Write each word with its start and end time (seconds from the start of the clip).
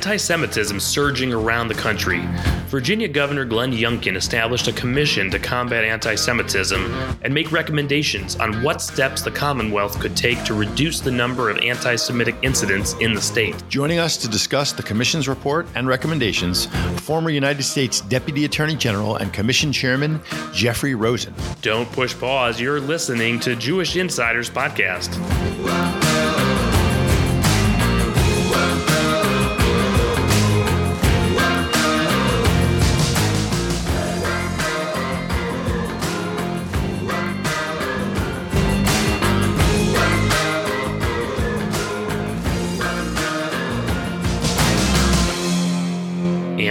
anti 0.00 0.16
Semitism 0.16 0.80
surging 0.80 1.30
around 1.30 1.68
the 1.68 1.74
country, 1.74 2.26
Virginia 2.68 3.06
Governor 3.06 3.44
Glenn 3.44 3.70
Youngkin 3.70 4.16
established 4.16 4.66
a 4.66 4.72
commission 4.72 5.30
to 5.30 5.38
combat 5.38 5.84
anti 5.84 6.14
Semitism 6.14 6.82
and 7.20 7.34
make 7.34 7.52
recommendations 7.52 8.34
on 8.36 8.62
what 8.62 8.80
steps 8.80 9.20
the 9.20 9.30
Commonwealth 9.30 10.00
could 10.00 10.16
take 10.16 10.42
to 10.44 10.54
reduce 10.54 11.00
the 11.00 11.10
number 11.10 11.50
of 11.50 11.58
anti 11.58 11.96
Semitic 11.96 12.34
incidents 12.40 12.94
in 13.00 13.12
the 13.12 13.20
state. 13.20 13.62
Joining 13.68 13.98
us 13.98 14.16
to 14.16 14.26
discuss 14.26 14.72
the 14.72 14.82
Commission's 14.82 15.28
report 15.28 15.66
and 15.74 15.86
recommendations, 15.86 16.64
former 17.02 17.28
United 17.28 17.62
States 17.62 18.00
Deputy 18.00 18.46
Attorney 18.46 18.76
General 18.76 19.16
and 19.16 19.34
Commission 19.34 19.70
Chairman 19.70 20.18
Jeffrey 20.54 20.94
Rosen. 20.94 21.34
Don't 21.60 21.92
push 21.92 22.18
pause. 22.18 22.58
You're 22.58 22.80
listening 22.80 23.38
to 23.40 23.54
Jewish 23.54 23.96
Insiders 23.96 24.48
Podcast. 24.48 25.10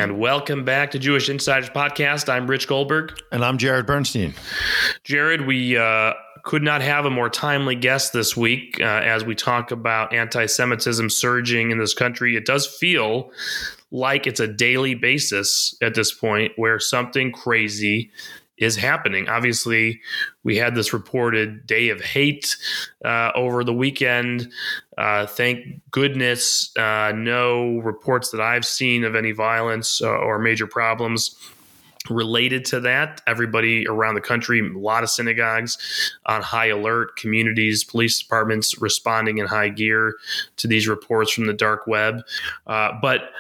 And 0.09 0.18
welcome 0.18 0.66
back 0.66 0.90
to 0.91 0.98
Jewish 0.98 1.30
Insiders 1.30 1.70
Podcast. 1.70 2.30
I'm 2.30 2.48
Rich 2.48 2.68
Goldberg. 2.68 3.22
And 3.31 3.45
I'm 3.45 3.59
Jarrod 3.59 3.86
Bernstein. 3.86 4.34
Jarrod, 5.05 5.46
we 5.46 5.77
uh, 5.77 6.13
could 6.41 6.63
not 6.63 6.82
have 6.82 7.05
a 7.05 7.12
more 7.12 7.29
timely 7.29 7.76
guest 7.76 8.12
this 8.12 8.35
week 8.35 8.79
uh, 8.82 8.85
as 8.85 9.24
we 9.24 9.35
talk 9.35 9.70
about 9.70 10.12
anti 10.12 10.48
Semitism 10.48 11.12
surging 11.12 11.70
in 11.70 11.77
this 11.77 11.93
country. 11.93 12.35
It 12.35 12.48
does 12.48 12.66
feel 12.66 13.29
like 13.91 14.26
it's 14.26 14.40
a 14.40 14.48
daily 14.48 14.96
basis 14.96 15.76
at 15.79 15.93
this 15.93 16.12
point 16.12 16.54
where 16.55 16.79
something 16.79 17.32
crazy 17.32 18.10
is 18.60 18.76
happening. 18.76 19.27
Obviously, 19.27 20.02
we 20.43 20.57
had 20.57 20.76
this 20.76 20.93
reported 20.93 21.65
day 21.65 21.90
of 21.90 22.02
hate 22.02 22.55
uh, 23.04 23.32
over 23.35 23.63
the 23.63 23.74
weekend. 23.74 24.51
Uh, 24.98 25.26
thank 25.26 25.82
goodness, 25.91 26.76
uh, 26.77 27.12
no 27.16 27.77
reports 27.77 28.32
that 28.32 28.41
I've 28.41 28.66
seen 28.66 29.04
of 29.04 29.16
any 29.16 29.32
violence 29.32 30.01
uh, 30.01 30.10
or 30.10 30.40
major 30.40 30.68
problems 30.68 31.35
related 32.10 32.66
to 32.66 32.79
that. 32.79 33.21
Everybody 33.27 33.88
around 33.88 34.16
the 34.16 34.21
country, 34.21 34.60
a 34.60 34.77
lot 34.77 35.04
of 35.04 35.10
synagogues 35.10 35.77
on 36.26 36.41
high 36.41 36.68
alert, 36.68 37.16
communities, 37.18 37.84
police 37.84 38.21
departments 38.21 38.82
responding 38.82 39.38
in 39.38 39.48
high 39.48 39.70
gear 39.70 40.16
to 40.57 40.68
these 40.68 40.88
reports 40.88 41.32
from 41.32 41.46
the 41.46 41.54
dark 41.54 41.88
web. 41.88 42.21
Uh, 42.68 42.91
but 43.01 43.32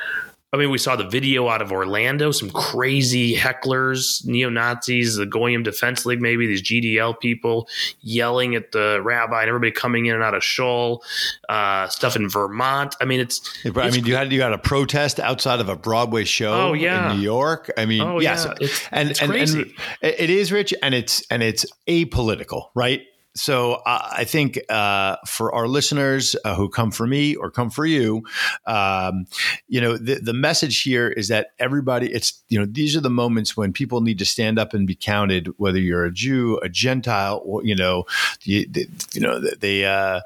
I 0.51 0.57
mean, 0.57 0.71
we 0.71 0.79
saw 0.79 0.95
the 0.95 1.07
video 1.07 1.47
out 1.47 1.61
of 1.61 1.71
Orlando, 1.71 2.31
some 2.31 2.49
crazy 2.49 3.35
hecklers, 3.35 4.25
neo 4.25 4.49
Nazis, 4.49 5.15
the 5.15 5.27
Goyim 5.27 5.61
Defense 5.61 6.07
League, 6.07 6.21
maybe 6.21 6.47
these 6.47 6.63
GDL 6.63 7.19
people 7.19 7.67
yelling 8.01 8.55
at 8.55 8.71
the 8.71 8.99
rabbi 9.03 9.41
and 9.41 9.49
everybody 9.49 9.71
coming 9.71 10.07
in 10.07 10.15
and 10.15 10.23
out 10.23 10.33
of 10.33 10.43
shul. 10.43 11.03
Uh, 11.47 11.87
stuff 11.87 12.15
in 12.15 12.27
Vermont. 12.27 12.95
I 12.99 13.05
mean, 13.05 13.19
it's. 13.19 13.41
I 13.63 13.69
it's 13.87 13.95
mean, 13.95 14.05
you 14.05 14.15
had 14.15 14.31
you 14.31 14.41
had 14.41 14.53
a 14.53 14.57
protest 14.57 15.19
outside 15.19 15.59
of 15.59 15.69
a 15.69 15.75
Broadway 15.75 16.23
show 16.23 16.51
Oh, 16.69 16.73
yeah. 16.73 17.11
in 17.11 17.17
New 17.17 17.23
York. 17.23 17.69
I 17.77 17.85
mean, 17.85 18.01
Oh, 18.01 18.19
yes, 18.19 18.45
yeah. 18.59 18.67
And, 18.91 19.11
it's 19.11 19.21
and, 19.21 19.29
crazy. 19.31 19.75
and 20.01 20.13
it 20.19 20.29
is 20.31 20.51
rich, 20.51 20.73
and 20.81 20.95
it's 20.95 21.21
and 21.29 21.43
it's 21.43 21.65
apolitical, 21.87 22.69
right? 22.73 23.01
So 23.35 23.81
I 23.85 24.23
think 24.25 24.59
uh, 24.69 25.17
for 25.25 25.53
our 25.53 25.67
listeners 25.67 26.35
uh, 26.43 26.55
who 26.55 26.67
come 26.67 26.91
for 26.91 27.05
me 27.05 27.35
or 27.35 27.51
come 27.51 27.69
for 27.69 27.85
you, 27.85 28.23
um, 28.65 29.25
you 29.67 29.79
know, 29.79 29.97
the, 29.97 30.15
the 30.15 30.33
message 30.33 30.81
here 30.81 31.07
is 31.07 31.27
that 31.27 31.51
everybody, 31.59 32.11
it's 32.11 32.43
you 32.49 32.59
know, 32.59 32.65
these 32.65 32.97
are 32.97 33.01
the 33.01 33.09
moments 33.09 33.55
when 33.55 33.71
people 33.71 34.01
need 34.01 34.19
to 34.19 34.25
stand 34.25 34.57
up 34.57 34.73
and 34.73 34.87
be 34.87 34.95
counted, 34.95 35.47
whether 35.57 35.79
you're 35.79 36.05
a 36.05 36.11
Jew, 36.11 36.57
a 36.63 36.69
Gentile, 36.69 37.41
or 37.45 37.63
you 37.63 37.75
know, 37.75 38.05
you, 38.43 38.65
you 39.13 39.21
know, 39.21 39.39
they. 39.39 39.85
Uh, 39.85 40.21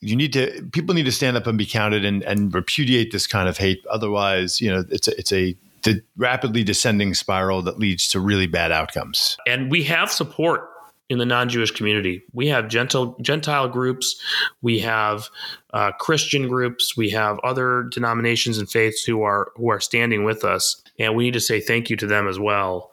you 0.00 0.14
need 0.14 0.32
to 0.34 0.62
people 0.72 0.94
need 0.94 1.06
to 1.06 1.12
stand 1.12 1.36
up 1.36 1.46
and 1.46 1.56
be 1.56 1.66
counted 1.66 2.04
and, 2.04 2.22
and 2.24 2.54
repudiate 2.54 3.12
this 3.12 3.26
kind 3.26 3.48
of 3.48 3.56
hate 3.56 3.84
otherwise 3.90 4.60
you 4.60 4.70
know 4.70 4.84
it's 4.90 5.08
a, 5.08 5.18
it's 5.18 5.32
a 5.32 5.56
the 5.84 6.02
rapidly 6.18 6.62
descending 6.62 7.14
spiral 7.14 7.62
that 7.62 7.78
leads 7.78 8.06
to 8.08 8.20
really 8.20 8.46
bad 8.46 8.70
outcomes 8.70 9.38
and 9.46 9.70
we 9.70 9.82
have 9.82 10.12
support 10.12 10.68
in 11.08 11.18
the 11.18 11.26
non-Jewish 11.26 11.70
community. 11.70 12.22
We 12.32 12.48
have 12.48 12.68
gentle 12.68 13.16
Gentile 13.20 13.68
groups, 13.68 14.20
we 14.62 14.80
have 14.80 15.28
uh, 15.72 15.92
Christian 15.92 16.48
groups, 16.48 16.96
we 16.96 17.10
have 17.10 17.38
other 17.40 17.84
denominations 17.84 18.58
and 18.58 18.68
faiths 18.68 19.04
who 19.04 19.22
are 19.22 19.52
who 19.56 19.70
are 19.70 19.80
standing 19.80 20.24
with 20.24 20.44
us, 20.44 20.82
and 20.98 21.14
we 21.14 21.24
need 21.24 21.34
to 21.34 21.40
say 21.40 21.60
thank 21.60 21.90
you 21.90 21.96
to 21.96 22.06
them 22.06 22.26
as 22.26 22.38
well, 22.38 22.92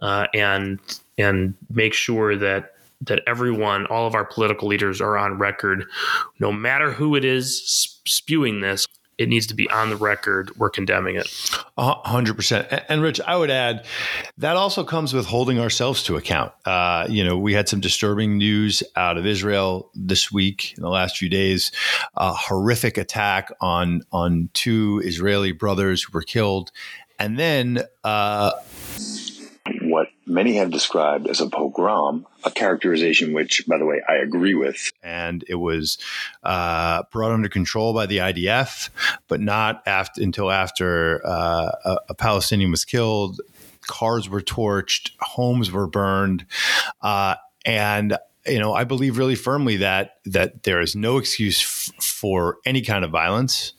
uh, 0.00 0.26
and 0.34 0.80
and 1.18 1.54
make 1.70 1.94
sure 1.94 2.36
that 2.36 2.74
that 3.02 3.20
everyone, 3.26 3.86
all 3.86 4.06
of 4.06 4.14
our 4.14 4.24
political 4.24 4.68
leaders, 4.68 5.00
are 5.00 5.18
on 5.18 5.38
record, 5.38 5.84
no 6.38 6.52
matter 6.52 6.92
who 6.92 7.16
it 7.16 7.24
is 7.24 7.62
spewing 8.04 8.60
this. 8.60 8.86
It 9.18 9.28
needs 9.28 9.46
to 9.48 9.54
be 9.54 9.68
on 9.70 9.90
the 9.90 9.96
record. 9.96 10.50
We're 10.56 10.70
condemning 10.70 11.16
it. 11.16 11.28
Hundred 11.78 12.34
percent. 12.34 12.66
And- 12.70 12.82
And 12.88 13.02
Rich, 13.02 13.20
I 13.26 13.36
would 13.36 13.50
add 13.50 13.84
that 14.38 14.56
also 14.56 14.84
comes 14.84 15.12
with 15.14 15.26
holding 15.26 15.58
ourselves 15.58 16.02
to 16.04 16.16
account. 16.16 16.52
Uh, 16.64 17.06
you 17.08 17.22
know, 17.24 17.36
we 17.38 17.52
had 17.54 17.68
some 17.68 17.80
disturbing 17.80 18.36
news 18.38 18.82
out 18.96 19.16
of 19.18 19.26
Israel 19.26 19.90
this 19.94 20.30
week 20.32 20.74
in 20.76 20.82
the 20.82 20.88
last 20.90 21.16
few 21.16 21.28
days. 21.28 21.72
A 22.16 22.32
horrific 22.32 22.98
attack 22.98 23.50
on 23.60 24.02
on 24.12 24.48
two 24.54 25.00
Israeli 25.04 25.52
brothers 25.52 26.02
who 26.02 26.10
were 26.12 26.22
killed, 26.22 26.70
and 27.18 27.38
then 27.38 27.82
uh, 28.04 28.52
what 29.82 30.08
many 30.26 30.54
have 30.56 30.70
described 30.70 31.26
as 31.28 31.40
a 31.40 31.46
pogrom, 31.48 32.26
a 32.44 32.50
characterization 32.50 33.32
which, 33.32 33.64
by 33.66 33.78
the 33.78 33.84
way, 33.84 34.00
I 34.08 34.16
agree 34.16 34.54
with. 34.54 34.90
and 35.02 35.44
it 35.48 35.56
was 35.56 35.98
uh, 36.42 37.02
brought 37.12 37.32
under 37.32 37.48
control 37.48 37.94
by 37.94 38.06
the 38.06 38.18
IDF, 38.18 38.90
but 39.28 39.40
not 39.40 39.82
after, 39.86 40.22
until 40.22 40.50
after 40.50 41.20
uh, 41.26 41.72
a, 41.84 41.96
a 42.10 42.14
Palestinian 42.14 42.70
was 42.70 42.84
killed. 42.84 43.40
Cars 43.82 44.28
were 44.28 44.40
torched, 44.40 45.10
homes 45.20 45.72
were 45.72 45.86
burned, 45.86 46.46
uh, 47.00 47.34
and 47.64 48.16
you 48.46 48.58
know 48.58 48.72
I 48.72 48.84
believe 48.84 49.18
really 49.18 49.34
firmly 49.34 49.76
that 49.78 50.16
that 50.26 50.62
there 50.64 50.80
is 50.80 50.96
no 50.96 51.18
excuse 51.18 51.62
f- 51.62 52.04
for 52.04 52.58
any 52.64 52.82
kind 52.82 53.04
of 53.04 53.10
violence. 53.10 53.72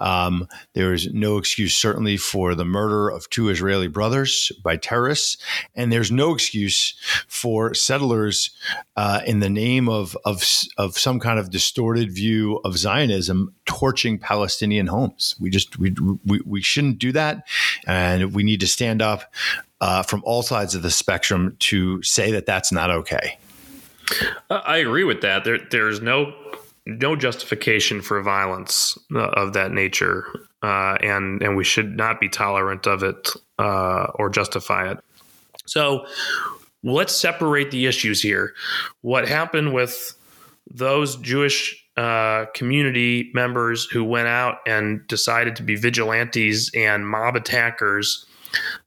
Um, 0.00 0.48
there 0.74 0.92
is 0.92 1.12
no 1.12 1.38
excuse, 1.38 1.74
certainly, 1.74 2.16
for 2.16 2.54
the 2.54 2.64
murder 2.64 3.08
of 3.08 3.28
two 3.30 3.48
Israeli 3.48 3.88
brothers 3.88 4.52
by 4.62 4.76
terrorists, 4.76 5.38
and 5.74 5.92
there's 5.92 6.10
no 6.10 6.34
excuse 6.34 6.94
for 7.28 7.74
settlers 7.74 8.50
uh, 8.96 9.20
in 9.26 9.40
the 9.40 9.50
name 9.50 9.88
of, 9.88 10.16
of 10.24 10.44
of 10.76 10.98
some 10.98 11.20
kind 11.20 11.38
of 11.38 11.50
distorted 11.50 12.12
view 12.12 12.60
of 12.64 12.76
Zionism 12.76 13.54
torching 13.64 14.18
Palestinian 14.18 14.86
homes. 14.86 15.34
We 15.40 15.50
just 15.50 15.78
we 15.78 15.94
we, 16.24 16.40
we 16.44 16.62
shouldn't 16.62 16.98
do 16.98 17.12
that, 17.12 17.46
and 17.86 18.34
we 18.34 18.42
need 18.42 18.60
to 18.60 18.66
stand 18.66 19.02
up 19.02 19.32
uh, 19.80 20.02
from 20.02 20.22
all 20.24 20.42
sides 20.42 20.74
of 20.74 20.82
the 20.82 20.90
spectrum 20.90 21.56
to 21.58 22.02
say 22.02 22.30
that 22.32 22.46
that's 22.46 22.72
not 22.72 22.90
okay. 22.90 23.38
Uh, 24.50 24.60
I 24.64 24.78
agree 24.78 25.04
with 25.04 25.20
that. 25.22 25.44
There, 25.44 25.58
there's 25.70 26.00
no 26.00 26.34
no 26.86 27.16
justification 27.16 28.02
for 28.02 28.20
violence 28.22 28.98
uh, 29.14 29.28
of 29.28 29.54
that 29.54 29.72
nature, 29.72 30.26
uh, 30.62 30.96
and 31.00 31.42
and 31.42 31.56
we 31.56 31.64
should 31.64 31.96
not 31.96 32.20
be 32.20 32.28
tolerant 32.28 32.86
of 32.86 33.02
it 33.02 33.30
uh, 33.58 34.06
or 34.14 34.28
justify 34.28 34.90
it. 34.90 34.98
So 35.66 36.06
let's 36.82 37.14
separate 37.14 37.70
the 37.70 37.86
issues 37.86 38.20
here. 38.20 38.54
What 39.00 39.26
happened 39.26 39.72
with 39.72 40.14
those 40.70 41.16
Jewish 41.16 41.82
uh, 41.96 42.46
community 42.54 43.30
members 43.34 43.84
who 43.84 44.04
went 44.04 44.28
out 44.28 44.58
and 44.66 45.06
decided 45.06 45.56
to 45.56 45.62
be 45.62 45.76
vigilantes 45.76 46.70
and 46.74 47.08
mob 47.08 47.36
attackers? 47.36 48.26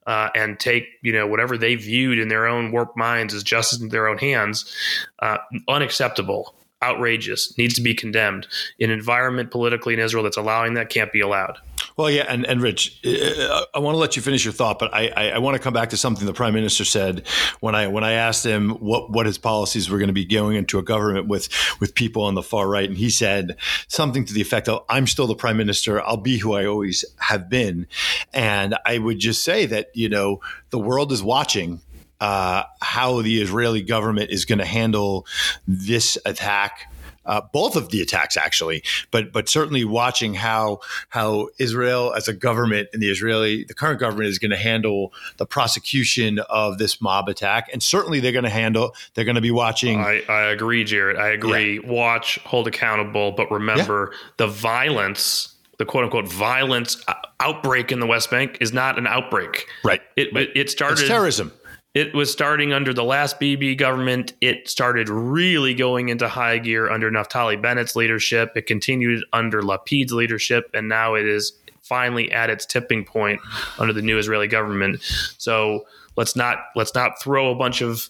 Uh, 0.06 0.30
and 0.36 0.60
take 0.60 0.86
you 1.02 1.14
know 1.14 1.28
whatever 1.28 1.58
they 1.58 1.76
viewed 1.76 2.20
in 2.20 2.28
their 2.28 2.48
own 2.48 2.72
warped 2.72 2.98
minds 2.98 3.34
as 3.34 3.44
justice 3.44 3.82
in 3.82 3.90
their 3.90 4.08
own 4.08 4.18
hands, 4.18 4.74
uh, 5.20 5.38
unacceptable, 5.68 6.56
outrageous, 6.84 7.58
needs 7.58 7.74
to 7.76 7.82
be 7.82 7.94
condemned. 7.94 8.48
An 8.80 8.90
environment 8.90 9.52
politically 9.52 9.94
in 9.94 10.00
Israel 10.00 10.24
that's 10.24 10.38
allowing 10.38 10.76
that 10.76 10.90
can't 10.90 11.12
be 11.12 11.22
allowed. 11.22 11.58
Well, 11.98 12.12
yeah, 12.12 12.26
and, 12.30 12.46
and 12.46 12.62
Rich, 12.62 13.00
uh, 13.08 13.66
I 13.74 13.80
want 13.80 13.96
to 13.96 13.98
let 13.98 14.16
you 14.16 14.22
finish 14.22 14.46
your 14.46 14.54
thought, 14.54 14.78
but 14.78 14.94
I, 14.94 15.08
I, 15.08 15.30
I 15.32 15.38
want 15.40 15.58
to 15.58 15.60
come 15.60 15.74
back 15.74 15.90
to 15.90 15.98
something 15.98 16.28
the 16.28 16.34
Prime 16.34 16.54
Minister 16.54 16.86
said 16.86 17.26
when 17.60 17.74
I 17.74 17.88
when 17.88 18.04
I 18.04 18.12
asked 18.12 18.46
him 18.46 18.70
what, 18.74 19.10
what 19.10 19.26
his 19.26 19.40
policies 19.40 19.90
were 19.90 19.98
going 19.98 20.10
to 20.10 20.14
be 20.14 20.24
going 20.24 20.58
into 20.58 20.78
a 20.78 20.84
government 20.84 21.28
with 21.28 21.50
with 21.80 21.96
people 21.96 22.22
on 22.22 22.36
the 22.36 22.44
far 22.44 22.68
right, 22.68 22.88
and 22.88 22.96
he 22.96 23.10
said 23.10 23.58
something 23.88 24.26
to 24.26 24.34
the 24.34 24.42
effect 24.42 24.70
of, 24.70 24.86
"I'm 24.88 25.08
still 25.08 25.26
the 25.26 25.34
Prime 25.34 25.58
Minister. 25.58 26.00
I'll 26.00 26.18
be 26.18 26.38
who 26.38 26.54
I 26.54 26.66
always 26.68 27.04
have 27.18 27.50
been," 27.50 27.88
and 28.32 28.78
I 28.86 29.00
would 29.00 29.18
just 29.18 29.44
say 29.44 29.66
that 29.66 29.90
you 29.96 30.08
know 30.08 30.40
the 30.70 30.80
world 30.80 31.12
is 31.12 31.24
watching 31.24 31.82
uh, 32.22 32.62
how 32.80 33.24
the 33.24 33.42
Israeli 33.42 33.82
government 33.82 34.30
is 34.30 34.46
going 34.46 34.60
to 34.60 34.66
handle 34.66 35.26
this 35.68 36.16
attack 36.26 36.92
uh, 37.28 37.42
both 37.54 37.76
of 37.76 37.90
the 37.90 38.02
attacks 38.02 38.38
actually, 38.38 38.84
but 39.12 39.32
but 39.32 39.48
certainly 39.50 39.86
watching 39.86 40.34
how 40.34 40.80
how 41.10 41.50
Israel 41.60 42.14
as 42.16 42.28
a 42.28 42.34
government 42.34 42.90
and 42.94 43.02
the 43.02 43.10
Israeli 43.10 43.66
the 43.66 43.74
current 43.74 44.00
government 44.00 44.30
is 44.30 44.40
going 44.40 44.52
to 44.52 44.58
handle 44.58 45.14
the 45.38 45.46
prosecution 45.46 46.40
of 46.50 46.78
this 46.78 47.02
mob 47.02 47.30
attack, 47.30 47.70
and 47.72 47.84
certainly 47.84 48.20
they're 48.20 48.32
going 48.32 48.44
to 48.44 48.50
handle 48.50 48.96
they're 49.14 49.26
going 49.26 49.36
to 49.36 49.42
be 49.42 49.52
watching. 49.52 50.00
I, 50.00 50.24
I 50.28 50.42
agree, 50.46 50.84
Jarrod. 50.84 51.18
I 51.18 51.30
agree. 51.30 51.80
Yeah. 51.80 51.90
Watch, 51.90 52.40
hold 52.46 52.68
accountable, 52.68 53.32
but 53.32 53.52
remember 53.52 54.12
yeah. 54.12 54.18
the 54.38 54.48
violence 54.48 55.54
the 55.78 55.86
quote 55.86 56.04
unquote 56.06 56.28
violence 56.28 57.04
outbreak 57.40 57.92
in 57.92 58.00
the 58.00 58.08
West 58.08 58.32
Bank 58.32 58.58
is 58.62 58.74
not 58.74 58.98
an 58.98 59.08
outbreak. 59.08 59.68
Right. 59.84 60.02
It, 60.16 60.34
right. 60.34 60.50
it 60.56 60.70
started 60.70 61.00
it's 61.00 61.08
terrorism. 61.08 61.52
It 61.94 62.14
was 62.14 62.32
starting 62.32 62.74
under 62.74 62.94
the 62.94 63.04
last 63.04 63.40
Bibi 63.40 63.76
government. 63.76 64.34
It 64.40 64.70
started 64.70 65.10
really 65.10 65.74
going 65.74 66.10
into 66.10 66.28
high 66.28 66.60
gear 66.60 66.90
under 66.90 67.10
Naftali 67.10 67.60
Bennett's 67.60 67.96
leadership. 67.96 68.52
It 68.56 68.68
continued 68.68 69.24
under 69.34 69.64
Lapid's 69.64 70.14
leadership, 70.14 70.70
and 70.74 70.88
now 70.88 71.16
it 71.16 71.26
is 71.26 71.54
finally 71.82 72.32
at 72.32 72.50
its 72.50 72.66
tipping 72.66 73.04
point 73.04 73.40
under 73.80 73.94
the 73.94 74.02
new 74.02 74.18
Israeli 74.18 74.48
government. 74.48 75.02
So 75.38 75.88
let's 76.18 76.36
not 76.36 76.60
let's 76.76 76.94
not 76.94 77.22
throw 77.22 77.52
a 77.52 77.56
bunch 77.56 77.82
of 77.82 78.10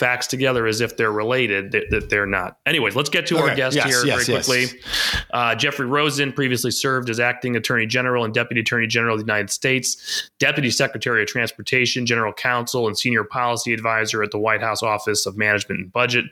facts 0.00 0.26
together 0.26 0.66
as 0.66 0.80
if 0.80 0.96
they're 0.96 1.12
related 1.12 1.72
that, 1.72 1.90
that 1.90 2.08
they're 2.08 2.24
not. 2.24 2.56
Anyways, 2.64 2.96
let's 2.96 3.10
get 3.10 3.26
to 3.26 3.36
okay. 3.36 3.50
our 3.50 3.54
guest 3.54 3.76
yes, 3.76 3.84
here 3.84 4.06
yes, 4.06 4.26
very 4.26 4.38
quickly. 4.38 4.60
Yes. 4.62 5.24
Uh, 5.30 5.54
Jeffrey 5.54 5.84
Rosen 5.84 6.32
previously 6.32 6.70
served 6.70 7.10
as 7.10 7.20
acting 7.20 7.54
attorney 7.54 7.84
general 7.84 8.24
and 8.24 8.32
deputy 8.32 8.62
attorney 8.62 8.86
general 8.86 9.14
of 9.14 9.20
the 9.20 9.26
United 9.26 9.50
States, 9.50 10.30
deputy 10.38 10.70
secretary 10.70 11.22
of 11.22 11.28
transportation, 11.28 12.06
general 12.06 12.32
counsel, 12.32 12.86
and 12.86 12.98
senior 12.98 13.24
policy 13.24 13.74
advisor 13.74 14.22
at 14.22 14.30
the 14.30 14.38
White 14.38 14.62
House 14.62 14.82
Office 14.82 15.26
of 15.26 15.36
Management 15.36 15.80
and 15.82 15.92
Budget. 15.92 16.24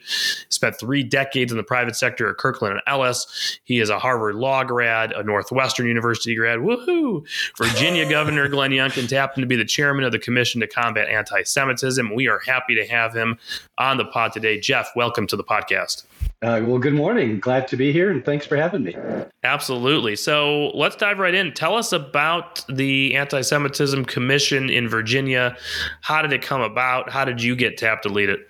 Spent 0.49 0.79
three 0.81 1.03
decades 1.03 1.53
in 1.53 1.59
the 1.59 1.63
private 1.63 1.95
sector 1.95 2.31
at 2.31 2.39
Kirkland 2.39 2.73
and 2.73 2.83
Ellis. 2.87 3.61
He 3.65 3.81
is 3.81 3.91
a 3.91 3.99
Harvard 3.99 4.37
Law 4.37 4.65
grad, 4.65 5.13
a 5.13 5.23
Northwestern 5.23 5.87
University 5.87 6.35
grad. 6.35 6.61
Woohoo! 6.61 7.27
Virginia 7.59 8.09
Governor 8.11 8.49
Glenn 8.49 8.71
Youngkin 8.71 9.11
happened 9.11 9.43
to 9.43 9.47
be 9.47 9.57
the 9.57 9.67
chairman 9.67 10.05
of 10.05 10.13
the 10.13 10.19
Commission 10.19 10.63
to 10.63 10.67
Combat 10.67 11.09
Anti-Semitism. 11.09 12.15
We 12.15 12.29
are 12.29 12.39
happy 12.47 12.75
to 12.75 12.87
have 12.87 13.15
him 13.15 13.39
on 13.79 13.97
the 13.97 14.05
pod 14.05 14.33
today. 14.33 14.59
Jeff, 14.59 14.91
welcome 14.97 15.27
to 15.27 15.37
the 15.37 15.45
podcast. 15.45 16.05
Uh, 16.41 16.63
well, 16.65 16.79
good 16.79 16.95
morning. 16.95 17.41
Glad 17.41 17.67
to 17.69 17.77
be 17.77 17.93
here, 17.93 18.11
and 18.11 18.25
thanks 18.25 18.47
for 18.47 18.57
having 18.57 18.85
me. 18.85 18.97
Absolutely. 19.43 20.15
So 20.15 20.71
let's 20.75 20.95
dive 20.95 21.19
right 21.19 21.35
in. 21.35 21.53
Tell 21.53 21.75
us 21.75 21.93
about 21.93 22.65
the 22.69 23.17
Anti 23.17 23.41
Semitism 23.41 24.05
Commission 24.05 24.71
in 24.71 24.89
Virginia. 24.89 25.57
How 26.01 26.23
did 26.23 26.33
it 26.33 26.43
come 26.43 26.61
about? 26.61 27.11
How 27.11 27.25
did 27.25 27.43
you 27.43 27.57
get 27.57 27.77
tapped 27.77 28.05
to 28.05 28.09
lead 28.09 28.29
it? 28.29 28.49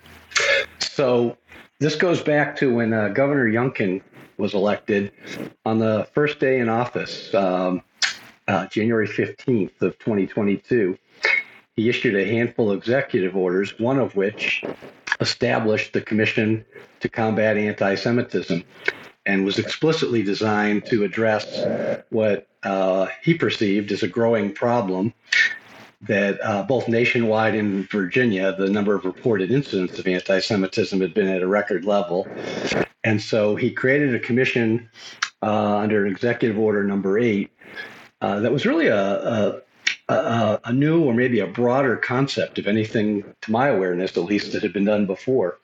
So 0.79 1.35
this 1.79 1.95
goes 1.95 2.21
back 2.21 2.55
to 2.57 2.73
when 2.73 2.93
uh, 2.93 3.07
Governor 3.09 3.47
Youngkin 3.47 4.01
was 4.37 4.53
elected 4.53 5.11
on 5.65 5.79
the 5.79 6.07
first 6.13 6.39
day 6.39 6.59
in 6.59 6.69
office, 6.69 7.33
um, 7.33 7.81
uh, 8.47 8.67
January 8.67 9.07
15th 9.07 9.81
of 9.81 9.97
2022 9.99 10.97
he 11.79 11.87
issued 11.87 12.15
a 12.15 12.25
handful 12.25 12.71
of 12.71 12.77
executive 12.77 13.37
orders, 13.37 13.79
one 13.79 13.99
of 13.99 14.13
which 14.13 14.63
established 15.21 15.93
the 15.93 16.01
Commission 16.01 16.65
to 16.99 17.07
Combat 17.07 17.57
Anti 17.57 17.95
Semitism 17.95 18.65
and 19.25 19.45
was 19.45 19.59
explicitly 19.59 20.21
designed 20.21 20.85
to 20.87 21.05
address 21.05 21.45
what 22.09 22.49
uh, 22.63 23.07
he 23.23 23.33
perceived 23.33 23.93
as 23.93 24.03
a 24.03 24.09
growing 24.09 24.51
problem 24.51 25.13
that 26.01 26.37
uh, 26.43 26.63
both 26.63 26.89
nationwide 26.89 27.55
in 27.55 27.83
Virginia, 27.83 28.53
the 28.57 28.69
number 28.69 28.93
of 28.93 29.05
reported 29.05 29.49
incidents 29.49 29.97
of 29.99 30.05
anti 30.05 30.39
Semitism 30.39 30.99
had 30.99 31.13
been 31.13 31.29
at 31.29 31.41
a 31.41 31.47
record 31.47 31.85
level. 31.85 32.27
And 33.05 33.21
so 33.21 33.55
he 33.55 33.71
created 33.71 34.13
a 34.13 34.19
commission 34.19 34.89
uh, 35.41 35.77
under 35.77 36.07
Executive 36.07 36.59
Order 36.59 36.83
number 36.83 37.17
eight 37.17 37.51
uh, 38.21 38.41
that 38.41 38.51
was 38.51 38.65
really 38.65 38.87
a, 38.87 38.97
a 38.97 39.61
a, 40.09 40.59
a, 40.65 40.73
new 40.73 41.03
or 41.03 41.13
maybe 41.13 41.39
a 41.39 41.47
broader 41.47 41.95
concept 41.95 42.57
of 42.57 42.67
anything, 42.67 43.23
to 43.41 43.51
my 43.51 43.67
awareness 43.67 44.17
at 44.17 44.23
least, 44.23 44.53
that 44.53 44.63
had 44.63 44.73
been 44.73 44.85
done 44.85 45.05
before. 45.05 45.59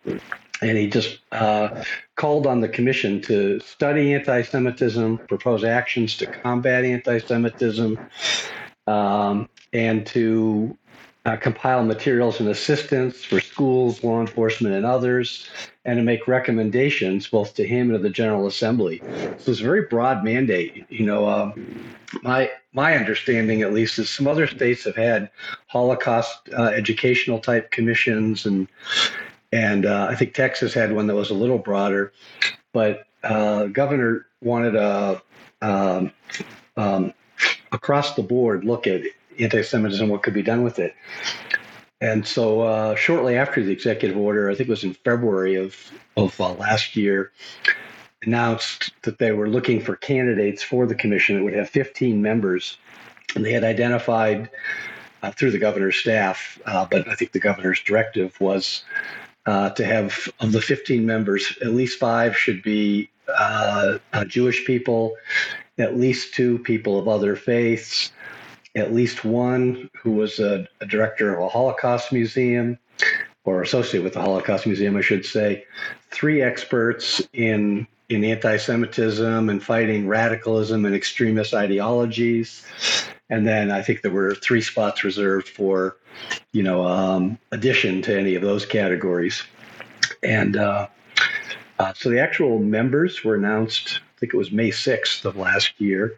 And 0.61 0.77
he 0.77 0.89
just 0.89 1.19
uh, 1.31 1.83
called 2.15 2.47
on 2.47 2.61
the 2.61 2.69
commission 2.69 3.21
to 3.23 3.59
study 3.59 4.13
anti 4.13 4.43
Semitism, 4.43 5.17
propose 5.27 5.63
actions 5.63 6.15
to 6.17 6.27
combat 6.27 6.85
anti 6.85 7.17
Semitism, 7.17 7.99
um, 8.87 9.49
and 9.73 10.05
to 10.07 10.77
uh, 11.25 11.35
compile 11.37 11.83
materials 11.83 12.39
and 12.39 12.49
assistance 12.49 13.23
for 13.23 13.41
schools, 13.41 14.03
law 14.03 14.21
enforcement, 14.21 14.75
and 14.75 14.85
others, 14.85 15.49
and 15.83 15.97
to 15.97 16.03
make 16.03 16.27
recommendations 16.27 17.27
both 17.27 17.55
to 17.55 17.67
him 17.67 17.89
and 17.89 17.93
to 17.93 17.99
the 17.99 18.11
General 18.11 18.45
Assembly. 18.45 19.01
So 19.39 19.51
it's 19.51 19.59
a 19.59 19.63
very 19.63 19.83
broad 19.83 20.23
mandate. 20.23 20.85
You 20.89 21.05
know, 21.05 21.25
uh, 21.25 21.53
my 22.21 22.51
my 22.75 22.97
understanding, 22.97 23.61
at 23.61 23.73
least, 23.73 23.97
is 23.97 24.09
some 24.09 24.27
other 24.27 24.45
states 24.47 24.83
have 24.83 24.97
had 24.97 25.31
Holocaust 25.67 26.49
uh, 26.55 26.65
educational 26.65 27.39
type 27.39 27.71
commissions, 27.71 28.45
and 28.45 28.67
and 29.51 29.85
uh, 29.85 30.07
I 30.09 30.15
think 30.15 30.33
Texas 30.33 30.73
had 30.73 30.93
one 30.93 31.07
that 31.07 31.15
was 31.15 31.29
a 31.29 31.33
little 31.35 31.57
broader, 31.57 32.11
but 32.73 33.07
uh, 33.23 33.67
governor 33.67 34.27
wanted 34.41 34.75
a 34.75 35.21
um, 35.61 36.11
um, 36.75 37.13
across 37.71 38.15
the 38.15 38.23
board 38.23 38.65
look 38.65 38.87
at 38.87 39.01
anti-Semitism, 39.39 40.09
what 40.09 40.21
could 40.21 40.33
be 40.33 40.43
done 40.43 40.63
with 40.63 40.77
it. 40.77 40.93
And 42.01 42.27
so, 42.27 42.61
uh, 42.61 42.95
shortly 42.95 43.37
after 43.37 43.63
the 43.63 43.71
executive 43.71 44.17
order, 44.17 44.49
I 44.49 44.55
think 44.55 44.67
it 44.67 44.71
was 44.71 44.83
in 44.83 44.93
February 44.93 45.55
of 45.55 45.75
of 46.17 46.39
uh, 46.41 46.53
last 46.53 46.97
year, 46.97 47.31
announced 48.25 48.91
that 49.03 49.19
they 49.19 49.31
were 49.31 49.49
looking 49.49 49.81
for 49.81 49.95
candidates 49.95 50.63
for 50.63 50.85
the 50.85 50.95
commission 50.95 51.37
that 51.37 51.43
would 51.43 51.53
have 51.53 51.69
15 51.69 52.21
members, 52.21 52.77
and 53.35 53.45
they 53.45 53.53
had 53.53 53.63
identified 53.63 54.49
uh, 55.23 55.31
through 55.31 55.51
the 55.51 55.59
governor's 55.59 55.95
staff, 55.95 56.59
uh, 56.65 56.85
but 56.89 57.07
I 57.07 57.15
think 57.15 57.31
the 57.31 57.39
governor's 57.39 57.81
directive 57.81 58.39
was 58.39 58.83
uh, 59.45 59.69
to 59.71 59.85
have 59.85 60.29
of 60.39 60.51
the 60.51 60.61
15 60.61 61.05
members, 61.05 61.57
at 61.61 61.69
least 61.69 61.99
five 61.99 62.37
should 62.37 62.61
be 62.63 63.09
uh, 63.37 63.97
Jewish 64.27 64.65
people, 64.65 65.15
at 65.77 65.97
least 65.97 66.33
two 66.33 66.59
people 66.59 66.99
of 66.99 67.07
other 67.07 67.35
faiths 67.35 68.11
at 68.75 68.93
least 68.93 69.23
one 69.23 69.89
who 70.01 70.11
was 70.11 70.39
a, 70.39 70.67
a 70.81 70.85
director 70.85 71.33
of 71.33 71.41
a 71.41 71.47
Holocaust 71.47 72.11
museum 72.11 72.77
or 73.45 73.61
associate 73.61 74.03
with 74.03 74.13
the 74.13 74.21
Holocaust 74.21 74.65
Museum, 74.65 74.97
I 74.97 75.01
should 75.01 75.25
say, 75.25 75.65
three 76.11 76.41
experts 76.41 77.21
in 77.33 77.87
in 78.09 78.23
anti-Semitism 78.23 79.49
and 79.49 79.63
fighting 79.63 80.07
radicalism 80.07 80.85
and 80.85 80.95
extremist 80.95 81.53
ideologies, 81.53 82.65
and 83.29 83.47
then 83.47 83.71
I 83.71 83.81
think 83.81 84.01
there 84.01 84.11
were 84.11 84.35
three 84.35 84.61
spots 84.61 85.03
reserved 85.03 85.49
for, 85.49 85.97
you 86.51 86.63
know, 86.63 86.85
um, 86.85 87.39
addition 87.51 88.01
to 88.03 88.17
any 88.17 88.35
of 88.35 88.41
those 88.41 88.65
categories, 88.65 89.43
and 90.21 90.55
uh, 90.57 90.87
uh, 91.79 91.93
so 91.95 92.09
the 92.09 92.19
actual 92.19 92.59
members 92.59 93.23
were 93.23 93.35
announced. 93.35 93.99
I 94.15 94.19
think 94.19 94.33
it 94.33 94.37
was 94.37 94.51
May 94.51 94.71
sixth 94.71 95.25
of 95.25 95.35
last 95.35 95.73
year, 95.79 96.17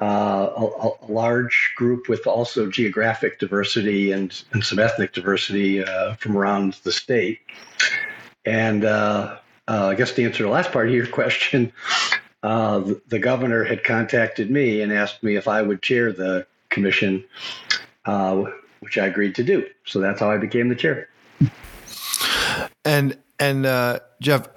uh, 0.00 0.50
a, 0.56 0.88
a, 0.88 1.12
large 1.12 1.74
group 1.76 2.08
with 2.08 2.26
also 2.26 2.70
geographic 2.70 3.38
diversity 3.38 4.12
and, 4.12 4.42
and 4.52 4.64
some 4.64 4.78
ethnic 4.78 5.12
diversity 5.12 5.84
uh, 5.84 6.14
from 6.14 6.36
around 6.36 6.74
the 6.84 6.92
state. 6.92 7.40
And 8.46 8.86
uh, 8.86 9.39
uh 9.70 9.86
I 9.86 9.94
guess 9.94 10.12
to 10.12 10.24
answer 10.24 10.42
the 10.42 10.50
last 10.50 10.72
part 10.72 10.88
of 10.88 10.94
your 10.94 11.06
question, 11.20 11.72
uh, 12.42 12.80
the, 12.80 13.00
the, 13.08 13.18
governor 13.18 13.64
had 13.64 13.84
contacted 13.84 14.50
me 14.50 14.82
and 14.82 14.92
asked 14.92 15.22
me 15.22 15.36
if 15.36 15.46
I 15.46 15.62
would 15.62 15.82
chair 15.82 16.12
the 16.12 16.46
commission, 16.70 17.24
uh, 18.04 18.44
which 18.80 18.98
I 18.98 19.06
agreed 19.06 19.34
to 19.36 19.44
do. 19.44 19.66
So 19.84 20.00
that's 20.00 20.20
how 20.20 20.30
I 20.30 20.38
became 20.38 20.68
the 20.68 20.74
chair. 20.74 21.08
And 22.84 23.16
and 23.38 23.64
Jeff, 24.20 24.48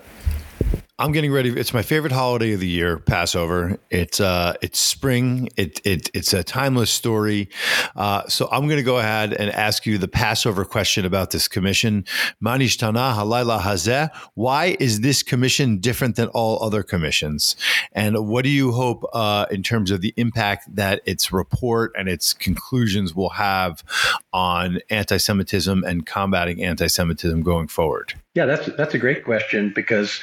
I'm 1.00 1.12
getting 1.12 1.32
ready. 1.32 1.50
It's 1.50 1.74
my 1.74 1.82
favorite 1.82 2.12
holiday 2.14 2.54
of 2.54 2.60
the 2.60 2.68
year, 2.68 3.00
Passover. 3.00 3.80
It's 3.90 4.20
uh, 4.20 4.54
it's 4.62 4.80
spring. 4.80 5.50
It, 5.58 5.82
it 5.84 6.12
it's 6.14 6.34
a 6.34 6.44
timeless 6.44 6.92
story. 6.92 7.50
Uh, 7.96 8.28
so 8.28 8.48
I'm 8.52 8.68
going 8.68 8.78
to 8.78 8.84
go 8.84 9.00
ahead 9.00 9.34
and 9.34 9.50
ask 9.50 9.88
you 9.88 9.98
the 9.98 10.08
Passover 10.08 10.64
question 10.64 11.04
about 11.04 11.32
this 11.32 11.48
commission. 11.48 12.06
Manishtana 12.46 13.16
halayla 13.16 13.60
hazeh. 13.60 14.12
Why 14.36 14.78
is 14.80 15.02
this 15.02 15.24
commission 15.24 15.80
different 15.80 16.16
than 16.16 16.28
all 16.28 16.64
other 16.64 16.84
commissions? 16.84 17.56
And 17.94 18.28
what 18.28 18.44
do 18.44 18.50
you 18.50 18.72
hope 18.72 19.04
uh, 19.14 19.48
in 19.50 19.64
terms 19.64 19.90
of 19.90 20.02
the 20.02 20.14
impact 20.16 20.76
that 20.76 21.02
its 21.06 21.34
report 21.34 21.92
and 21.98 22.08
its 22.08 22.34
conclusions 22.34 23.16
will 23.16 23.32
have 23.32 23.84
on 24.32 24.78
anti-Semitism 24.92 25.84
and 25.86 26.06
combating 26.06 26.64
anti-Semitism 26.64 27.42
going 27.42 27.68
forward? 27.68 28.14
Yeah, 28.36 28.46
that's 28.46 28.68
that's 28.78 28.94
a 28.94 29.00
great 29.00 29.24
question 29.24 29.72
because 29.76 30.20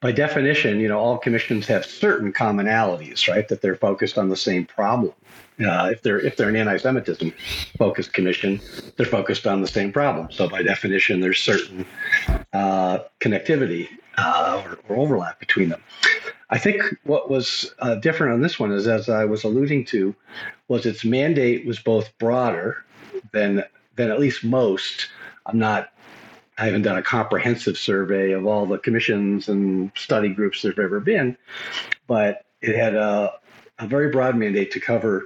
by 0.00 0.12
definition, 0.12 0.80
you 0.80 0.88
know, 0.88 0.98
all 0.98 1.18
commissions 1.18 1.66
have 1.66 1.84
certain 1.84 2.32
commonalities, 2.32 3.28
right? 3.28 3.46
That 3.48 3.60
they're 3.62 3.76
focused 3.76 4.16
on 4.18 4.28
the 4.28 4.36
same 4.36 4.64
problem. 4.64 5.12
Uh, 5.60 5.90
if 5.92 6.00
they're 6.02 6.18
if 6.18 6.36
they're 6.36 6.48
an 6.48 6.56
anti-Semitism 6.56 7.32
focused 7.76 8.14
commission, 8.14 8.60
they're 8.96 9.04
focused 9.04 9.46
on 9.46 9.60
the 9.60 9.68
same 9.68 9.92
problem. 9.92 10.28
So 10.30 10.48
by 10.48 10.62
definition, 10.62 11.20
there's 11.20 11.38
certain 11.38 11.84
uh, 12.54 13.00
connectivity. 13.20 13.88
uh, 14.16 14.62
or, 14.64 14.78
or, 14.88 14.96
overlap 15.02 15.38
between 15.38 15.68
them. 15.68 15.82
I 16.50 16.58
think 16.58 16.82
what 17.04 17.30
was 17.30 17.72
uh, 17.78 17.94
different 17.96 18.32
on 18.34 18.40
this 18.42 18.58
one 18.58 18.72
is, 18.72 18.86
as 18.86 19.08
I 19.08 19.24
was 19.24 19.44
alluding 19.44 19.84
to, 19.86 20.14
was 20.68 20.84
its 20.84 21.04
mandate 21.04 21.64
was 21.64 21.78
both 21.78 22.16
broader 22.18 22.84
than 23.32 23.64
than 23.96 24.10
at 24.10 24.20
least 24.20 24.44
most. 24.44 25.08
I'm 25.46 25.58
not. 25.58 25.92
I 26.60 26.66
haven't 26.66 26.82
done 26.82 26.98
a 26.98 27.02
comprehensive 27.02 27.78
survey 27.78 28.32
of 28.32 28.44
all 28.44 28.66
the 28.66 28.76
commissions 28.76 29.48
and 29.48 29.90
study 29.96 30.28
groups 30.28 30.60
there've 30.60 30.78
ever 30.78 31.00
been, 31.00 31.38
but 32.06 32.44
it 32.60 32.76
had 32.76 32.94
a, 32.94 33.32
a 33.78 33.86
very 33.86 34.10
broad 34.10 34.36
mandate 34.36 34.70
to 34.72 34.80
cover 34.80 35.24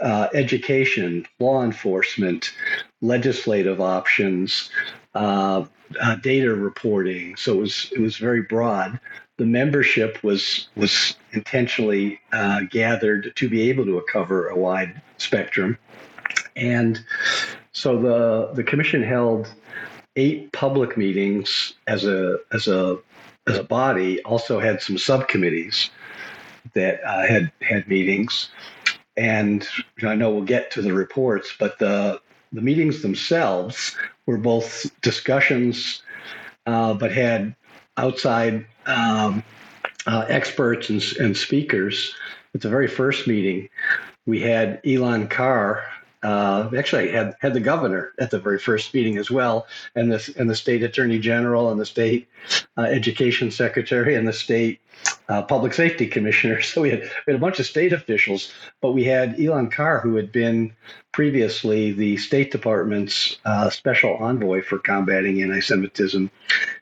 uh, 0.00 0.28
education, 0.32 1.26
law 1.40 1.64
enforcement, 1.64 2.52
legislative 3.00 3.80
options, 3.80 4.70
uh, 5.16 5.64
uh, 6.00 6.14
data 6.16 6.54
reporting. 6.54 7.34
So 7.34 7.54
it 7.54 7.60
was 7.60 7.92
it 7.92 8.00
was 8.00 8.16
very 8.16 8.42
broad. 8.42 9.00
The 9.38 9.46
membership 9.46 10.22
was 10.22 10.68
was 10.76 11.16
intentionally 11.32 12.20
uh, 12.32 12.60
gathered 12.70 13.34
to 13.34 13.48
be 13.48 13.68
able 13.68 13.84
to 13.86 14.00
cover 14.10 14.46
a 14.48 14.56
wide 14.56 15.02
spectrum, 15.16 15.76
and 16.54 17.04
so 17.72 18.00
the 18.00 18.52
the 18.54 18.62
commission 18.62 19.02
held 19.02 19.52
eight 20.16 20.52
public 20.52 20.96
meetings 20.96 21.74
as 21.86 22.04
a 22.04 22.38
as 22.52 22.68
a 22.68 22.98
as 23.46 23.58
a 23.58 23.64
body. 23.64 24.22
Also 24.22 24.60
had 24.60 24.80
some 24.80 24.98
subcommittees 24.98 25.90
that 26.74 27.00
uh, 27.04 27.26
had 27.26 27.52
had 27.60 27.88
meetings, 27.88 28.48
and 29.16 29.66
I 30.02 30.14
know 30.14 30.30
we'll 30.30 30.42
get 30.42 30.70
to 30.72 30.82
the 30.82 30.92
reports, 30.92 31.54
but 31.58 31.78
the 31.78 32.20
the 32.52 32.60
meetings 32.60 33.02
themselves 33.02 33.96
were 34.26 34.36
both 34.36 34.90
discussions, 35.00 36.02
uh, 36.66 36.94
but 36.94 37.10
had 37.10 37.54
outside 37.96 38.66
um, 38.86 39.42
uh, 40.06 40.26
experts 40.28 40.90
and, 40.90 41.02
and, 41.18 41.36
speakers. 41.36 42.14
At 42.54 42.60
the 42.60 42.68
very 42.68 42.88
first 42.88 43.26
meeting, 43.26 43.68
we 44.26 44.40
had 44.40 44.80
Elan 44.84 45.28
Carr. 45.28 45.84
Uh, 46.22 46.70
actually, 46.76 47.10
had 47.10 47.34
had 47.40 47.52
the 47.52 47.60
governor 47.60 48.12
at 48.20 48.30
the 48.30 48.38
very 48.38 48.58
first 48.58 48.94
meeting 48.94 49.18
as 49.18 49.30
well, 49.30 49.66
and 49.96 50.12
the 50.12 50.34
and 50.38 50.48
the 50.48 50.54
state 50.54 50.82
attorney 50.82 51.18
general 51.18 51.70
and 51.70 51.80
the 51.80 51.86
state 51.86 52.28
uh, 52.78 52.82
education 52.82 53.50
secretary 53.50 54.14
and 54.14 54.26
the 54.26 54.32
state 54.32 54.80
uh, 55.28 55.42
public 55.42 55.74
safety 55.74 56.06
commissioner. 56.06 56.60
So 56.72 56.80
we 56.80 56.90
had, 56.90 57.00
we 57.00 57.32
had 57.32 57.36
a 57.36 57.38
bunch 57.38 57.60
of 57.60 57.66
state 57.66 57.92
officials, 57.92 58.52
but 58.80 58.92
we 58.92 59.04
had 59.04 59.38
Elan 59.38 59.68
Carr, 59.70 60.00
who 60.00 60.16
had 60.16 60.32
been 60.32 60.72
previously 61.12 61.92
the 61.92 62.16
State 62.16 62.50
Department's 62.50 63.36
uh, 63.44 63.68
special 63.68 64.14
envoy 64.14 64.62
for 64.62 64.78
combating 64.78 65.42
anti-Semitism, 65.42 66.30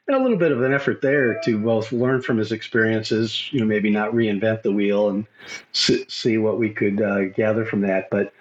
and 0.06 0.16
a 0.16 0.22
little 0.22 0.36
bit 0.36 0.52
of 0.52 0.62
an 0.62 0.72
effort 0.72 1.02
there 1.02 1.40
to 1.42 1.58
both 1.58 1.90
learn 1.90 2.22
from 2.22 2.38
his 2.38 2.52
experiences, 2.52 3.52
you 3.52 3.58
know, 3.58 3.66
maybe 3.66 3.90
not 3.90 4.12
reinvent 4.12 4.62
the 4.62 4.72
wheel 4.72 5.08
and 5.08 5.26
see 5.72 6.38
what 6.38 6.58
we 6.58 6.70
could 6.70 7.02
uh, 7.02 7.24
gather 7.30 7.64
from 7.64 7.80
that, 7.80 8.08
but. 8.10 8.32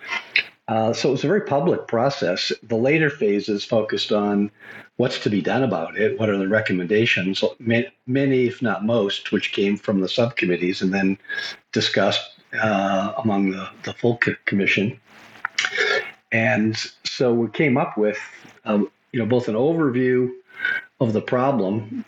Uh, 0.69 0.93
so 0.93 1.09
it 1.09 1.13
was 1.13 1.23
a 1.23 1.27
very 1.27 1.41
public 1.41 1.87
process. 1.87 2.53
The 2.61 2.75
later 2.75 3.09
phases 3.09 3.65
focused 3.65 4.11
on 4.11 4.51
what's 4.97 5.17
to 5.23 5.29
be 5.29 5.41
done 5.41 5.63
about 5.63 5.97
it, 5.97 6.19
what 6.19 6.29
are 6.29 6.37
the 6.37 6.47
recommendations, 6.47 7.43
many, 8.05 8.45
if 8.45 8.61
not 8.61 8.85
most, 8.85 9.31
which 9.31 9.51
came 9.51 9.77
from 9.77 9.99
the 9.99 10.07
subcommittees 10.07 10.83
and 10.83 10.93
then 10.93 11.17
discussed 11.71 12.21
uh, 12.61 13.13
among 13.17 13.49
the, 13.49 13.67
the 13.83 13.93
full 13.93 14.19
commission. 14.45 14.99
And 16.31 16.77
so 17.03 17.33
we 17.33 17.49
came 17.49 17.75
up 17.75 17.97
with, 17.97 18.19
um, 18.63 18.91
you 19.11 19.19
know, 19.19 19.25
both 19.25 19.47
an 19.47 19.55
overview 19.55 20.29
of 20.99 21.13
the 21.13 21.21
problem, 21.21 22.05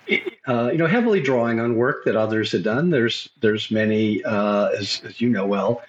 uh, 0.48 0.70
you 0.72 0.78
know, 0.78 0.86
heavily 0.86 1.22
drawing 1.22 1.60
on 1.60 1.78
work 1.78 2.06
that 2.06 2.16
others 2.16 2.52
had 2.52 2.62
done. 2.62 2.92
There's 2.92 3.30
there's 3.40 3.72
many, 3.72 4.24
uh, 4.24 4.68
as, 4.78 5.02
as 5.04 5.20
you 5.20 5.30
know 5.30 5.48
well, 5.48 5.82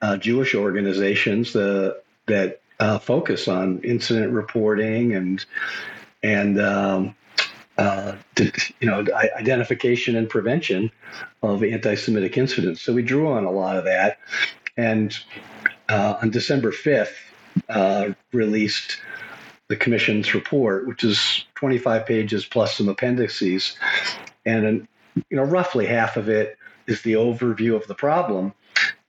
uh, 0.00 0.16
Jewish 0.16 0.54
organizations 0.54 1.54
uh, 1.56 1.94
that 2.26 2.60
uh, 2.80 2.98
focus 2.98 3.48
on 3.48 3.80
incident 3.80 4.32
reporting 4.32 5.14
and 5.14 5.44
and 6.22 6.60
um, 6.60 7.14
uh, 7.78 8.16
to, 8.34 8.52
you 8.80 8.88
know 8.88 9.04
identification 9.14 10.16
and 10.16 10.28
prevention 10.28 10.90
of 11.42 11.62
anti-Semitic 11.62 12.36
incidents. 12.36 12.82
So 12.82 12.92
we 12.92 13.02
drew 13.02 13.28
on 13.28 13.44
a 13.44 13.50
lot 13.50 13.76
of 13.76 13.84
that, 13.84 14.18
and 14.76 15.16
uh, 15.88 16.16
on 16.22 16.30
December 16.30 16.72
fifth, 16.72 17.16
uh, 17.68 18.10
released 18.32 18.98
the 19.68 19.76
commission's 19.76 20.34
report, 20.34 20.86
which 20.86 21.04
is 21.04 21.44
25 21.54 22.06
pages 22.06 22.44
plus 22.44 22.76
some 22.76 22.88
appendices, 22.88 23.76
and 24.44 24.86
you 25.30 25.36
know 25.36 25.44
roughly 25.44 25.86
half 25.86 26.16
of 26.16 26.28
it 26.28 26.56
is 26.86 27.02
the 27.02 27.14
overview 27.14 27.74
of 27.74 27.86
the 27.86 27.94
problem, 27.94 28.52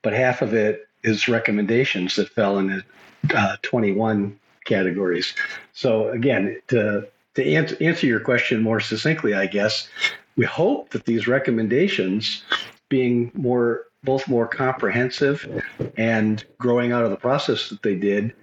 but 0.02 0.14
half 0.14 0.42
of 0.42 0.54
it 0.54 0.88
is 1.06 1.28
recommendations 1.28 2.16
that 2.16 2.30
fell 2.30 2.58
into 2.58 2.84
uh, 3.34 3.56
21 3.62 4.38
categories. 4.66 5.34
So 5.74 6.10
again, 6.10 6.60
to 6.68 7.08
to 7.36 7.46
answer, 7.46 7.76
answer 7.82 8.08
your 8.08 8.22
question 8.22 8.62
more 8.62 8.80
succinctly, 8.80 9.34
I 9.34 9.46
guess 9.46 9.90
we 10.38 10.46
hope 10.46 10.90
that 10.92 11.06
these 11.06 11.28
recommendations, 11.28 12.44
being 12.90 13.32
more 13.34 13.86
both 14.04 14.28
more 14.28 14.48
comprehensive 14.48 15.64
and 15.98 16.46
growing 16.60 16.92
out 16.92 17.04
of 17.04 17.10
the 17.10 17.18
process 17.18 17.70
that 17.70 17.82
they 17.82 17.96
did, 17.96 18.34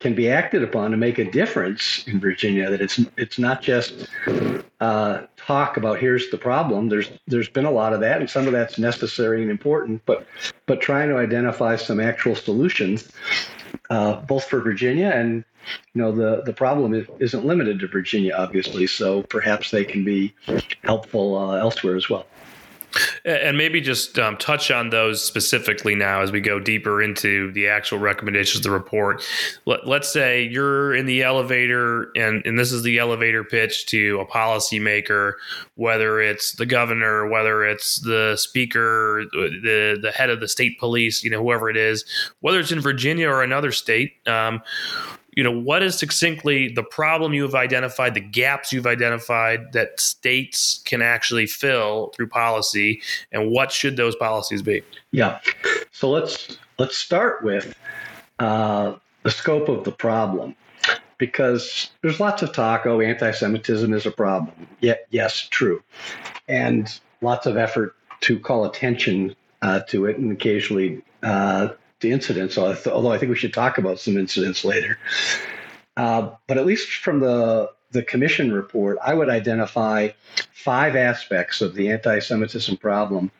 can 0.00 0.14
be 0.14 0.30
acted 0.30 0.62
upon 0.62 0.90
to 0.90 0.96
make 0.96 1.18
a 1.18 1.30
difference 1.30 2.04
in 2.06 2.18
Virginia. 2.18 2.70
That 2.70 2.80
it's 2.80 3.00
it's 3.16 3.38
not 3.38 3.62
just 3.62 4.08
uh, 4.80 5.22
talk 5.36 5.76
about 5.76 6.00
here's 6.00 6.30
the 6.30 6.38
problem. 6.38 6.88
There's 6.88 7.10
there's 7.26 7.48
been 7.48 7.66
a 7.66 7.70
lot 7.70 7.92
of 7.92 8.00
that, 8.00 8.20
and 8.20 8.28
some 8.28 8.46
of 8.46 8.52
that's 8.52 8.78
necessary 8.78 9.42
and 9.42 9.50
important. 9.50 10.02
But 10.06 10.26
but 10.66 10.80
trying 10.80 11.10
to 11.10 11.16
identify 11.16 11.76
some 11.76 12.00
actual 12.00 12.34
solutions 12.34 13.10
uh, 13.90 14.20
both 14.22 14.44
for 14.44 14.60
Virginia 14.60 15.10
and 15.14 15.44
you 15.92 16.02
know 16.02 16.12
the 16.12 16.42
the 16.46 16.52
problem 16.52 17.06
isn't 17.18 17.44
limited 17.44 17.80
to 17.80 17.86
Virginia, 17.86 18.34
obviously. 18.36 18.86
So 18.86 19.22
perhaps 19.24 19.70
they 19.70 19.84
can 19.84 20.04
be 20.04 20.34
helpful 20.82 21.36
uh, 21.36 21.56
elsewhere 21.56 21.96
as 21.96 22.08
well. 22.08 22.26
And 23.24 23.56
maybe 23.56 23.80
just 23.80 24.18
um, 24.18 24.36
touch 24.36 24.70
on 24.70 24.90
those 24.90 25.22
specifically 25.22 25.94
now 25.94 26.20
as 26.22 26.32
we 26.32 26.40
go 26.40 26.58
deeper 26.58 27.02
into 27.02 27.52
the 27.52 27.68
actual 27.68 27.98
recommendations 27.98 28.58
of 28.58 28.62
the 28.62 28.70
report. 28.70 29.22
Let, 29.66 29.86
us 29.86 30.12
say 30.12 30.42
you're 30.42 30.94
in 30.94 31.06
the 31.06 31.22
elevator, 31.22 32.10
and, 32.16 32.44
and 32.44 32.58
this 32.58 32.72
is 32.72 32.82
the 32.82 32.98
elevator 32.98 33.44
pitch 33.44 33.86
to 33.86 34.20
a 34.20 34.26
policymaker, 34.26 35.34
whether 35.74 36.20
it's 36.20 36.52
the 36.52 36.66
governor, 36.66 37.28
whether 37.28 37.64
it's 37.64 38.00
the 38.00 38.36
speaker, 38.36 39.24
the, 39.32 39.98
the 40.00 40.10
head 40.10 40.30
of 40.30 40.40
the 40.40 40.48
state 40.48 40.78
police, 40.78 41.22
you 41.22 41.30
know, 41.30 41.42
whoever 41.42 41.70
it 41.70 41.76
is, 41.76 42.04
whether 42.40 42.60
it's 42.60 42.72
in 42.72 42.80
Virginia 42.80 43.28
or 43.28 43.42
another 43.42 43.72
state. 43.72 44.14
Um, 44.26 44.62
you 45.36 45.44
know 45.44 45.50
what 45.50 45.82
is 45.82 45.98
succinctly 45.98 46.68
the 46.68 46.82
problem 46.82 47.32
you 47.32 47.42
have 47.42 47.54
identified 47.54 48.14
the 48.14 48.20
gaps 48.20 48.72
you've 48.72 48.86
identified 48.86 49.72
that 49.72 50.00
states 50.00 50.80
can 50.84 51.02
actually 51.02 51.46
fill 51.46 52.12
through 52.16 52.28
policy 52.28 53.00
and 53.32 53.50
what 53.50 53.72
should 53.72 53.96
those 53.96 54.16
policies 54.16 54.62
be? 54.62 54.82
Yeah. 55.12 55.40
So 55.92 56.10
let's 56.10 56.58
let's 56.78 56.96
start 56.96 57.44
with 57.44 57.74
uh, 58.38 58.94
the 59.22 59.30
scope 59.30 59.68
of 59.68 59.84
the 59.84 59.92
problem 59.92 60.56
because 61.18 61.90
there's 62.00 62.18
lots 62.18 62.42
of 62.42 62.52
talk 62.52 62.86
oh 62.86 63.00
anti-semitism 63.00 63.92
is 63.92 64.06
a 64.06 64.10
problem. 64.10 64.66
Yeah, 64.80 64.94
yes 65.10 65.46
true. 65.50 65.82
And 66.48 66.98
lots 67.20 67.46
of 67.46 67.56
effort 67.56 67.94
to 68.22 68.38
call 68.38 68.64
attention 68.64 69.36
uh, 69.62 69.80
to 69.88 70.06
it 70.06 70.16
and 70.16 70.32
occasionally 70.32 71.02
uh, 71.22 71.68
the 72.00 72.10
incidents, 72.12 72.58
although 72.58 73.12
I 73.12 73.18
think 73.18 73.30
we 73.30 73.36
should 73.36 73.54
talk 73.54 73.78
about 73.78 73.98
some 73.98 74.16
incidents 74.16 74.64
later. 74.64 74.98
Uh, 75.96 76.30
but 76.46 76.58
at 76.58 76.66
least 76.66 76.88
from 76.88 77.20
the 77.20 77.70
the 77.92 78.02
commission 78.02 78.52
report, 78.52 78.98
I 79.02 79.14
would 79.14 79.28
identify 79.28 80.10
five 80.52 80.94
aspects 80.94 81.60
of 81.60 81.74
the 81.74 81.90
anti-Semitism 81.90 82.76
problem 82.76 83.32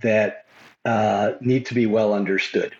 that 0.00 0.46
uh, 0.84 1.32
need 1.40 1.66
to 1.66 1.74
be 1.74 1.86
well 1.86 2.12
understood. 2.12 2.74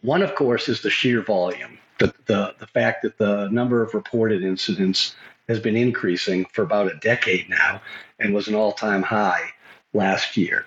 One, 0.00 0.22
of 0.22 0.34
course, 0.34 0.68
is 0.68 0.82
the 0.82 0.90
sheer 0.90 1.22
volume, 1.22 1.78
the, 1.98 2.12
the, 2.26 2.54
the 2.58 2.66
fact 2.66 3.02
that 3.02 3.18
the 3.18 3.48
number 3.50 3.82
of 3.82 3.94
reported 3.94 4.42
incidents 4.42 5.14
has 5.48 5.60
been 5.60 5.76
increasing 5.76 6.44
for 6.46 6.62
about 6.62 6.90
a 6.90 6.96
decade 6.96 7.48
now 7.48 7.80
and 8.18 8.34
was 8.34 8.48
an 8.48 8.56
all-time 8.56 9.02
high 9.02 9.50
last 9.92 10.36
year. 10.36 10.64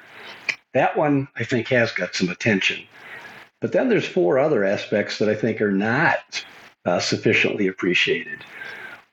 That 0.74 0.96
one, 0.96 1.27
I 1.36 1.44
think, 1.44 1.68
has 1.70 1.92
got 1.92 2.15
some 2.15 2.30
attention. 2.30 2.86
But 3.65 3.72
then 3.72 3.89
there's 3.89 4.07
four 4.07 4.38
other 4.38 4.63
aspects 4.63 5.17
that 5.17 5.27
I 5.27 5.34
think 5.34 5.60
are 5.60 5.72
not 5.72 6.45
uh, 6.86 7.00
sufficiently 7.00 7.65
appreciated. 7.65 8.43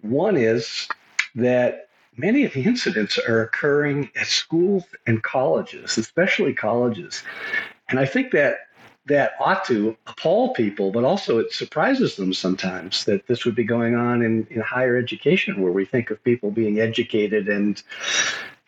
One 0.02 0.36
is 0.36 0.86
that 1.34 1.88
many 2.18 2.44
of 2.44 2.52
the 2.52 2.62
incidents 2.62 3.18
are 3.18 3.40
occurring 3.40 4.10
at 4.14 4.26
schools 4.26 4.84
and 5.06 5.22
colleges, 5.22 5.96
especially 5.96 6.52
colleges. 6.52 7.22
And 7.88 7.98
I 7.98 8.04
think 8.04 8.30
that 8.32 8.56
that 9.06 9.32
ought 9.40 9.64
to 9.68 9.96
appall 10.06 10.52
people, 10.52 10.92
but 10.92 11.02
also 11.02 11.38
it 11.38 11.54
surprises 11.54 12.16
them 12.16 12.34
sometimes 12.34 13.06
that 13.06 13.26
this 13.28 13.46
would 13.46 13.54
be 13.54 13.64
going 13.64 13.94
on 13.94 14.20
in, 14.20 14.46
in 14.50 14.60
higher 14.60 14.98
education, 14.98 15.62
where 15.62 15.72
we 15.72 15.86
think 15.86 16.10
of 16.10 16.22
people 16.24 16.50
being 16.50 16.78
educated 16.78 17.48
and 17.48 17.82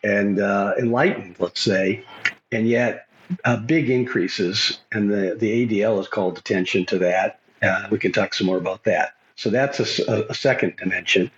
and 0.03 0.39
uh, 0.39 0.73
enlightened, 0.79 1.35
let's 1.37 1.61
say, 1.61 2.03
and 2.51 2.67
yet 2.67 3.05
uh, 3.43 3.57
big 3.57 3.89
increases, 3.89 4.79
and 4.91 5.11
the, 5.11 5.35
the 5.39 5.65
ADL 5.65 5.97
has 5.97 6.07
called 6.07 6.37
attention 6.37 6.85
to 6.87 6.99
that. 6.99 7.39
Uh, 7.61 7.87
we 7.89 7.97
can 7.97 8.11
talk 8.11 8.33
some 8.33 8.47
more 8.47 8.57
about 8.57 8.83
that. 8.83 9.13
So 9.35 9.49
that's 9.49 9.79
a, 10.01 10.25
a, 10.29 10.33
second 10.33 10.77
dimension. 10.77 11.29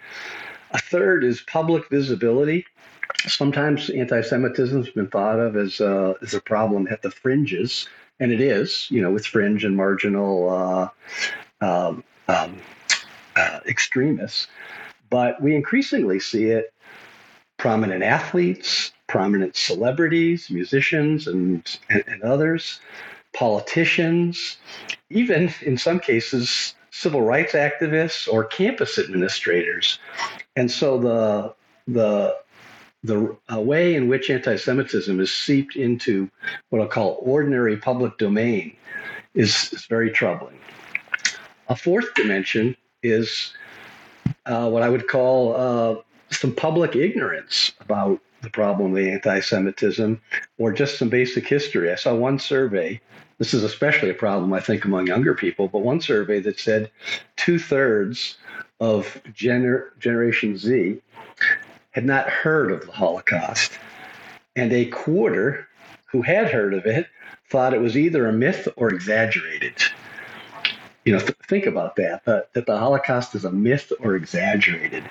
A 0.72 0.79
third 0.79 1.24
is 1.24 1.41
public 1.41 1.89
visibility. 1.89 2.65
Sometimes 3.25 3.89
anti-Semitism 3.89 4.84
has 4.84 4.94
been 4.94 5.08
thought 5.08 5.39
of 5.39 5.56
as 5.56 5.79
a, 5.79 6.15
as 6.22 6.34
a 6.34 6.41
problem 6.41 6.88
at 6.91 7.01
the 7.01 7.10
fringes, 7.10 7.88
and 8.20 8.32
it 8.32 8.41
is, 8.41 8.88
you 8.91 9.01
know, 9.01 9.12
with 9.12 9.25
fringe 9.25 9.63
and 9.63 9.75
marginal 9.75 10.50
uh, 10.50 11.65
um, 11.65 12.03
um, 12.27 12.62
uh, 13.36 13.60
extremists. 13.65 14.48
But 15.10 15.41
we 15.41 15.56
increasingly 15.56 16.20
see 16.20 16.46
it 16.46 16.74
prominent 17.58 18.03
athletes, 18.03 18.91
prominent 19.08 19.56
celebrities, 19.56 20.50
musicians, 20.50 21.28
and, 21.28 21.78
and, 21.90 22.04
and 22.08 22.22
others, 22.24 22.80
politicians, 23.34 24.58
even 25.10 25.52
in 25.62 25.78
some 25.78 26.00
cases, 26.00 26.76
civil 26.92 27.22
rights 27.22 27.54
activists 27.54 28.32
or 28.32 28.44
campus 28.44 28.98
administrators. 28.98 30.00
And 30.56 30.70
so 30.70 31.00
the 31.00 31.56
the 31.88 32.38
the 33.04 33.38
uh, 33.54 33.62
way 33.62 33.96
in 33.96 34.08
which 34.10 34.30
anti-Semitism 34.30 35.20
is 35.20 35.32
seeped 35.32 35.76
into 35.76 36.30
what 36.70 36.82
I'll 36.82 36.88
call 36.88 37.20
ordinary 37.22 37.78
public 37.78 38.18
domain 38.18 38.76
is, 39.36 39.72
is 39.72 39.86
very 39.86 40.12
troubling. 40.12 40.58
A 41.70 41.76
fourth 41.76 42.14
dimension 42.16 42.76
is 43.04 43.54
uh, 44.46 44.70
what 44.70 44.84
I 44.84 44.90
would 44.90 45.08
call 45.08 45.56
uh, 45.56 46.02
some 46.32 46.54
public 46.54 46.96
ignorance 46.96 47.72
about 47.80 48.20
the 48.41 48.50
problem 48.50 48.91
of 48.91 48.98
the 48.98 49.12
anti-Semitism, 49.12 50.22
or 50.58 50.72
just 50.72 50.98
some 50.98 51.10
basic 51.10 51.48
history. 51.48 51.91
I 51.91 51.96
saw 51.96 52.13
one 52.15 52.39
survey. 52.39 53.01
This 53.39 53.53
is 53.53 53.63
especially 53.63 54.10
a 54.10 54.15
problem, 54.15 54.53
I 54.53 54.60
think, 54.60 54.86
among 54.86 55.08
younger 55.08 55.34
people. 55.34 55.67
But 55.67 55.79
one 55.79 56.01
survey 56.01 56.39
that 56.41 56.60
said 56.60 56.91
two 57.36 57.60
thirds 57.60 58.38
of 58.79 59.22
gener- 59.34 59.98
Generation 60.00 60.58
Z 60.58 61.01
had 61.91 62.06
not 62.06 62.29
heard 62.29 62.72
of 62.72 62.86
the 62.86 62.91
Holocaust, 62.91 63.72
and 64.56 64.72
a 64.72 64.86
quarter 64.86 65.67
who 66.06 66.22
had 66.22 66.51
heard 66.51 66.74
of 66.74 66.86
it 66.86 67.08
thought 67.50 67.74
it 67.74 67.82
was 67.82 67.98
either 67.98 68.27
a 68.27 68.34
myth 68.34 68.67
or 68.75 68.89
exaggerated. 68.94 69.74
You 71.06 71.13
know, 71.13 71.20
th- 71.20 71.38
think 71.48 71.65
about 71.65 71.96
that, 71.96 72.25
that 72.25 72.53
that 72.53 72.65
the 72.65 72.77
Holocaust 72.77 73.34
is 73.36 73.46
a 73.46 73.51
myth 73.51 73.91
or 74.00 74.15
exaggerated. 74.15 75.03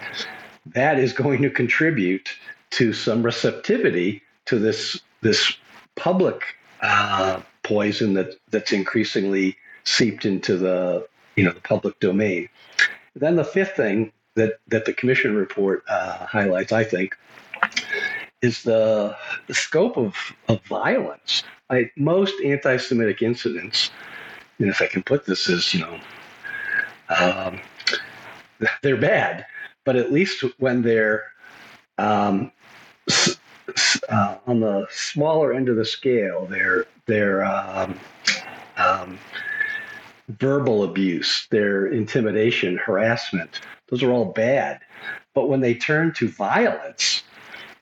That 0.66 0.98
is 0.98 1.12
going 1.12 1.42
to 1.42 1.50
contribute 1.50 2.28
to 2.70 2.92
some 2.92 3.22
receptivity 3.22 4.22
to 4.46 4.58
this 4.58 5.00
this 5.22 5.56
public 5.94 6.42
uh, 6.82 7.40
poison 7.62 8.14
that 8.14 8.34
that's 8.50 8.72
increasingly 8.72 9.56
seeped 9.84 10.24
into 10.24 10.56
the 10.56 11.06
you 11.36 11.44
know 11.44 11.52
the 11.52 11.60
public 11.60 11.98
domain. 12.00 12.48
Then 13.14 13.36
the 13.36 13.44
fifth 13.44 13.76
thing 13.76 14.12
that 14.34 14.60
that 14.68 14.84
the 14.84 14.92
commission 14.92 15.34
report 15.34 15.82
uh, 15.88 16.26
highlights, 16.26 16.72
I 16.72 16.84
think, 16.84 17.16
is 18.42 18.62
the 18.62 19.16
the 19.46 19.54
scope 19.54 19.96
of 19.96 20.14
of 20.48 20.62
violence. 20.64 21.42
Most 21.96 22.34
anti-Semitic 22.44 23.22
incidents, 23.22 23.90
and 24.60 24.68
if 24.68 24.80
I 24.80 24.86
can 24.86 25.02
put 25.02 25.26
this 25.26 25.48
as 25.48 25.74
you 25.74 25.80
know, 25.80 26.00
um, 27.18 27.60
they're 28.82 28.96
bad, 28.96 29.46
but 29.84 29.96
at 29.96 30.12
least 30.12 30.44
when 30.58 30.82
they're 30.82 31.24
um, 31.98 32.52
uh, 34.08 34.36
on 34.46 34.60
the 34.60 34.86
smaller 34.90 35.52
end 35.52 35.68
of 35.68 35.76
the 35.76 35.84
scale, 35.84 36.46
their 36.46 36.86
their 37.06 37.44
um, 37.44 37.98
um, 38.76 39.18
verbal 40.28 40.84
abuse, 40.84 41.46
their 41.50 41.86
intimidation, 41.86 42.76
harassment, 42.76 43.60
those 43.88 44.02
are 44.02 44.10
all 44.10 44.26
bad. 44.26 44.80
But 45.34 45.48
when 45.48 45.60
they 45.60 45.74
turn 45.74 46.12
to 46.14 46.28
violence, 46.28 47.22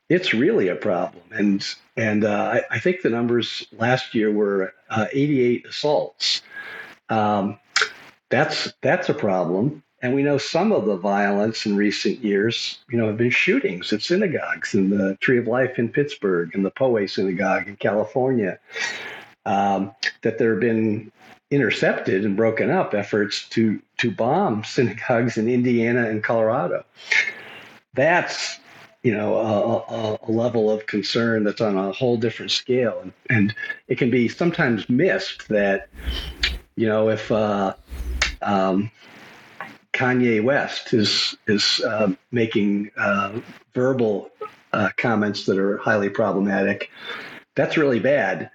it's 0.09 0.33
really 0.33 0.67
a 0.67 0.75
problem. 0.75 1.23
And 1.31 1.65
and 1.97 2.23
uh, 2.23 2.61
I, 2.71 2.75
I, 2.75 2.79
think 2.79 3.01
the 3.01 3.09
numbers 3.09 3.65
last 3.71 4.13
year 4.13 4.29
were 4.29 4.73
uh, 4.89 5.07
88 5.13 5.65
assaults. 5.65 6.41
Um, 7.09 7.57
that's 8.29 8.73
that's 8.81 9.09
a 9.09 9.13
problem. 9.13 9.81
And 10.01 10.13
we 10.13 10.23
know 10.23 10.37
some 10.37 10.71
of 10.71 10.85
the 10.85 10.97
violence 10.97 11.65
in 11.65 11.75
recent 11.75 12.23
years, 12.23 12.79
you 12.89 12.97
know, 12.97 13.07
have 13.07 13.17
been 13.17 13.29
shootings 13.29 13.91
at 13.93 14.01
synagogues 14.01 14.75
in 14.75 14.89
the 14.89 15.15
Tree 15.21 15.39
of 15.39 15.47
Life 15.47 15.79
in 15.79 15.89
Pittsburgh 15.89 16.53
and 16.53 16.65
the 16.65 16.71
Poway 16.71 17.09
Synagogue 17.09 17.67
in 17.67 17.75
California. 17.77 18.59
Um, 19.45 19.95
that 20.23 20.37
there 20.37 20.51
have 20.51 20.59
been 20.59 21.11
intercepted 21.51 22.25
and 22.25 22.35
broken 22.35 22.71
up 22.71 22.93
efforts 22.93 23.47
to 23.49 23.81
to 23.97 24.11
bomb 24.11 24.63
synagogues 24.65 25.37
in 25.37 25.47
Indiana 25.47 26.09
and 26.09 26.23
Colorado. 26.23 26.83
That's 27.93 28.59
you 29.03 29.13
know 29.13 29.37
a, 29.37 30.27
a, 30.27 30.31
level 30.31 30.71
of 30.71 30.87
concern 30.87 31.43
that's 31.43 31.61
on 31.61 31.77
a 31.77 31.91
whole 31.91 32.17
different 32.17 32.51
scale, 32.51 32.99
and, 33.01 33.13
and 33.29 33.55
it 33.87 33.97
can 33.97 34.09
be 34.09 34.27
sometimes 34.27 34.89
missed 34.89 35.47
that 35.49 35.87
you 36.75 36.87
know 36.87 37.09
if 37.09 37.31
uh, 37.31 37.75
um, 38.41 38.91
Kanye 39.95 40.43
West 40.43 40.93
is 40.93 41.35
is 41.47 41.81
uh, 41.81 42.11
making 42.31 42.91
uh, 42.97 43.39
verbal 43.73 44.29
uh, 44.73 44.89
comments 44.97 45.45
that 45.45 45.57
are 45.57 45.77
highly 45.77 46.09
problematic. 46.09 46.91
That's 47.55 47.77
really 47.77 47.99
bad. 47.99 48.51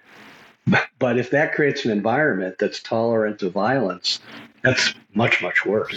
But 0.99 1.17
if 1.17 1.31
that 1.31 1.53
creates 1.53 1.83
an 1.85 1.91
environment 1.91 2.57
that's 2.59 2.79
tolerant 2.81 3.41
of 3.41 3.53
violence, 3.53 4.19
that's 4.61 4.93
much 5.15 5.41
much 5.41 5.65
worse. 5.65 5.95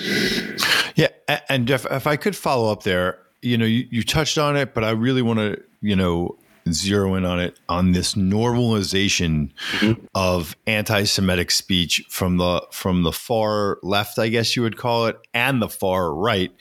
Yeah, 0.96 1.08
and 1.48 1.68
Jeff, 1.68 1.84
if 1.90 2.06
I 2.06 2.16
could 2.16 2.34
follow 2.34 2.72
up 2.72 2.82
there, 2.82 3.18
you 3.42 3.58
know, 3.58 3.66
you, 3.66 3.86
you 3.90 4.02
touched 4.02 4.38
on 4.38 4.56
it, 4.56 4.72
but 4.72 4.82
I 4.84 4.90
really 4.90 5.20
want 5.20 5.38
to, 5.40 5.62
you 5.82 5.94
know, 5.94 6.36
zero 6.72 7.14
in 7.14 7.24
on 7.24 7.40
it 7.40 7.58
on 7.68 7.92
this 7.92 8.14
normalization 8.14 9.50
mm-hmm. 9.78 10.04
of 10.14 10.56
anti-Semitic 10.66 11.50
speech 11.50 12.04
from 12.08 12.38
the 12.38 12.62
from 12.70 13.02
the 13.02 13.12
far 13.12 13.78
left, 13.82 14.18
I 14.18 14.28
guess 14.28 14.56
you 14.56 14.62
would 14.62 14.76
call 14.76 15.06
it, 15.06 15.18
and 15.32 15.60
the 15.60 15.68
far 15.68 16.12
right. 16.14 16.52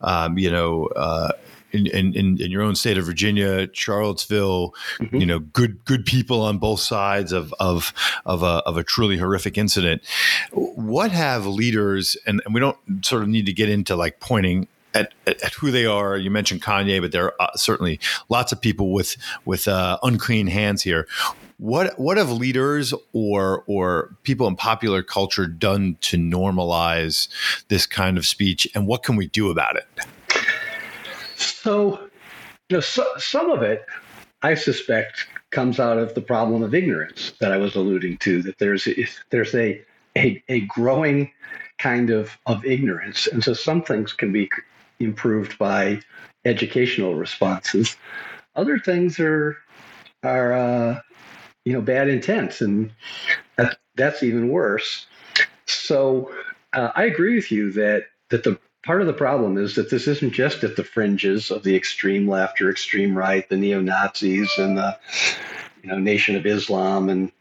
Um, 0.00 0.38
you 0.38 0.50
know. 0.50 0.86
Uh, 0.86 1.32
in, 1.70 1.86
in, 1.86 2.40
in 2.40 2.50
your 2.50 2.62
own 2.62 2.74
state 2.74 2.96
of 2.96 3.04
Virginia, 3.04 3.68
Charlottesville, 3.74 4.74
mm-hmm. 4.98 5.16
you 5.16 5.26
know, 5.26 5.38
good 5.38 5.84
good 5.84 6.06
people 6.06 6.40
on 6.40 6.56
both 6.56 6.80
sides 6.80 7.30
of 7.30 7.52
of 7.60 7.92
of 8.24 8.42
a, 8.42 8.62
of 8.64 8.78
a 8.78 8.84
truly 8.84 9.18
horrific 9.18 9.58
incident. 9.58 10.02
What 10.52 11.12
have 11.12 11.44
leaders, 11.46 12.16
and, 12.26 12.40
and 12.46 12.54
we 12.54 12.60
don't 12.60 12.78
sort 13.02 13.22
of 13.22 13.28
need 13.28 13.46
to 13.46 13.52
get 13.52 13.68
into 13.68 13.96
like 13.96 14.18
pointing 14.20 14.66
at, 14.98 15.42
at, 15.42 15.54
who 15.54 15.70
they 15.70 15.86
are. 15.86 16.16
You 16.16 16.30
mentioned 16.30 16.62
Kanye, 16.62 17.00
but 17.00 17.12
there 17.12 17.26
are 17.26 17.34
uh, 17.40 17.56
certainly 17.56 18.00
lots 18.28 18.52
of 18.52 18.60
people 18.60 18.92
with 18.92 19.16
with 19.44 19.68
uh, 19.68 19.98
unclean 20.02 20.46
hands 20.46 20.82
here. 20.82 21.06
What 21.58 21.98
what 21.98 22.16
have 22.16 22.30
leaders 22.30 22.94
or 23.12 23.64
or 23.66 24.14
people 24.22 24.46
in 24.46 24.56
popular 24.56 25.02
culture 25.02 25.46
done 25.46 25.96
to 26.02 26.16
normalize 26.16 27.28
this 27.68 27.86
kind 27.86 28.16
of 28.16 28.26
speech, 28.26 28.68
and 28.74 28.86
what 28.86 29.02
can 29.02 29.16
we 29.16 29.26
do 29.26 29.50
about 29.50 29.76
it? 29.76 29.86
So, 31.36 32.00
you 32.68 32.76
know, 32.76 32.80
so, 32.80 33.06
some 33.18 33.50
of 33.50 33.62
it, 33.62 33.84
I 34.42 34.54
suspect, 34.54 35.26
comes 35.50 35.80
out 35.80 35.98
of 35.98 36.14
the 36.14 36.20
problem 36.20 36.62
of 36.62 36.74
ignorance 36.74 37.32
that 37.40 37.52
I 37.52 37.56
was 37.56 37.74
alluding 37.74 38.18
to. 38.18 38.42
That 38.42 38.58
there's 38.58 38.88
there's 39.30 39.54
a 39.54 39.82
a, 40.16 40.42
a 40.48 40.60
growing 40.62 41.30
kind 41.78 42.10
of 42.10 42.36
of 42.46 42.64
ignorance, 42.64 43.26
and 43.26 43.42
so 43.42 43.54
some 43.54 43.82
things 43.82 44.12
can 44.12 44.32
be 44.32 44.48
improved 45.00 45.58
by 45.58 46.00
educational 46.44 47.14
responses. 47.14 47.96
Other 48.54 48.78
things 48.78 49.20
are 49.20 49.56
are 50.22 50.52
uh, 50.52 51.00
you 51.64 51.72
know 51.72 51.80
bad 51.80 52.08
intent, 52.08 52.60
and 52.60 52.92
that, 53.56 53.78
that's 53.94 54.22
even 54.22 54.48
worse. 54.48 55.06
So 55.66 56.32
uh, 56.72 56.90
I 56.94 57.04
agree 57.04 57.34
with 57.34 57.52
you 57.52 57.72
that 57.72 58.06
that 58.30 58.44
the 58.44 58.58
part 58.84 59.00
of 59.00 59.06
the 59.06 59.12
problem 59.12 59.58
is 59.58 59.74
that 59.74 59.90
this 59.90 60.08
isn't 60.08 60.32
just 60.32 60.64
at 60.64 60.76
the 60.76 60.84
fringes 60.84 61.50
of 61.50 61.62
the 61.62 61.76
extreme 61.76 62.28
left 62.28 62.60
or 62.60 62.70
extreme 62.70 63.16
right, 63.16 63.48
the 63.48 63.56
neo 63.56 63.80
Nazis 63.80 64.50
and 64.58 64.78
the 64.78 64.98
you 65.82 65.90
know 65.90 65.98
Nation 65.98 66.36
of 66.36 66.46
Islam 66.46 67.08
and 67.08 67.32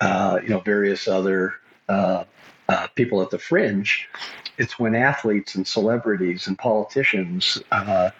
uh, 0.00 0.40
you 0.42 0.48
know 0.48 0.60
various 0.60 1.08
other 1.08 1.54
uh, 1.88 2.24
uh, 2.68 2.86
people 2.94 3.22
at 3.22 3.30
the 3.30 3.38
fringe. 3.38 4.08
It's 4.60 4.78
when 4.78 4.94
athletes 4.94 5.56
and 5.56 5.66
celebrities 5.66 6.46
and 6.46 6.58
politicians 6.58 7.60
uh, 7.72 8.10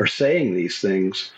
are 0.00 0.06
saying 0.06 0.54
these 0.56 0.80
things. 0.80 1.30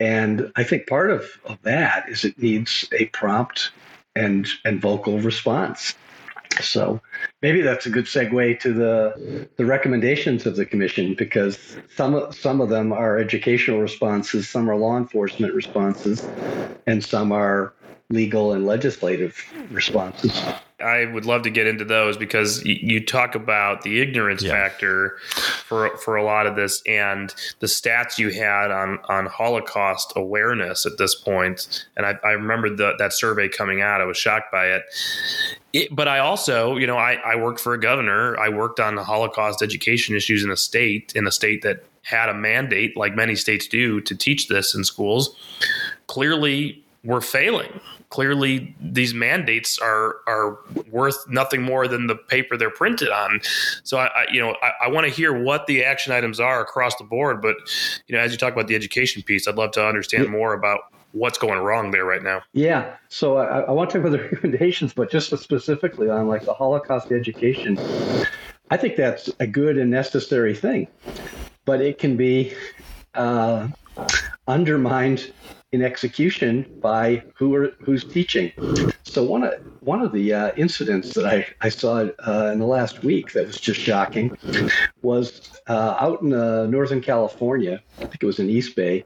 And 0.00 0.52
I 0.56 0.62
think 0.64 0.86
part 0.86 1.10
of, 1.10 1.28
of 1.44 1.60
that 1.62 2.08
is 2.08 2.24
it 2.24 2.38
needs 2.38 2.88
a 2.92 3.06
prompt 3.06 3.72
and, 4.16 4.48
and 4.64 4.80
vocal 4.80 5.20
response. 5.20 5.94
So 6.62 7.00
maybe 7.42 7.60
that's 7.62 7.86
a 7.86 7.90
good 7.90 8.06
segue 8.06 8.60
to 8.60 8.72
the 8.72 9.48
the 9.56 9.66
recommendations 9.66 10.46
of 10.46 10.56
the 10.56 10.66
commission 10.66 11.14
because 11.14 11.76
some 11.94 12.32
some 12.32 12.60
of 12.60 12.68
them 12.68 12.92
are 12.92 13.18
educational 13.18 13.80
responses, 13.80 14.48
some 14.48 14.70
are 14.70 14.76
law 14.76 14.96
enforcement 14.96 15.54
responses, 15.54 16.30
and 16.86 17.04
some 17.04 17.32
are 17.32 17.74
legal 18.10 18.52
and 18.54 18.66
legislative 18.66 19.44
responses. 19.70 20.42
I 20.80 21.06
would 21.06 21.26
love 21.26 21.42
to 21.42 21.50
get 21.50 21.66
into 21.66 21.84
those 21.84 22.16
because 22.16 22.64
you 22.64 23.04
talk 23.04 23.34
about 23.34 23.82
the 23.82 24.00
ignorance 24.00 24.42
yeah. 24.42 24.52
factor 24.52 25.18
for 25.64 25.96
for 25.98 26.16
a 26.16 26.22
lot 26.22 26.46
of 26.46 26.56
this, 26.56 26.82
and 26.86 27.34
the 27.58 27.66
stats 27.66 28.16
you 28.16 28.30
had 28.30 28.70
on 28.70 28.98
on 29.08 29.26
Holocaust 29.26 30.12
awareness 30.16 30.86
at 30.86 30.96
this 30.96 31.16
point. 31.16 31.86
And 31.96 32.06
I, 32.06 32.14
I 32.24 32.30
remember 32.30 32.74
the, 32.74 32.94
that 32.98 33.12
survey 33.12 33.48
coming 33.48 33.82
out. 33.82 34.00
I 34.00 34.04
was 34.04 34.16
shocked 34.16 34.52
by 34.52 34.66
it. 34.66 34.84
it. 35.72 35.94
But 35.94 36.06
I 36.06 36.20
also, 36.20 36.76
you 36.76 36.86
know, 36.86 36.96
I, 36.96 37.14
I 37.14 37.34
worked 37.36 37.60
for 37.60 37.74
a 37.74 37.80
governor. 37.80 38.38
I 38.38 38.48
worked 38.48 38.78
on 38.78 38.94
the 38.94 39.04
Holocaust 39.04 39.62
education 39.62 40.14
issues 40.14 40.44
in 40.44 40.50
a 40.50 40.56
state 40.56 41.12
in 41.16 41.26
a 41.26 41.32
state 41.32 41.62
that 41.62 41.82
had 42.02 42.28
a 42.28 42.34
mandate, 42.34 42.96
like 42.96 43.14
many 43.14 43.34
states 43.34 43.66
do, 43.66 44.00
to 44.02 44.14
teach 44.14 44.48
this 44.48 44.74
in 44.74 44.84
schools. 44.84 45.36
Clearly, 46.06 46.82
we're 47.04 47.20
failing 47.20 47.80
clearly 48.10 48.74
these 48.80 49.14
mandates 49.14 49.78
are 49.78 50.16
are 50.26 50.58
worth 50.90 51.28
nothing 51.28 51.62
more 51.62 51.86
than 51.86 52.06
the 52.06 52.14
paper 52.16 52.56
they're 52.56 52.70
printed 52.70 53.10
on. 53.10 53.40
So 53.82 53.98
I, 53.98 54.06
I 54.06 54.26
you 54.32 54.40
know 54.40 54.56
I, 54.62 54.86
I 54.86 54.88
want 54.88 55.06
to 55.06 55.12
hear 55.12 55.42
what 55.42 55.66
the 55.66 55.84
action 55.84 56.12
items 56.12 56.40
are 56.40 56.60
across 56.60 56.96
the 56.96 57.04
board. 57.04 57.42
But 57.42 57.56
you 58.06 58.16
know, 58.16 58.20
as 58.20 58.32
you 58.32 58.38
talk 58.38 58.52
about 58.52 58.68
the 58.68 58.74
education 58.74 59.22
piece, 59.22 59.46
I'd 59.46 59.56
love 59.56 59.72
to 59.72 59.86
understand 59.86 60.28
more 60.28 60.54
about 60.54 60.80
what's 61.12 61.38
going 61.38 61.58
wrong 61.60 61.90
there 61.90 62.04
right 62.04 62.22
now. 62.22 62.42
Yeah. 62.52 62.94
So 63.08 63.38
I, 63.38 63.60
I 63.60 63.70
want 63.70 63.90
to 63.90 63.98
talk 63.98 64.06
about 64.06 64.18
the 64.18 64.24
recommendations, 64.30 64.92
but 64.92 65.10
just 65.10 65.36
specifically 65.38 66.08
on 66.08 66.28
like 66.28 66.44
the 66.44 66.54
Holocaust 66.54 67.12
education, 67.12 67.78
I 68.70 68.76
think 68.76 68.96
that's 68.96 69.30
a 69.40 69.46
good 69.46 69.78
and 69.78 69.90
necessary 69.90 70.54
thing, 70.54 70.88
but 71.64 71.80
it 71.80 71.98
can 71.98 72.16
be 72.16 72.54
uh, 73.14 73.68
undermined 74.46 75.32
in 75.72 75.82
execution 75.82 76.66
by 76.80 77.22
who 77.34 77.54
are 77.54 77.72
who's 77.80 78.04
teaching. 78.04 78.52
So 79.02 79.22
one 79.22 79.44
of 79.44 79.54
one 79.80 80.00
of 80.00 80.12
the 80.12 80.32
uh, 80.32 80.52
incidents 80.56 81.14
that 81.14 81.26
I 81.26 81.46
I 81.60 81.68
saw 81.68 82.08
uh, 82.26 82.50
in 82.52 82.58
the 82.58 82.66
last 82.66 83.04
week 83.04 83.32
that 83.32 83.46
was 83.46 83.60
just 83.60 83.80
shocking 83.80 84.36
was 85.02 85.60
uh, 85.68 85.96
out 86.00 86.22
in 86.22 86.32
uh, 86.32 86.66
Northern 86.66 87.00
California. 87.00 87.82
I 87.98 88.06
think 88.06 88.22
it 88.22 88.26
was 88.26 88.38
in 88.38 88.48
East 88.48 88.76
Bay. 88.76 89.04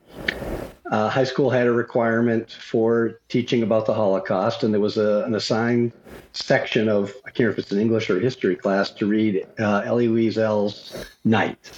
Uh, 0.90 1.08
high 1.08 1.24
school 1.24 1.48
had 1.48 1.66
a 1.66 1.72
requirement 1.72 2.52
for 2.52 3.20
teaching 3.28 3.62
about 3.62 3.86
the 3.86 3.94
Holocaust, 3.94 4.62
and 4.62 4.74
there 4.74 4.80
was 4.80 4.98
a, 4.98 5.24
an 5.24 5.34
assigned 5.34 5.92
section 6.32 6.88
of 6.88 7.12
I 7.24 7.30
can't 7.30 7.40
remember 7.40 7.52
if 7.52 7.58
it's 7.60 7.72
an 7.72 7.80
English 7.80 8.08
or 8.10 8.20
history 8.20 8.56
class 8.56 8.90
to 8.90 9.06
read 9.06 9.46
uh, 9.58 9.82
Elie 9.84 10.08
Wiesel's 10.08 11.06
Night. 11.24 11.72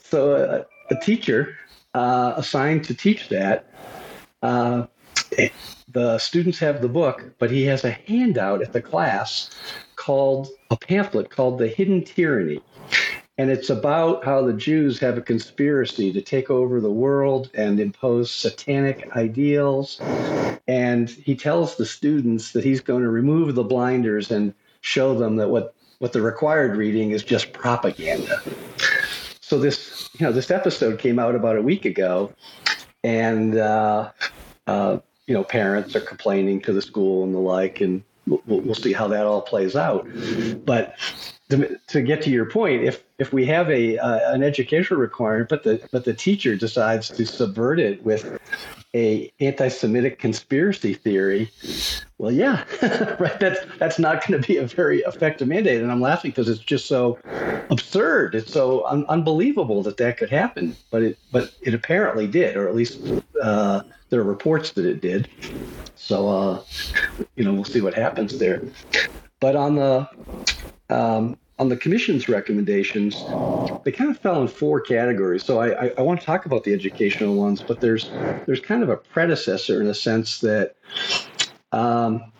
So 0.00 0.64
a 0.90 0.96
teacher 1.00 1.56
assigned 1.94 2.84
to 2.84 2.94
teach 2.94 3.28
that 3.28 3.66
uh, 4.42 4.86
the 5.88 6.18
students 6.18 6.58
have 6.58 6.82
the 6.82 6.88
book, 6.88 7.32
but 7.38 7.50
he 7.50 7.64
has 7.64 7.84
a 7.84 7.92
handout 7.92 8.62
at 8.62 8.72
the 8.72 8.82
class 8.82 9.50
called 9.96 10.48
a 10.70 10.76
pamphlet 10.76 11.30
called 11.30 11.58
The 11.58 11.68
Hidden 11.68 12.04
Tyranny. 12.04 12.60
And 13.36 13.50
it's 13.50 13.70
about 13.70 14.24
how 14.24 14.42
the 14.44 14.52
Jews 14.52 15.00
have 15.00 15.18
a 15.18 15.22
conspiracy 15.22 16.12
to 16.12 16.20
take 16.20 16.50
over 16.50 16.80
the 16.80 16.90
world 16.90 17.50
and 17.54 17.80
impose 17.80 18.30
satanic 18.30 19.08
ideals. 19.16 20.00
And 20.68 21.10
he 21.10 21.34
tells 21.34 21.76
the 21.76 21.86
students 21.86 22.52
that 22.52 22.64
he's 22.64 22.80
going 22.80 23.02
to 23.02 23.08
remove 23.08 23.54
the 23.54 23.64
blinders 23.64 24.30
and 24.30 24.54
show 24.82 25.18
them 25.18 25.36
that 25.36 25.48
what, 25.48 25.74
what 25.98 26.12
the 26.12 26.22
required 26.22 26.76
reading 26.76 27.10
is 27.10 27.24
just 27.24 27.52
propaganda. 27.52 28.40
So 29.54 29.60
this, 29.60 30.10
you 30.18 30.26
know, 30.26 30.32
this 30.32 30.50
episode 30.50 30.98
came 30.98 31.20
out 31.20 31.36
about 31.36 31.56
a 31.56 31.62
week 31.62 31.84
ago, 31.84 32.32
and 33.04 33.56
uh, 33.56 34.10
uh, 34.66 34.98
you 35.28 35.34
know 35.34 35.44
parents 35.44 35.94
are 35.94 36.00
complaining 36.00 36.60
to 36.62 36.72
the 36.72 36.82
school 36.82 37.22
and 37.22 37.32
the 37.32 37.38
like, 37.38 37.80
and 37.80 38.02
we'll, 38.26 38.42
we'll 38.46 38.74
see 38.74 38.92
how 38.92 39.06
that 39.06 39.26
all 39.26 39.42
plays 39.42 39.76
out. 39.76 40.08
But 40.64 40.96
to, 41.50 41.78
to, 41.86 42.02
get 42.02 42.20
to 42.22 42.30
your 42.30 42.50
point, 42.50 42.82
if 42.82 43.04
if 43.20 43.32
we 43.32 43.46
have 43.46 43.70
a 43.70 43.96
uh, 43.96 44.32
an 44.34 44.42
educational 44.42 44.98
requirement, 44.98 45.48
but 45.48 45.62
the 45.62 45.80
but 45.92 46.04
the 46.04 46.14
teacher 46.14 46.56
decides 46.56 47.08
to 47.10 47.24
subvert 47.24 47.78
it 47.78 48.02
with 48.02 48.40
a 48.94 49.32
anti-Semitic 49.40 50.18
conspiracy 50.18 50.94
theory, 50.94 51.50
well, 52.18 52.30
yeah, 52.30 52.64
right. 53.18 53.38
That's 53.40 53.60
that's 53.78 53.98
not 53.98 54.26
going 54.26 54.40
to 54.40 54.46
be 54.46 54.56
a 54.56 54.66
very 54.66 55.00
effective 55.00 55.48
mandate. 55.48 55.82
And 55.82 55.90
I'm 55.90 56.00
laughing 56.00 56.30
because 56.30 56.48
it's 56.48 56.60
just 56.60 56.86
so 56.86 57.18
absurd. 57.70 58.34
It's 58.34 58.52
so 58.52 58.86
un- 58.86 59.04
unbelievable 59.08 59.82
that 59.82 59.96
that 59.96 60.16
could 60.16 60.30
happen. 60.30 60.76
But 60.90 61.02
it 61.02 61.18
but 61.32 61.52
it 61.60 61.74
apparently 61.74 62.26
did, 62.26 62.56
or 62.56 62.68
at 62.68 62.74
least 62.74 63.00
uh, 63.42 63.82
there 64.10 64.20
are 64.20 64.24
reports 64.24 64.72
that 64.72 64.86
it 64.86 65.00
did. 65.00 65.28
So 65.96 66.28
uh, 66.28 66.62
you 67.34 67.44
know, 67.44 67.52
we'll 67.52 67.64
see 67.64 67.80
what 67.80 67.94
happens 67.94 68.38
there. 68.38 68.62
But 69.40 69.56
on 69.56 69.74
the 69.74 70.08
um, 70.88 71.36
on 71.58 71.68
the 71.68 71.76
commission's 71.76 72.28
recommendations, 72.28 73.14
they 73.84 73.92
kind 73.92 74.10
of 74.10 74.18
fell 74.18 74.42
in 74.42 74.48
four 74.48 74.80
categories. 74.80 75.44
So 75.44 75.60
I, 75.60 75.86
I, 75.86 75.92
I, 75.98 76.02
want 76.02 76.18
to 76.20 76.26
talk 76.26 76.46
about 76.46 76.64
the 76.64 76.72
educational 76.72 77.36
ones, 77.36 77.62
but 77.62 77.80
there's 77.80 78.10
there's 78.46 78.60
kind 78.60 78.82
of 78.82 78.88
a 78.88 78.96
predecessor 78.96 79.80
in 79.80 79.86
a 79.86 79.94
sense 79.94 80.40
that 80.40 80.74
um, 81.70 82.32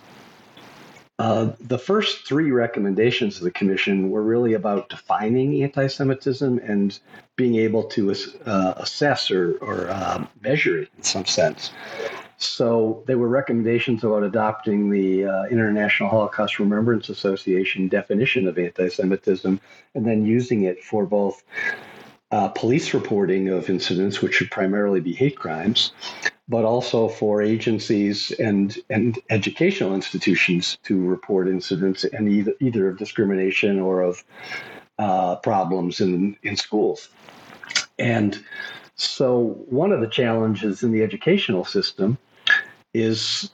uh, 1.18 1.52
the 1.60 1.78
first 1.78 2.26
three 2.26 2.50
recommendations 2.50 3.36
of 3.38 3.44
the 3.44 3.50
commission 3.52 4.10
were 4.10 4.22
really 4.22 4.54
about 4.54 4.88
defining 4.88 5.62
anti-Semitism 5.62 6.58
and 6.58 6.98
being 7.36 7.54
able 7.54 7.84
to 7.84 8.12
uh, 8.46 8.74
assess 8.76 9.30
or, 9.30 9.56
or 9.58 9.90
uh, 9.90 10.26
measure 10.42 10.78
it 10.78 10.88
in 10.96 11.02
some 11.04 11.24
sense. 11.24 11.70
So 12.36 13.02
there 13.06 13.18
were 13.18 13.28
recommendations 13.28 14.02
about 14.04 14.22
adopting 14.22 14.90
the 14.90 15.26
uh, 15.26 15.44
International 15.44 16.08
Holocaust 16.08 16.58
Remembrance 16.58 17.08
Association 17.08 17.88
definition 17.88 18.48
of 18.48 18.58
anti 18.58 18.88
Semitism 18.88 19.60
and 19.94 20.06
then 20.06 20.26
using 20.26 20.64
it 20.64 20.82
for 20.82 21.06
both 21.06 21.42
uh, 22.30 22.48
police 22.48 22.92
reporting 22.94 23.48
of 23.48 23.70
incidents, 23.70 24.20
which 24.20 24.34
should 24.34 24.50
primarily 24.50 25.00
be 25.00 25.12
hate 25.12 25.36
crimes, 25.36 25.92
but 26.48 26.64
also 26.64 27.08
for 27.08 27.40
agencies 27.40 28.32
and, 28.32 28.76
and 28.90 29.20
educational 29.30 29.94
institutions 29.94 30.76
to 30.82 31.06
report 31.06 31.48
incidents 31.48 32.02
and 32.04 32.28
either, 32.28 32.52
either 32.60 32.88
of 32.88 32.98
discrimination 32.98 33.78
or 33.78 34.02
of 34.02 34.24
uh, 34.98 35.36
problems 35.36 36.00
in, 36.00 36.36
in 36.42 36.56
schools. 36.56 37.08
And 37.98 38.44
so, 38.96 39.56
one 39.68 39.92
of 39.92 40.00
the 40.00 40.06
challenges 40.06 40.82
in 40.82 40.92
the 40.92 41.02
educational 41.02 41.64
system 41.64 42.16
is 42.92 43.50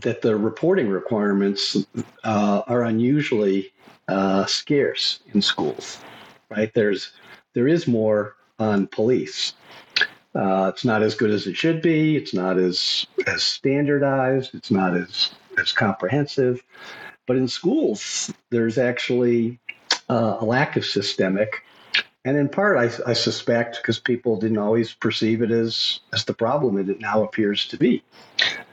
that 0.00 0.22
the 0.22 0.36
reporting 0.36 0.88
requirements 0.88 1.76
uh, 2.22 2.62
are 2.66 2.84
unusually 2.84 3.72
uh, 4.06 4.46
scarce 4.46 5.20
in 5.34 5.42
schools. 5.42 5.98
Right? 6.48 6.72
There's 6.72 7.12
there 7.54 7.66
is 7.66 7.88
more 7.88 8.36
on 8.58 8.86
police. 8.86 9.54
Uh, 10.34 10.70
it's 10.72 10.84
not 10.84 11.02
as 11.02 11.14
good 11.14 11.30
as 11.30 11.46
it 11.46 11.56
should 11.56 11.82
be. 11.82 12.16
It's 12.16 12.32
not 12.32 12.56
as 12.56 13.06
as 13.26 13.42
standardized. 13.42 14.54
It's 14.54 14.70
not 14.70 14.96
as 14.96 15.30
as 15.58 15.72
comprehensive. 15.72 16.62
But 17.26 17.36
in 17.36 17.48
schools, 17.48 18.32
there's 18.50 18.78
actually 18.78 19.58
uh, 20.08 20.38
a 20.40 20.44
lack 20.44 20.76
of 20.76 20.84
systemic 20.84 21.64
and 22.28 22.36
in 22.36 22.50
part, 22.50 22.76
I, 22.76 23.10
I 23.10 23.14
suspect 23.14 23.76
because 23.76 23.98
people 23.98 24.36
didn't 24.36 24.58
always 24.58 24.92
perceive 24.92 25.40
it 25.40 25.50
as 25.50 26.00
as 26.12 26.26
the 26.26 26.34
problem 26.34 26.74
that 26.74 26.90
it 26.90 27.00
now 27.00 27.22
appears 27.22 27.66
to 27.68 27.78
be. 27.78 28.02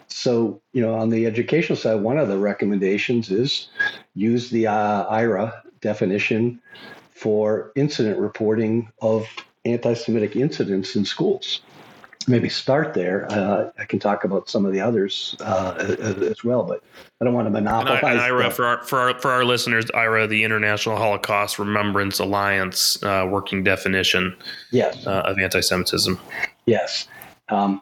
So, 0.09 0.61
you 0.73 0.81
know, 0.81 0.95
on 0.95 1.09
the 1.09 1.25
educational 1.25 1.77
side, 1.77 2.01
one 2.01 2.17
of 2.17 2.27
the 2.27 2.37
recommendations 2.37 3.31
is 3.31 3.69
use 4.13 4.49
the 4.49 4.67
uh, 4.67 5.09
IHRA 5.09 5.53
definition 5.79 6.61
for 7.11 7.71
incident 7.75 8.19
reporting 8.19 8.91
of 9.01 9.25
anti-Semitic 9.63 10.35
incidents 10.35 10.97
in 10.97 11.05
schools 11.05 11.61
maybe 12.27 12.49
start 12.49 12.93
there. 12.93 13.31
Uh, 13.31 13.71
I 13.77 13.85
can 13.85 13.99
talk 13.99 14.23
about 14.23 14.49
some 14.49 14.65
of 14.65 14.73
the 14.73 14.81
others 14.81 15.35
uh, 15.39 15.75
as 16.29 16.43
well, 16.43 16.63
but 16.63 16.83
I 17.21 17.25
don't 17.25 17.33
want 17.33 17.47
to 17.47 17.51
monopolize. 17.51 17.99
And, 17.99 18.07
I, 18.07 18.11
and 18.11 18.19
IHRA 18.19 18.53
for 18.53 18.65
our 18.65 18.83
for 18.83 18.99
our 18.99 19.19
for 19.19 19.31
our 19.31 19.45
listeners, 19.45 19.85
IHRA, 19.85 20.27
the 20.27 20.43
International 20.43 20.97
Holocaust 20.97 21.59
Remembrance 21.59 22.19
Alliance, 22.19 23.01
uh, 23.03 23.27
working 23.29 23.63
definition, 23.63 24.35
yes, 24.71 25.05
uh, 25.07 25.21
of 25.25 25.39
anti-Semitism. 25.39 26.19
Yes, 26.65 27.07
um, 27.49 27.81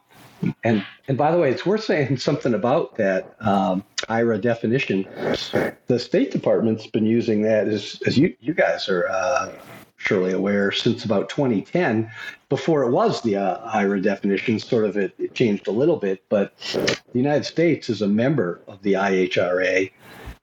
and 0.62 0.84
and 1.08 1.18
by 1.18 1.30
the 1.30 1.38
way, 1.38 1.50
it's 1.50 1.66
worth 1.66 1.84
saying 1.84 2.16
something 2.18 2.54
about 2.54 2.96
that 2.96 3.36
um, 3.40 3.84
IHRA 4.08 4.40
definition. 4.40 5.06
The 5.86 5.98
State 5.98 6.30
Department's 6.30 6.86
been 6.86 7.06
using 7.06 7.42
that 7.42 7.68
as 7.68 8.00
as 8.06 8.18
you 8.18 8.34
you 8.40 8.54
guys 8.54 8.88
are 8.88 9.08
uh, 9.08 9.52
surely 10.04 10.32
aware, 10.32 10.70
since 10.70 11.04
about 11.04 11.28
2010. 11.28 12.10
Before 12.48 12.82
it 12.82 12.90
was 12.90 13.22
the 13.22 13.36
uh, 13.36 13.70
IHRA 13.70 14.02
definition, 14.02 14.58
sort 14.58 14.84
of 14.84 14.96
it, 14.96 15.14
it, 15.18 15.34
changed 15.34 15.66
a 15.66 15.72
little 15.72 15.96
bit, 15.96 16.22
but 16.28 16.56
the 16.72 17.18
United 17.18 17.44
States 17.44 17.88
is 17.88 18.02
a 18.02 18.06
member 18.06 18.60
of 18.68 18.82
the 18.82 18.94
IHRA. 18.94 19.90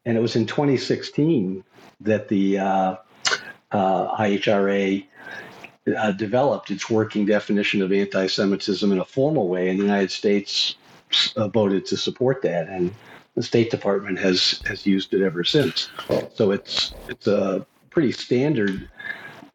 and 0.06 0.18
it 0.18 0.22
was 0.22 0.36
in 0.36 0.46
2016 0.46 1.64
that 2.02 2.28
the 2.28 2.58
uh, 2.58 2.96
uh, 3.72 4.18
IHRA 4.18 5.06
uh, 5.96 6.12
developed 6.12 6.72
its 6.72 6.90
working 6.90 7.26
definition 7.26 7.82
of 7.82 7.92
anti-Semitism 7.92 8.92
in 8.92 9.00
a 9.00 9.06
formal 9.06 9.48
way, 9.48 9.70
and 9.70 9.80
the 9.80 9.84
United 9.84 10.12
States 10.12 10.76
uh, 11.36 11.48
voted 11.48 11.86
to 11.86 11.98
support 11.98 12.42
that, 12.42 12.68
and 12.68 12.94
the 13.36 13.44
State 13.44 13.72
Department 13.72 14.20
has 14.20 14.62
has 14.66 14.86
used 14.86 15.14
it 15.14 15.22
ever 15.22 15.44
since. 15.44 15.90
So 16.36 16.52
it's 16.52 16.94
it's 17.08 17.28
a 17.28 17.66
pretty 17.90 18.12
standard 18.12 18.90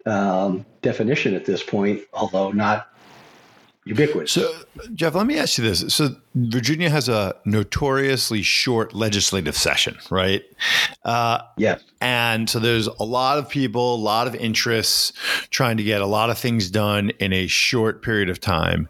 um, 0.07 0.65
definition 0.83 1.35
at 1.35 1.45
this 1.45 1.63
point, 1.63 2.03
although 2.13 2.53
not 2.53 2.89
ubiquitous. 3.85 4.33
So, 4.33 4.53
Jeff, 4.95 5.15
let 5.15 5.27
me 5.27 5.39
ask 5.39 5.59
you 5.59 5.65
this. 5.65 5.95
So, 5.95 6.17
Virginia 6.35 6.91
has 6.91 7.09
a 7.09 7.35
notoriously 7.47 8.43
short 8.43 8.95
legislative 8.95 9.57
session, 9.57 9.97
right? 10.11 10.45
Uh, 11.05 11.41
yes. 11.57 11.83
And 12.01 12.51
so 12.51 12.59
there's 12.59 12.87
a 12.87 13.05
lot 13.05 13.39
of 13.39 13.49
people, 13.49 13.95
a 13.95 13.97
lot 13.97 14.27
of 14.27 14.35
interests 14.35 15.15
trying 15.49 15.79
to 15.79 15.83
get 15.83 16.03
a 16.03 16.07
lot 16.07 16.29
of 16.29 16.37
things 16.37 16.71
done 16.71 17.11
in 17.19 17.33
a 17.33 17.47
short 17.47 18.03
period 18.03 18.29
of 18.29 18.39
time. 18.39 18.87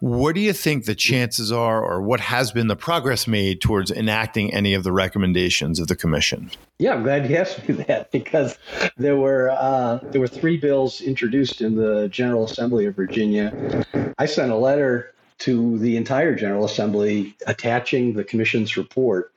What 0.00 0.34
do 0.34 0.40
you 0.40 0.54
think 0.54 0.86
the 0.86 0.94
chances 0.94 1.52
are, 1.52 1.84
or 1.84 2.00
what 2.00 2.20
has 2.20 2.50
been 2.50 2.68
the 2.68 2.76
progress 2.76 3.26
made 3.26 3.60
towards 3.60 3.90
enacting 3.90 4.54
any 4.54 4.72
of 4.72 4.84
the 4.84 4.92
recommendations 4.92 5.78
of 5.78 5.88
the 5.88 5.96
commission? 5.96 6.50
Yeah, 6.78 6.94
I'm 6.94 7.02
glad 7.02 7.28
you 7.28 7.36
asked 7.38 7.68
me 7.68 7.74
that 7.84 8.10
because 8.10 8.58
there 8.96 9.16
were 9.16 9.50
uh, 9.50 9.98
there 10.02 10.20
were 10.20 10.28
three 10.28 10.56
bills 10.56 11.02
introduced 11.02 11.60
in 11.60 11.76
the 11.76 12.08
General 12.08 12.44
Assembly 12.44 12.86
of 12.86 12.96
Virginia. 12.96 13.84
I 14.18 14.24
sent 14.24 14.50
a 14.50 14.56
letter 14.56 15.12
to 15.38 15.78
the 15.78 15.96
entire 15.96 16.34
General 16.34 16.64
Assembly 16.64 17.36
attaching 17.46 18.14
the 18.14 18.24
Commission's 18.24 18.76
report, 18.76 19.32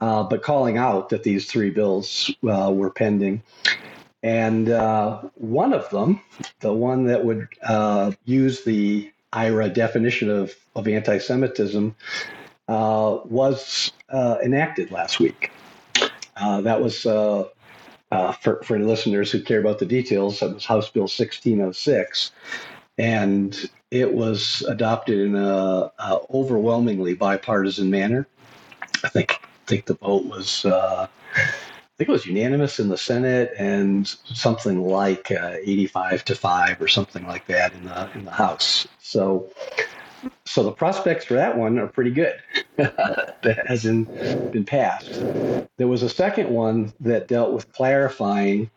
uh, 0.00 0.22
but 0.22 0.42
calling 0.42 0.78
out 0.78 1.10
that 1.10 1.22
these 1.22 1.46
three 1.46 1.70
bills 1.70 2.30
uh, 2.48 2.72
were 2.72 2.90
pending. 2.90 3.42
And 4.22 4.68
uh, 4.68 5.22
one 5.34 5.72
of 5.72 5.88
them, 5.90 6.20
the 6.60 6.72
one 6.72 7.06
that 7.06 7.24
would 7.24 7.48
uh, 7.62 8.12
use 8.24 8.64
the 8.64 9.12
IHRA 9.32 9.72
definition 9.72 10.30
of, 10.30 10.54
of 10.74 10.88
anti 10.88 11.18
Semitism, 11.18 11.94
uh, 12.68 13.18
was 13.24 13.92
uh, 14.08 14.38
enacted 14.42 14.90
last 14.90 15.20
week. 15.20 15.50
that 16.36 16.80
was. 16.80 17.02
for, 17.02 18.62
for 18.62 18.78
listeners 18.78 19.30
who 19.30 19.42
care 19.42 19.60
about 19.60 19.78
the 19.78 19.86
details, 19.86 20.40
that 20.40 20.54
was 20.54 20.64
House 20.64 20.88
Bill 20.88 21.02
1606 21.02 22.32
and 22.98 23.70
it 23.90 24.12
was 24.12 24.62
adopted 24.68 25.20
in 25.20 25.34
a, 25.34 25.90
a 25.98 26.18
overwhelmingly 26.30 27.14
bipartisan 27.14 27.90
manner. 27.90 28.26
I 29.04 29.08
think 29.08 29.32
I 29.32 29.66
think 29.66 29.86
the 29.86 29.94
vote 29.94 30.24
was 30.26 30.64
uh, 30.64 31.06
I 31.34 31.40
think 31.96 32.08
it 32.08 32.12
was 32.12 32.26
unanimous 32.26 32.78
in 32.78 32.88
the 32.88 32.98
Senate 32.98 33.52
and 33.58 34.06
something 34.06 34.82
like 34.82 35.30
uh, 35.30 35.56
85 35.62 36.24
to 36.26 36.34
five 36.34 36.80
or 36.80 36.88
something 36.88 37.26
like 37.26 37.46
that 37.46 37.72
in 37.72 37.84
the 37.84 38.10
in 38.14 38.24
the 38.24 38.30
House. 38.30 38.86
So. 39.00 39.50
So 40.46 40.64
the 40.64 40.72
prospects 40.72 41.26
for 41.26 41.34
that 41.34 41.56
one 41.56 41.78
are 41.78 41.86
pretty 41.86 42.10
good. 42.10 42.34
that 42.76 43.62
hasn't 43.68 44.12
been 44.50 44.64
passed. 44.64 45.12
There 45.76 45.86
was 45.86 46.02
a 46.02 46.08
second 46.08 46.50
one 46.50 46.92
that 46.98 47.28
dealt 47.28 47.52
with 47.52 47.72
clarifying 47.72 48.68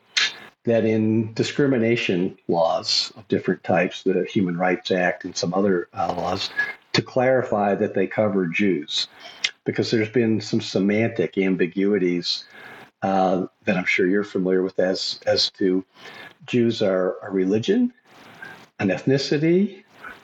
that 0.64 0.86
in 0.86 1.34
discrimination 1.34 2.38
laws 2.48 3.12
of 3.16 3.28
different 3.28 3.64
types, 3.64 4.04
the 4.04 4.26
Human 4.26 4.58
Rights 4.58 4.92
Act 4.92 5.26
and 5.26 5.36
some 5.36 5.54
other 5.54 5.88
uh, 5.94 6.14
laws, 6.16 6.50
to 6.94 7.02
clarify 7.02 7.74
that 7.76 7.94
they 7.94 8.06
cover 8.06 8.46
Jews, 8.46 9.08
because 9.64 9.90
there's 9.90 10.10
been 10.10 10.42
some 10.42 10.62
semantic 10.62 11.38
ambiguities 11.38 12.46
uh, 13.02 13.48
that 13.66 13.78
I'm 13.78 13.86
sure 13.86 14.08
you're 14.08 14.24
familiar 14.24 14.62
with 14.62 14.80
as 14.80 15.20
as 15.26 15.50
to 15.52 15.84
Jews 16.46 16.82
are 16.82 17.18
a 17.24 17.32
religion, 17.32 17.94
an 18.80 18.90
ethnicity, 18.90 19.84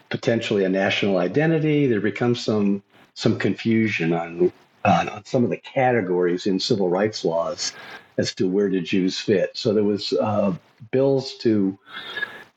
potentially 0.10 0.64
a 0.64 0.70
national 0.70 1.18
identity. 1.18 1.88
There 1.88 2.02
becomes 2.02 2.44
some 2.44 2.84
some 3.16 3.40
confusion 3.40 4.14
on 4.14 4.52
on 4.86 5.26
some 5.26 5.44
of 5.44 5.50
the 5.50 5.58
categories 5.58 6.46
in 6.46 6.60
civil 6.60 6.90
rights 6.90 7.26
laws 7.26 7.74
as 8.18 8.34
to 8.36 8.48
where 8.48 8.70
the 8.70 8.82
Jews 8.82 9.20
fit. 9.20 9.52
So 9.54 9.74
there 9.74 9.84
was 9.84 10.14
uh, 10.14 10.56
bills 10.92 11.36
to 11.38 11.78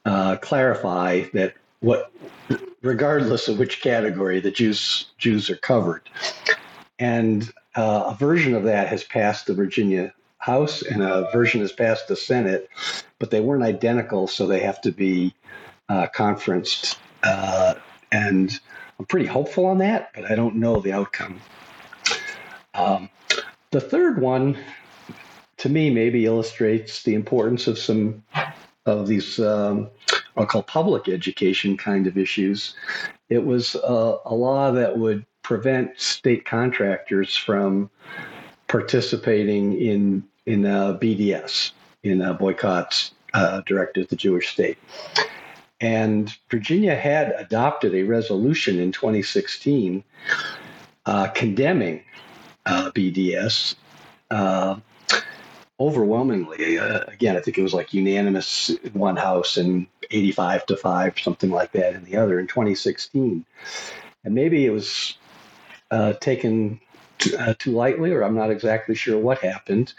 uh, 0.04 0.36
clarify 0.36 1.24
that 1.34 1.54
what, 1.80 2.12
regardless 2.82 3.48
of 3.48 3.58
which 3.58 3.80
category, 3.80 4.40
the 4.40 4.50
Jews 4.50 5.06
Jews 5.18 5.50
are 5.50 5.56
covered, 5.56 6.08
and 6.98 7.50
uh, 7.74 8.04
a 8.06 8.14
version 8.14 8.54
of 8.54 8.64
that 8.64 8.88
has 8.88 9.04
passed 9.04 9.46
the 9.46 9.54
Virginia 9.54 10.12
House, 10.38 10.82
and 10.82 11.02
a 11.02 11.28
version 11.32 11.60
has 11.60 11.72
passed 11.72 12.08
the 12.08 12.16
Senate, 12.16 12.68
but 13.18 13.30
they 13.30 13.40
weren't 13.40 13.62
identical, 13.62 14.26
so 14.26 14.46
they 14.46 14.60
have 14.60 14.80
to 14.82 14.90
be 14.90 15.34
uh, 15.88 16.06
conferenced. 16.08 16.98
Uh, 17.22 17.74
and 18.12 18.58
I'm 18.98 19.06
pretty 19.06 19.26
hopeful 19.26 19.66
on 19.66 19.78
that, 19.78 20.10
but 20.14 20.30
I 20.30 20.34
don't 20.34 20.56
know 20.56 20.80
the 20.80 20.92
outcome. 20.92 21.40
Um, 22.74 23.10
the 23.70 23.80
third 23.80 24.20
one 24.20 24.58
to 25.60 25.68
me 25.68 25.90
maybe 25.90 26.24
illustrates 26.24 27.02
the 27.02 27.14
importance 27.14 27.66
of 27.66 27.78
some 27.78 28.22
of 28.86 29.06
these 29.06 29.38
um, 29.38 29.90
I'll 30.36 30.46
call 30.46 30.62
public 30.62 31.08
education 31.08 31.76
kind 31.76 32.06
of 32.06 32.16
issues. 32.16 32.74
It 33.28 33.44
was 33.44 33.74
a, 33.74 34.16
a 34.24 34.34
law 34.34 34.70
that 34.72 34.96
would 34.96 35.26
prevent 35.42 36.00
state 36.00 36.46
contractors 36.46 37.36
from 37.36 37.90
participating 38.68 39.78
in 39.78 40.24
in 40.46 40.64
uh, 40.64 40.94
BDS 40.94 41.72
in 42.04 42.22
uh, 42.22 42.32
boycotts 42.32 43.12
uh, 43.34 43.60
directed 43.66 44.04
at 44.04 44.08
the 44.08 44.16
Jewish 44.16 44.48
state. 44.48 44.78
And 45.82 46.34
Virginia 46.50 46.94
had 46.94 47.34
adopted 47.36 47.94
a 47.94 48.02
resolution 48.02 48.80
in 48.80 48.92
2016 48.92 50.02
uh, 51.04 51.28
condemning 51.28 52.02
uh, 52.64 52.90
BDS 52.92 53.74
uh, 54.30 54.76
overwhelmingly, 55.80 56.78
uh, 56.78 57.00
again, 57.08 57.36
I 57.36 57.40
think 57.40 57.56
it 57.56 57.62
was 57.62 57.72
like 57.72 57.94
unanimous 57.94 58.68
in 58.68 58.92
one 58.92 59.16
house 59.16 59.56
and 59.56 59.86
85 60.10 60.66
to 60.66 60.76
5, 60.76 61.18
something 61.18 61.50
like 61.50 61.72
that 61.72 61.94
in 61.94 62.04
the 62.04 62.16
other 62.16 62.38
in 62.38 62.46
2016. 62.46 63.44
And 64.24 64.34
maybe 64.34 64.66
it 64.66 64.70
was 64.70 65.16
uh, 65.90 66.12
taken 66.14 66.78
t- 67.18 67.34
uh, 67.34 67.54
too 67.58 67.72
lightly, 67.72 68.12
or 68.12 68.22
I'm 68.22 68.36
not 68.36 68.50
exactly 68.50 68.94
sure 68.94 69.18
what 69.18 69.38
happened, 69.38 69.94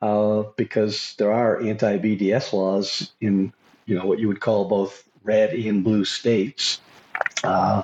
uh, 0.00 0.44
because 0.56 1.14
there 1.18 1.32
are 1.32 1.60
anti 1.60 1.98
BDS 1.98 2.52
laws 2.52 3.12
in 3.20 3.52
you 3.86 3.98
know 3.98 4.06
what 4.06 4.20
you 4.20 4.28
would 4.28 4.40
call 4.40 4.66
both 4.66 5.04
red 5.24 5.52
and 5.52 5.82
blue 5.82 6.04
states. 6.04 6.80
Uh, 7.42 7.82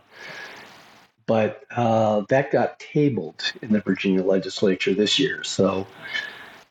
but 1.26 1.64
uh, 1.74 2.22
that 2.28 2.52
got 2.52 2.78
tabled 2.78 3.52
in 3.60 3.72
the 3.72 3.80
Virginia 3.80 4.22
legislature 4.22 4.94
this 4.94 5.18
year. 5.18 5.42
So 5.42 5.86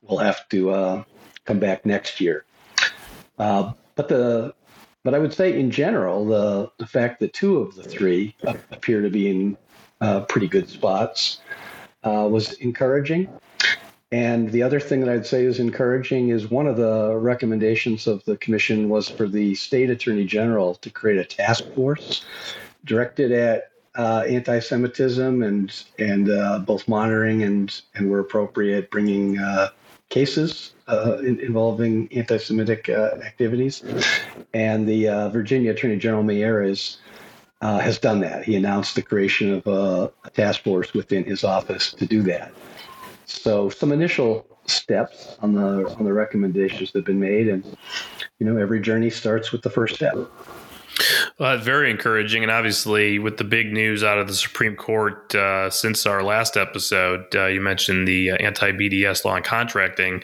will 0.07 0.17
have 0.17 0.47
to 0.49 0.69
uh, 0.71 1.03
come 1.45 1.59
back 1.59 1.85
next 1.85 2.19
year. 2.21 2.45
Uh, 3.37 3.73
but 3.95 4.07
the 4.07 4.53
but 5.03 5.13
I 5.13 5.19
would 5.19 5.33
say 5.33 5.59
in 5.59 5.71
general 5.71 6.25
the 6.25 6.71
the 6.77 6.87
fact 6.87 7.19
that 7.19 7.33
two 7.33 7.57
of 7.57 7.75
the 7.75 7.83
three 7.83 8.35
appear 8.71 9.01
to 9.01 9.09
be 9.09 9.29
in 9.29 9.57
uh, 10.01 10.21
pretty 10.21 10.47
good 10.47 10.69
spots 10.69 11.39
uh, 12.03 12.27
was 12.29 12.53
encouraging. 12.53 13.29
And 14.11 14.51
the 14.51 14.63
other 14.63 14.79
thing 14.79 15.01
that 15.01 15.09
I'd 15.09 15.25
say 15.25 15.43
is 15.43 15.59
encouraging 15.59 16.29
is 16.29 16.49
one 16.49 16.67
of 16.67 16.77
the 16.77 17.15
recommendations 17.17 18.07
of 18.07 18.23
the 18.25 18.37
commission 18.37 18.87
was 18.87 19.09
for 19.09 19.27
the 19.27 19.55
state 19.55 19.89
attorney 19.89 20.25
general 20.25 20.75
to 20.75 20.89
create 20.89 21.17
a 21.17 21.25
task 21.25 21.65
force 21.73 22.23
directed 22.85 23.31
at 23.31 23.71
uh, 23.95 24.23
anti-Semitism 24.27 25.41
and 25.41 25.83
and 25.97 26.29
uh, 26.29 26.59
both 26.59 26.87
monitoring 26.87 27.43
and 27.43 27.81
and 27.95 28.09
where 28.09 28.19
appropriate, 28.19 28.91
bringing 28.91 29.37
uh, 29.39 29.69
cases 30.09 30.73
uh, 30.87 31.17
in, 31.19 31.39
involving 31.39 32.07
anti-Semitic 32.13 32.89
uh, 32.89 33.15
activities, 33.23 33.83
and 34.53 34.87
the 34.87 35.07
uh, 35.07 35.29
Virginia 35.29 35.71
Attorney 35.71 35.97
General 35.97 36.23
Miyares 36.23 36.97
uh, 37.61 37.79
has 37.79 37.97
done 37.97 38.19
that. 38.19 38.43
He 38.43 38.55
announced 38.55 38.95
the 38.95 39.01
creation 39.01 39.53
of 39.53 39.67
a, 39.67 40.11
a, 40.23 40.29
task 40.29 40.63
force 40.63 40.93
within 40.93 41.23
his 41.23 41.43
office 41.43 41.91
to 41.93 42.05
do 42.05 42.21
that. 42.23 42.51
So 43.25 43.69
some 43.69 43.91
initial 43.91 44.45
steps 44.67 45.35
on 45.41 45.53
the 45.53 45.87
on 45.97 46.05
the 46.05 46.13
recommendations 46.13 46.91
that 46.91 46.99
have 46.99 47.05
been 47.05 47.19
made, 47.19 47.47
and 47.47 47.63
you 48.39 48.45
know 48.45 48.57
every 48.57 48.81
journey 48.81 49.09
starts 49.09 49.51
with 49.51 49.61
the 49.61 49.69
first 49.69 49.95
step. 49.95 50.15
Well, 51.38 51.58
very 51.58 51.91
encouraging, 51.91 52.43
and 52.43 52.52
obviously, 52.52 53.19
with 53.19 53.36
the 53.36 53.43
big 53.43 53.74
news 53.74 54.06
out 54.06 54.17
of 54.17 54.30
the 54.30 54.34
Supreme 54.34 54.78
Court 54.78 55.36
uh, 55.36 55.69
since 55.69 56.06
our 56.06 56.24
last 56.24 56.56
episode, 56.56 57.26
uh, 57.36 57.48
you 57.48 57.60
mentioned 57.60 58.08
the 58.08 58.32
uh, 58.32 58.36
anti-BDS 58.38 59.26
law 59.26 59.36
and 59.36 59.43
contracting 59.43 60.24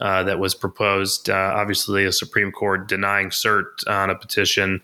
uh, 0.00 0.24
that 0.24 0.40
was 0.40 0.56
proposed. 0.56 1.30
Uh, 1.30 1.52
obviously, 1.54 2.04
the 2.04 2.12
Supreme 2.12 2.50
Court 2.50 2.88
denying 2.88 3.30
cert 3.30 3.66
on 3.86 4.10
a 4.10 4.16
petition 4.16 4.80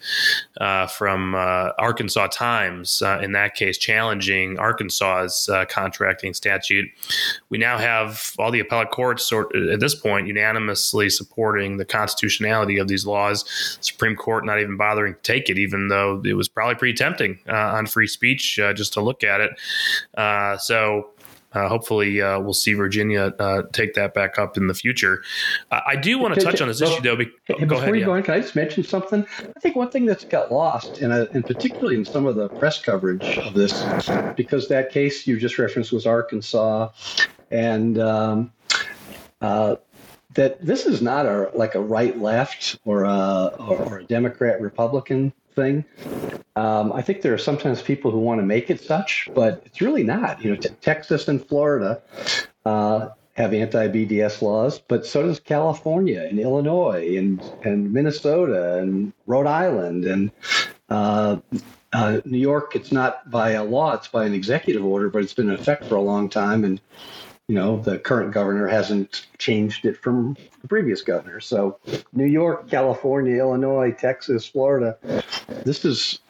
uh, 0.60 0.86
from 0.86 1.34
Arkansas 1.34 2.28
Times. 2.28 3.02
in 3.20 3.32
that 3.32 3.56
case, 3.56 3.76
challenging 3.76 4.56
Arkansas's 4.60 5.50
contracting 5.70 6.34
statute. 6.34 6.88
We 7.48 7.58
now 7.58 7.78
have 7.78 8.32
all 8.38 8.52
the 8.52 8.60
appellate 8.60 8.92
courts, 8.92 9.24
sort 9.24 9.52
at 9.56 9.80
this 9.80 9.96
point, 9.96 10.28
unanimously 10.28 11.10
supporting 11.10 11.78
the 11.78 11.84
constitutionality 11.84 12.78
of 12.78 12.86
these 12.86 13.04
laws. 13.04 13.44
Supreme 13.80 14.14
Court 14.14 14.46
not 14.46 14.60
even 14.60 14.76
bothering 14.76 15.14
to 15.14 15.20
take 15.22 15.50
it 15.50 15.63
even 15.64 15.88
though 15.88 16.22
it 16.24 16.34
was 16.34 16.48
probably 16.48 16.76
pretty 16.76 16.94
tempting 16.94 17.40
uh, 17.48 17.52
on 17.52 17.86
free 17.86 18.06
speech 18.06 18.58
uh, 18.60 18.72
just 18.72 18.92
to 18.92 19.00
look 19.00 19.24
at 19.24 19.40
it. 19.40 19.50
Uh, 20.16 20.56
so 20.58 21.10
uh, 21.54 21.68
hopefully, 21.68 22.20
uh, 22.20 22.40
we'll 22.40 22.52
see 22.52 22.74
Virginia 22.74 23.32
uh, 23.38 23.62
take 23.72 23.94
that 23.94 24.12
back 24.12 24.38
up 24.38 24.56
in 24.56 24.66
the 24.66 24.74
future. 24.74 25.22
I 25.70 25.94
do 25.94 26.18
want 26.18 26.34
to 26.34 26.40
touch 26.40 26.60
on 26.60 26.66
this 26.66 26.80
issue, 26.80 27.00
though. 27.00 27.14
Be- 27.14 27.30
hey, 27.44 27.54
go 27.54 27.66
before 27.66 27.76
ahead, 27.76 27.94
you 27.94 28.00
yeah. 28.00 28.06
go 28.06 28.14
in, 28.14 28.22
can 28.24 28.34
I 28.34 28.40
just 28.40 28.56
mention 28.56 28.82
something? 28.82 29.24
I 29.56 29.60
think 29.60 29.76
one 29.76 29.88
thing 29.88 30.04
that's 30.04 30.24
got 30.24 30.50
lost, 30.50 30.98
and, 30.98 31.12
and 31.12 31.46
particularly 31.46 31.94
in 31.94 32.04
some 32.04 32.26
of 32.26 32.34
the 32.34 32.48
press 32.48 32.80
coverage 32.82 33.38
of 33.38 33.54
this, 33.54 33.84
because 34.34 34.68
that 34.68 34.90
case 34.90 35.28
you 35.28 35.38
just 35.38 35.58
referenced 35.58 35.92
was 35.92 36.06
Arkansas, 36.06 36.88
and 37.52 38.00
um, 38.00 38.52
uh, 39.40 39.76
that 40.34 40.60
this 40.64 40.86
is 40.86 41.00
not 41.00 41.26
a 41.26 41.50
like 41.54 41.74
a 41.74 41.80
right 41.80 42.18
left 42.20 42.78
or 42.84 43.04
a 43.04 43.52
or 43.58 43.98
a 43.98 44.04
Democrat 44.04 44.60
Republican 44.60 45.32
thing. 45.54 45.84
Um, 46.56 46.92
I 46.92 47.02
think 47.02 47.22
there 47.22 47.34
are 47.34 47.38
sometimes 47.38 47.82
people 47.82 48.10
who 48.10 48.18
want 48.18 48.40
to 48.40 48.46
make 48.46 48.70
it 48.70 48.80
such, 48.80 49.28
but 49.34 49.62
it's 49.64 49.80
really 49.80 50.04
not. 50.04 50.42
You 50.42 50.50
know, 50.50 50.56
t- 50.56 50.68
Texas 50.80 51.28
and 51.28 51.44
Florida 51.44 52.02
uh, 52.64 53.08
have 53.34 53.52
anti-BDS 53.52 54.42
laws, 54.42 54.78
but 54.78 55.04
so 55.04 55.22
does 55.22 55.40
California 55.40 56.22
and 56.22 56.38
Illinois 56.38 57.16
and 57.16 57.42
and 57.64 57.92
Minnesota 57.92 58.78
and 58.78 59.12
Rhode 59.26 59.46
Island 59.46 60.04
and 60.04 60.30
uh, 60.88 61.38
uh, 61.92 62.20
New 62.24 62.38
York. 62.38 62.76
It's 62.76 62.92
not 62.92 63.30
by 63.30 63.50
a 63.52 63.64
law; 63.64 63.94
it's 63.94 64.08
by 64.08 64.24
an 64.24 64.34
executive 64.34 64.84
order, 64.84 65.08
but 65.08 65.22
it's 65.22 65.34
been 65.34 65.48
in 65.48 65.54
effect 65.54 65.84
for 65.86 65.96
a 65.96 66.02
long 66.02 66.28
time 66.28 66.64
and 66.64 66.80
you 67.48 67.54
know, 67.54 67.78
the 67.78 67.98
current 67.98 68.32
governor 68.32 68.66
hasn't 68.66 69.26
changed 69.38 69.84
it 69.84 69.98
from 69.98 70.36
the 70.62 70.68
previous 70.68 71.02
governor. 71.02 71.40
So, 71.40 71.78
New 72.12 72.24
York, 72.26 72.70
California, 72.70 73.38
Illinois, 73.38 73.92
Texas, 73.92 74.46
Florida, 74.46 74.96
this 75.64 75.84
is 75.84 76.20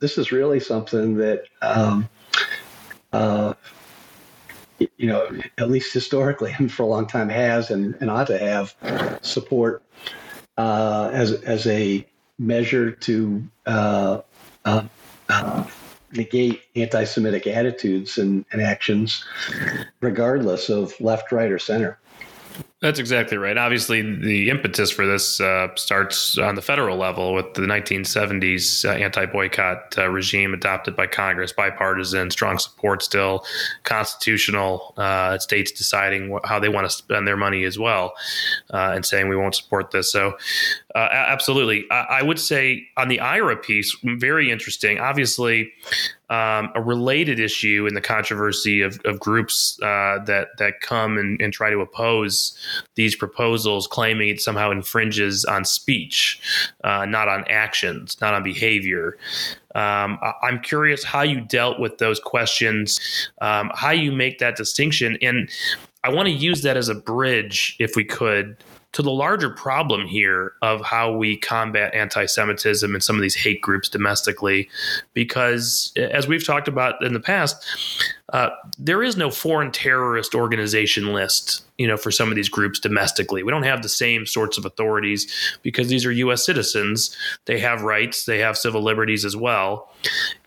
this 0.00 0.18
is 0.18 0.30
really 0.30 0.60
something 0.60 1.16
that, 1.16 1.44
um, 1.60 2.08
uh, 3.12 3.54
you 4.78 5.08
know, 5.08 5.28
at 5.58 5.70
least 5.70 5.92
historically 5.92 6.54
and 6.58 6.70
for 6.70 6.84
a 6.84 6.86
long 6.86 7.06
time 7.06 7.28
has 7.28 7.70
and, 7.70 7.96
and 8.00 8.10
ought 8.10 8.26
to 8.28 8.38
have 8.38 8.74
support 9.22 9.82
uh, 10.58 11.10
as 11.12 11.32
as 11.32 11.66
a 11.66 12.06
measure 12.38 12.90
to. 12.90 13.44
Uh, 13.64 14.20
negate 16.12 16.62
anti-Semitic 16.76 17.46
attitudes 17.46 18.18
and, 18.18 18.44
and 18.52 18.60
actions, 18.60 19.24
regardless 20.00 20.68
of 20.68 20.98
left, 21.00 21.32
right, 21.32 21.50
or 21.50 21.58
center. 21.58 21.98
That's 22.82 22.98
exactly 22.98 23.38
right. 23.38 23.56
Obviously, 23.56 24.02
the 24.02 24.50
impetus 24.50 24.90
for 24.90 25.06
this 25.06 25.40
uh, 25.40 25.68
starts 25.76 26.36
on 26.36 26.56
the 26.56 26.62
federal 26.62 26.96
level 26.96 27.32
with 27.32 27.54
the 27.54 27.62
1970s 27.62 28.84
uh, 28.84 28.94
anti 28.94 29.24
boycott 29.24 29.96
uh, 29.96 30.08
regime 30.08 30.52
adopted 30.52 30.96
by 30.96 31.06
Congress, 31.06 31.52
bipartisan, 31.52 32.32
strong 32.32 32.58
support 32.58 33.04
still, 33.04 33.44
constitutional, 33.84 34.94
uh, 34.96 35.38
states 35.38 35.70
deciding 35.70 36.32
wh- 36.32 36.44
how 36.44 36.58
they 36.58 36.68
want 36.68 36.84
to 36.84 36.90
spend 36.90 37.24
their 37.24 37.36
money 37.36 37.62
as 37.62 37.78
well, 37.78 38.14
uh, 38.74 38.90
and 38.96 39.06
saying 39.06 39.28
we 39.28 39.36
won't 39.36 39.54
support 39.54 39.92
this. 39.92 40.10
So, 40.10 40.36
uh, 40.96 41.08
absolutely. 41.12 41.84
I-, 41.88 42.18
I 42.18 42.22
would 42.24 42.40
say 42.40 42.88
on 42.96 43.06
the 43.06 43.18
IHRA 43.18 43.62
piece, 43.62 43.96
very 44.02 44.50
interesting. 44.50 44.98
Obviously, 44.98 45.72
um, 46.32 46.72
a 46.74 46.80
related 46.80 47.38
issue 47.38 47.86
in 47.86 47.92
the 47.92 48.00
controversy 48.00 48.80
of, 48.80 48.98
of 49.04 49.20
groups 49.20 49.78
uh, 49.82 50.18
that 50.24 50.48
that 50.56 50.80
come 50.80 51.18
and, 51.18 51.38
and, 51.42 51.52
try 51.52 51.68
to 51.68 51.80
oppose 51.80 52.56
these 52.94 53.16
proposals, 53.16 53.86
claiming 53.86 54.28
it 54.28 54.40
somehow 54.40 54.70
infringes 54.70 55.44
on 55.44 55.64
speech, 55.64 56.40
uh, 56.84 57.04
not 57.04 57.28
on 57.28 57.44
actions, 57.48 58.20
not 58.20 58.34
on 58.34 58.42
behavior. 58.42 59.18
Um, 59.74 60.18
I, 60.22 60.48
am 60.48 60.60
curious 60.60 61.02
how 61.02 61.22
you 61.22 61.40
dealt 61.40 61.80
with 61.80 61.98
those 61.98 62.20
questions, 62.20 63.00
um, 63.40 63.70
how 63.74 63.90
you 63.90 64.12
make 64.12 64.38
that 64.38 64.56
distinction, 64.56 65.16
and 65.22 65.48
I 66.04 66.10
want 66.10 66.26
to 66.26 66.32
use 66.32 66.62
that 66.62 66.76
as 66.76 66.88
a 66.88 66.94
bridge, 66.94 67.76
if 67.78 67.94
we 67.94 68.04
could, 68.04 68.56
to 68.92 69.02
the 69.02 69.10
larger 69.10 69.50
problem 69.50 70.06
here 70.06 70.52
of 70.62 70.82
how 70.82 71.12
we 71.12 71.36
combat 71.36 71.94
anti 71.94 72.26
Semitism 72.26 72.94
and 72.94 73.02
some 73.02 73.16
of 73.16 73.22
these 73.22 73.34
hate 73.34 73.60
groups 73.60 73.88
domestically. 73.88 74.68
Because, 75.14 75.92
as 75.96 76.28
we've 76.28 76.44
talked 76.44 76.68
about 76.68 77.02
in 77.02 77.14
the 77.14 77.20
past, 77.20 77.64
uh, 78.32 78.48
there 78.78 79.02
is 79.02 79.16
no 79.16 79.30
foreign 79.30 79.70
terrorist 79.70 80.34
organization 80.34 81.12
list, 81.12 81.64
you 81.76 81.86
know, 81.86 81.98
for 81.98 82.10
some 82.10 82.30
of 82.30 82.34
these 82.34 82.48
groups 82.48 82.78
domestically. 82.78 83.42
We 83.42 83.50
don't 83.50 83.62
have 83.62 83.82
the 83.82 83.90
same 83.90 84.24
sorts 84.24 84.56
of 84.56 84.64
authorities 84.64 85.30
because 85.62 85.88
these 85.88 86.06
are 86.06 86.12
U.S. 86.12 86.44
citizens. 86.44 87.14
They 87.44 87.58
have 87.60 87.82
rights, 87.82 88.24
they 88.24 88.38
have 88.38 88.56
civil 88.56 88.82
liberties 88.82 89.26
as 89.26 89.36
well. 89.36 89.90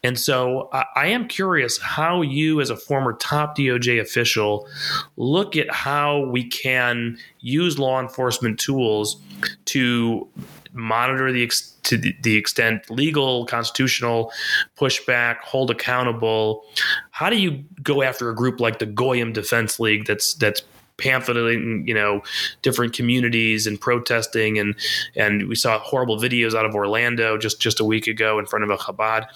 And 0.04 0.20
so 0.20 0.70
I, 0.74 0.86
I 0.96 1.08
am 1.08 1.28
curious 1.28 1.80
how 1.80 2.22
you, 2.22 2.60
as 2.60 2.72
a 2.72 2.76
former 2.76 3.14
top 3.14 3.56
DOJ 3.56 4.02
official, 4.02 4.68
look 5.16 5.56
at 5.56 5.72
how 5.72 6.26
we 6.26 6.44
can 6.44 7.18
use 7.46 7.78
law 7.78 8.02
enforcement 8.02 8.60
tools 8.60 9.22
to 9.66 10.28
monitor 10.74 11.32
the 11.32 11.44
ex- 11.44 11.74
to 11.84 11.98
the 11.98 12.36
extent 12.36 12.90
legal, 12.90 13.46
constitutional 13.46 14.32
pushback, 14.76 15.38
hold 15.38 15.70
accountable. 15.70 16.66
How 17.12 17.30
do 17.30 17.38
you 17.38 17.64
go 17.84 18.02
after 18.02 18.30
a 18.30 18.36
group 18.36 18.60
like 18.60 18.80
the 18.80 18.88
Goyim 18.88 19.32
Defense 19.32 19.80
League 19.80 20.06
that's 20.06 20.34
that's 20.34 20.64
pamphleting, 20.98 21.86
you 21.88 21.94
know, 21.94 22.24
different 22.62 22.94
communities 22.94 23.68
and 23.68 23.80
protesting, 23.80 24.58
and 24.58 24.76
and 25.16 25.48
we 25.48 25.56
saw 25.56 25.78
horrible 25.78 26.18
videos 26.18 26.56
out 26.56 26.66
of 26.66 26.74
Orlando 26.74 27.38
just 27.38 27.62
just 27.62 27.80
a 27.80 27.86
week 27.86 28.08
ago 28.08 28.40
in 28.40 28.48
front 28.48 28.64
of 28.64 28.72
a 28.72 28.78
Chabad. 28.78 29.28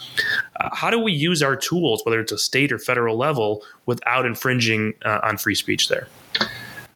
Uh, 0.60 0.70
how 0.74 0.90
do 0.90 0.98
we 0.98 1.12
use 1.12 1.44
our 1.44 1.56
tools, 1.56 2.02
whether 2.06 2.20
it's 2.20 2.32
a 2.32 2.40
state 2.40 2.72
or 2.72 2.80
federal 2.80 3.18
level, 3.18 3.64
without 3.86 4.26
infringing 4.26 4.96
uh, 5.06 5.20
on 5.22 5.38
free 5.38 5.56
speech 5.56 5.90
there? 5.90 6.08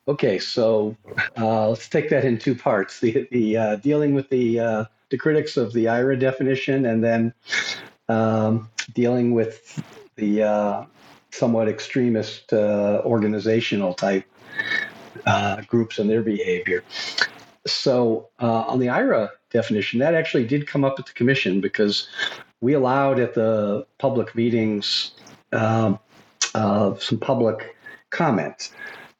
Okay, 0.06 0.38
so 0.38 0.98
uh, 1.38 1.70
let's 1.70 1.88
take 1.88 2.10
that 2.10 2.26
in 2.26 2.38
two 2.38 2.56
parts: 2.56 3.00
the 3.00 3.26
the 3.32 3.58
uh, 3.58 3.76
dealing 3.78 4.13
with 4.13 4.30
the 4.30 4.60
uh, 4.60 4.86
the 5.10 5.18
critics 5.18 5.56
of 5.56 5.72
the 5.72 5.86
IHRA 5.86 6.20
definition, 6.20 6.86
and 6.86 7.02
then 7.02 7.34
um, 8.10 8.70
dealing 8.94 9.32
with 9.34 9.82
the 10.16 10.44
uh, 10.44 10.86
somewhat 11.32 11.70
extremist 11.70 12.52
uh, 12.52 13.02
organizational 13.06 13.94
type 13.94 14.26
uh, 15.26 15.62
groups 15.62 16.00
and 16.00 16.10
their 16.10 16.22
behavior. 16.22 16.84
So 17.66 18.28
on 18.39 18.80
the 18.80 18.88
IHRA 18.88 19.30
definition, 19.52 20.00
that 20.00 20.16
actually 20.16 20.46
did 20.46 20.68
come 20.68 20.84
up 20.84 21.00
at 21.00 21.06
the 21.06 21.13
commission 21.13 21.62
because 21.62 22.10
we 22.60 22.74
allowed 22.74 23.20
at 23.20 23.36
the 23.36 23.88
public 24.00 24.36
meetings 24.36 25.12
um, 25.54 25.98
some 26.54 27.20
public 27.22 27.78
comments 28.10 28.74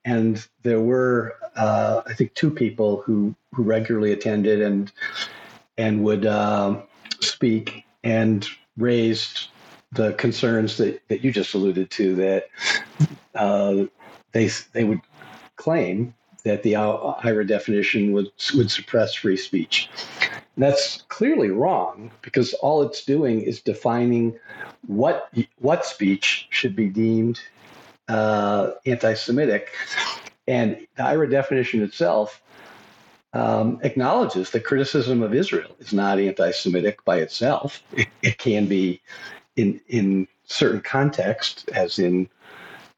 and 0.06 0.46
there 0.64 0.82
were 0.82 1.36
uh, 1.56 2.02
I 2.06 2.14
think 2.14 2.34
two 2.34 2.52
people 2.52 3.02
who 3.02 3.36
who 3.54 3.64
regularly 3.64 4.12
attended 4.12 4.62
and 4.62 4.92
and 5.78 6.04
would 6.04 6.26
uh, 6.26 6.82
speak 7.20 7.86
and 8.04 8.46
raised 8.78 9.48
the 9.92 10.14
concerns 10.14 10.78
that, 10.78 11.02
that 11.08 11.24
you 11.24 11.32
just 11.32 11.54
alluded 11.54 11.90
to 11.92 12.16
that 12.16 12.50
uh, 13.36 13.86
they 14.32 14.50
they 14.74 14.84
would 14.84 15.02
claim 15.56 16.14
that 16.44 16.64
the 16.64 16.74
IHRA 16.74 17.48
definition 17.48 18.12
would 18.12 18.32
would 18.56 18.70
suppress 18.70 19.14
free 19.14 19.38
speech. 19.38 19.90
That's 20.58 21.02
clearly 21.04 21.50
wrong 21.50 22.12
because 22.22 22.54
all 22.56 22.84
it's 22.84 23.04
doing 23.06 23.42
is 23.42 23.62
defining 23.62 24.38
what 24.86 25.30
what 25.60 25.86
speech 25.86 26.48
should 26.50 26.76
be 26.76 26.90
deemed 26.90 27.40
uh, 28.10 28.72
anti-Semitic, 28.86 29.70
and 30.48 30.88
the 30.98 31.04
IHRA 31.04 31.30
definition 31.32 31.84
itself 31.84 32.42
um, 33.34 33.80
acknowledges 33.84 34.52
that 34.52 34.64
criticism 34.64 35.24
of 35.24 35.34
Israel 35.34 35.76
is 35.80 35.94
not 35.94 36.20
anti-Semitic 36.20 37.04
by 37.06 37.18
itself. 37.18 37.84
It, 38.24 38.38
can 38.38 38.68
be 38.68 39.02
in 39.58 39.82
in 39.90 40.28
certain 40.46 40.82
contexts, 40.82 41.66
as 41.66 42.00
in 42.00 42.30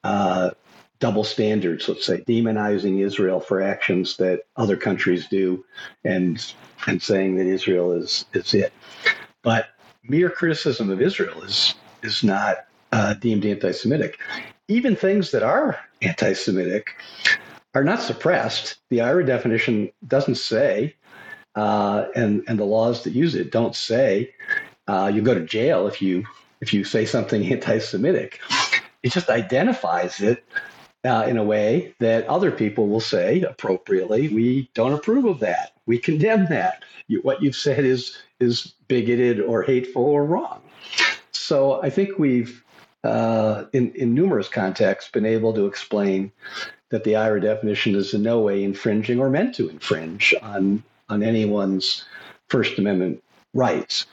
uh, 0.03 0.51
double 0.99 1.23
standards. 1.23 1.87
Let's 1.89 2.05
say 2.05 2.21
demonizing 2.21 3.03
Israel 3.03 3.39
for 3.39 3.61
actions 3.61 4.17
that 4.17 4.41
other 4.55 4.77
countries 4.77 5.27
do, 5.27 5.65
and 6.03 6.43
and 6.87 7.01
saying 7.01 7.35
that 7.37 7.47
Israel 7.47 7.93
is 7.93 8.25
is 8.33 8.53
it. 8.53 8.73
but 9.43 9.69
mere 10.03 10.29
criticism 10.29 10.89
of 10.89 11.01
Israel 11.01 11.41
is 11.43 11.75
is 12.03 12.23
not 12.23 12.65
uh, 12.91 13.13
deemed 13.15 13.45
anti-Semitic. 13.45 14.19
Even 14.67 14.95
things 14.95 15.31
that 15.31 15.43
are 15.43 15.79
anti-Semitic 16.01 16.95
are 17.73 17.83
not 17.83 18.01
suppressed. 18.01 18.77
The 18.89 18.99
IHRA 18.99 19.25
definition 19.25 19.91
doesn't 20.07 20.35
say, 20.35 20.95
uh, 21.55 22.05
and 22.15 22.43
and 22.47 22.59
the 22.59 22.65
laws 22.65 23.03
that 23.03 23.13
use 23.13 23.35
it 23.35 23.51
don't 23.51 23.75
say 23.75 24.33
uh, 24.87 25.11
you 25.13 25.21
go 25.21 25.33
to 25.33 25.45
jail 25.45 25.87
if 25.87 26.01
you 26.01 26.25
if 26.61 26.73
you 26.73 26.83
say 26.83 27.05
something 27.05 27.45
anti-Semitic. 27.51 28.39
It 29.03 29.11
just 29.11 29.29
identifies 29.29 30.19
it 30.21 30.43
uh, 31.05 31.25
in 31.27 31.37
a 31.37 31.43
way 31.43 31.93
that 31.99 32.25
other 32.27 32.51
people 32.51 32.87
will 32.87 32.99
say 32.99 33.41
appropriately, 33.41 34.27
we 34.29 34.69
don't 34.73 34.93
approve 34.93 35.25
of 35.25 35.39
that. 35.39 35.73
We 35.85 35.99
condemn 35.99 36.47
that. 36.49 36.83
You, 37.07 37.19
what 37.21 37.41
you've 37.43 37.55
said 37.55 37.85
is 37.85 38.17
is 38.39 38.73
bigoted 38.87 39.39
or 39.39 39.61
hateful 39.61 40.03
or 40.03 40.25
wrong. 40.25 40.61
So 41.31 41.81
I 41.83 41.89
think 41.89 42.17
we've, 42.17 42.64
uh, 43.05 43.65
in 43.73 43.91
in 43.93 44.13
numerous 44.13 44.47
contexts, 44.47 45.11
been 45.11 45.25
able 45.25 45.53
to 45.53 45.65
explain 45.65 46.31
that 46.89 47.03
the 47.03 47.13
IHRA 47.13 47.41
definition 47.41 47.95
is 47.95 48.13
in 48.13 48.23
no 48.23 48.39
way 48.39 48.63
infringing 48.63 49.19
or 49.19 49.29
meant 49.29 49.55
to 49.55 49.69
infringe 49.69 50.33
on 50.41 50.83
on 51.09 51.23
anyone's 51.23 52.05
First 52.49 52.77
Amendment 52.77 53.23
rights. 53.53 54.05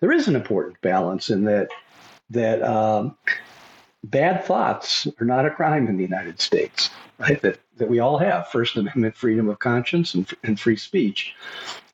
There 0.00 0.12
is 0.12 0.28
an 0.28 0.36
important 0.36 0.80
balance 0.80 1.30
in 1.30 1.44
that 1.44 1.68
that 2.30 2.62
um, 2.62 3.16
bad 4.04 4.44
thoughts 4.44 5.06
are 5.20 5.26
not 5.26 5.46
a 5.46 5.50
crime 5.50 5.88
in 5.88 5.96
the 5.96 6.02
United 6.02 6.40
States, 6.40 6.90
right? 7.18 7.40
That, 7.42 7.58
that 7.76 7.88
we 7.88 7.98
all 7.98 8.18
have 8.18 8.48
First 8.48 8.76
Amendment 8.76 9.16
freedom 9.16 9.48
of 9.48 9.58
conscience 9.58 10.14
and, 10.14 10.32
and 10.44 10.58
free 10.58 10.76
speech. 10.76 11.34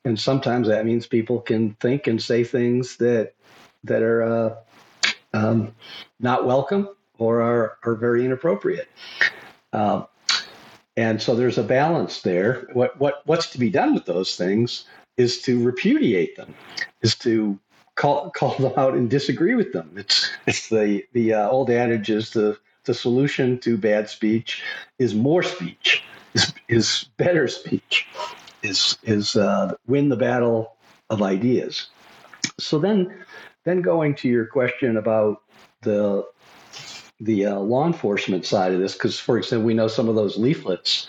And 0.04 0.18
sometimes 0.18 0.68
that 0.68 0.86
means 0.86 1.06
people 1.06 1.40
can 1.40 1.74
think 1.80 2.06
and 2.06 2.22
say 2.22 2.44
things 2.44 2.96
that 2.98 3.34
that 3.84 4.02
are 4.02 4.22
uh, 4.22 4.54
um, 5.32 5.74
not 6.20 6.46
welcome 6.46 6.88
or 7.18 7.40
are, 7.40 7.78
are 7.84 7.94
very 7.94 8.24
inappropriate. 8.24 8.88
Uh, 9.72 10.04
and 10.96 11.20
so 11.20 11.34
there's 11.34 11.58
a 11.58 11.62
balance 11.62 12.22
there. 12.22 12.68
What, 12.72 12.98
what, 12.98 13.22
what's 13.26 13.50
to 13.50 13.58
be 13.58 13.70
done 13.70 13.94
with 13.94 14.06
those 14.06 14.36
things 14.36 14.84
is 15.16 15.42
to 15.42 15.62
repudiate 15.64 16.36
them, 16.36 16.54
is 17.02 17.14
to 17.16 17.58
call 17.96 18.30
call 18.36 18.54
them 18.56 18.72
out 18.76 18.94
and 18.94 19.10
disagree 19.10 19.54
with 19.54 19.72
them. 19.72 19.90
It's 19.96 20.30
it's 20.46 20.68
the 20.68 21.04
the 21.12 21.34
uh, 21.34 21.48
old 21.48 21.70
adage 21.70 22.10
is 22.10 22.30
the 22.30 22.58
the 22.84 22.94
solution 22.94 23.58
to 23.60 23.76
bad 23.76 24.08
speech 24.08 24.62
is 24.98 25.14
more 25.14 25.42
speech, 25.42 26.04
is 26.34 26.52
is 26.68 27.06
better 27.16 27.48
speech, 27.48 28.06
is 28.62 28.96
is 29.02 29.34
uh, 29.36 29.74
win 29.86 30.08
the 30.08 30.16
battle 30.16 30.76
of 31.10 31.22
ideas. 31.22 31.88
So 32.58 32.78
then 32.78 33.24
then 33.64 33.82
going 33.82 34.14
to 34.16 34.28
your 34.28 34.46
question 34.46 34.96
about 34.96 35.42
the 35.86 36.26
the 37.20 37.46
uh, 37.46 37.58
law 37.58 37.86
enforcement 37.86 38.44
side 38.44 38.72
of 38.72 38.80
this, 38.80 38.92
because 38.92 39.18
for 39.18 39.38
example, 39.38 39.64
we 39.64 39.72
know 39.72 39.88
some 39.88 40.08
of 40.10 40.16
those 40.16 40.36
leaflets 40.36 41.08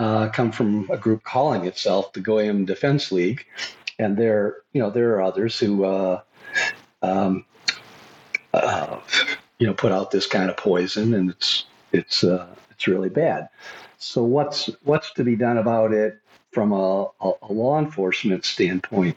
uh, 0.00 0.28
come 0.30 0.50
from 0.50 0.88
a 0.90 0.96
group 0.96 1.22
calling 1.22 1.66
itself 1.66 2.12
the 2.12 2.20
Goyim 2.20 2.64
Defense 2.64 3.12
League, 3.12 3.46
and 3.98 4.16
there, 4.16 4.56
you 4.72 4.82
know, 4.82 4.90
there 4.90 5.14
are 5.14 5.22
others 5.22 5.56
who, 5.56 5.84
uh, 5.84 6.20
um, 7.02 7.44
uh, 8.52 8.98
you 9.58 9.66
know, 9.68 9.74
put 9.74 9.92
out 9.92 10.10
this 10.10 10.26
kind 10.26 10.50
of 10.50 10.56
poison, 10.56 11.14
and 11.14 11.30
it's 11.30 11.66
it's 11.92 12.24
uh, 12.24 12.48
it's 12.70 12.88
really 12.88 13.10
bad. 13.10 13.48
So 13.98 14.24
what's 14.24 14.70
what's 14.82 15.12
to 15.12 15.22
be 15.22 15.36
done 15.36 15.58
about 15.58 15.92
it 15.92 16.18
from 16.50 16.72
a, 16.72 17.04
a, 17.20 17.32
a 17.42 17.52
law 17.52 17.78
enforcement 17.78 18.44
standpoint? 18.44 19.16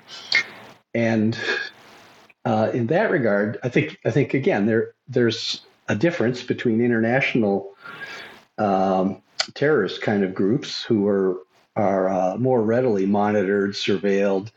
And 0.94 1.36
uh, 2.46 2.72
in 2.74 2.88
that 2.88 3.12
regard, 3.12 3.60
I 3.64 3.70
think 3.70 4.00
I 4.06 4.12
think 4.12 4.34
again 4.34 4.66
there 4.66 4.94
there's 5.08 5.62
a 5.88 5.96
difference 5.96 6.44
between 6.44 6.82
international 6.82 7.74
um, 8.58 9.22
terrorist 9.54 10.02
kind 10.02 10.24
of 10.24 10.34
groups 10.34 10.84
who 10.84 11.08
are 11.08 11.38
are 11.76 12.10
uh, 12.10 12.38
more 12.38 12.62
readily 12.62 13.06
monitored, 13.06 13.72
surveilled. 13.72 14.52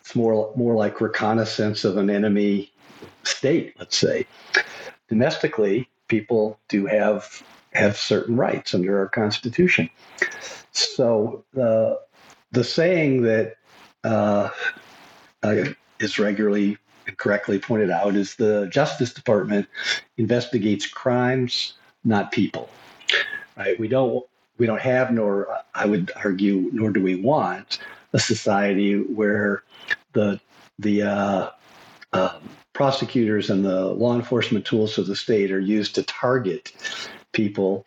It's 0.00 0.14
more 0.14 0.52
more 0.54 0.74
like 0.74 1.00
reconnaissance 1.00 1.84
of 1.84 1.96
an 1.96 2.10
enemy 2.10 2.72
state, 3.22 3.74
let's 3.78 3.96
say. 3.96 4.26
Domestically, 5.08 5.88
people 6.08 6.58
do 6.68 6.86
have 6.86 7.42
have 7.72 7.96
certain 7.96 8.36
rights 8.36 8.74
under 8.74 8.98
our 8.98 9.08
constitution. 9.08 9.88
So 10.72 11.44
the 11.54 11.98
the 12.52 12.64
saying 12.64 13.22
that 13.22 13.56
uh, 14.04 14.50
uh, 15.42 15.64
is 15.98 16.18
regularly 16.18 16.78
correctly 17.16 17.58
pointed 17.58 17.90
out 17.90 18.16
is 18.16 18.34
the 18.36 18.66
Justice 18.66 19.12
Department 19.12 19.66
investigates 20.16 20.86
crimes, 20.86 21.74
not 22.04 22.32
people. 22.32 22.68
Right? 23.56 23.78
We 23.78 23.88
don't 23.88 24.24
we 24.58 24.66
don't 24.66 24.80
have, 24.80 25.12
nor 25.12 25.48
I 25.74 25.86
would 25.86 26.12
argue, 26.16 26.70
nor 26.72 26.90
do 26.90 27.02
we 27.02 27.16
want 27.16 27.78
a 28.12 28.18
society 28.18 29.00
where 29.00 29.62
the 30.12 30.40
the 30.78 31.02
uh, 31.02 31.50
uh, 32.12 32.38
prosecutors 32.72 33.50
and 33.50 33.64
the 33.64 33.86
law 33.86 34.14
enforcement 34.14 34.64
tools 34.64 34.98
of 34.98 35.06
the 35.06 35.16
state 35.16 35.50
are 35.50 35.60
used 35.60 35.94
to 35.96 36.02
target 36.04 36.72
people 37.32 37.86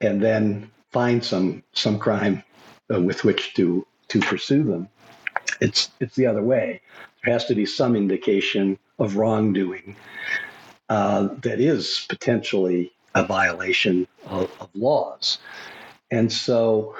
and 0.00 0.22
then 0.22 0.70
find 0.90 1.24
some 1.24 1.62
some 1.72 1.98
crime 1.98 2.42
uh, 2.92 3.00
with 3.00 3.24
which 3.24 3.54
to 3.54 3.86
to 4.08 4.20
pursue 4.20 4.64
them. 4.64 4.88
It's 5.60 5.90
it's 6.00 6.16
the 6.16 6.26
other 6.26 6.42
way. 6.42 6.80
There 7.24 7.32
has 7.32 7.46
to 7.46 7.54
be 7.54 7.66
some 7.66 7.96
indication 7.96 8.78
of 8.98 9.16
wrongdoing 9.16 9.96
uh, 10.88 11.28
that 11.42 11.60
is 11.60 12.06
potentially 12.08 12.92
a 13.14 13.24
violation 13.24 14.06
of, 14.26 14.50
of 14.60 14.68
laws. 14.74 15.38
And 16.10 16.32
so 16.32 16.96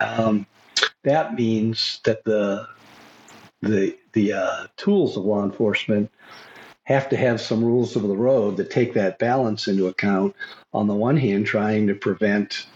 um, 0.00 0.46
that 1.02 1.34
means 1.34 2.00
that 2.04 2.24
the 2.24 2.68
the 3.62 3.96
the 4.12 4.32
uh, 4.32 4.66
tools 4.76 5.16
of 5.16 5.24
law 5.24 5.42
enforcement 5.42 6.10
have 6.84 7.08
to 7.08 7.16
have 7.16 7.40
some 7.40 7.64
rules 7.64 7.96
of 7.96 8.02
the 8.02 8.16
road 8.16 8.58
that 8.58 8.70
take 8.70 8.92
that 8.94 9.18
balance 9.18 9.68
into 9.68 9.86
account. 9.86 10.36
On 10.72 10.86
the 10.86 10.94
one 10.94 11.16
hand, 11.16 11.46
trying 11.46 11.86
to 11.86 11.94
prevent 11.94 12.66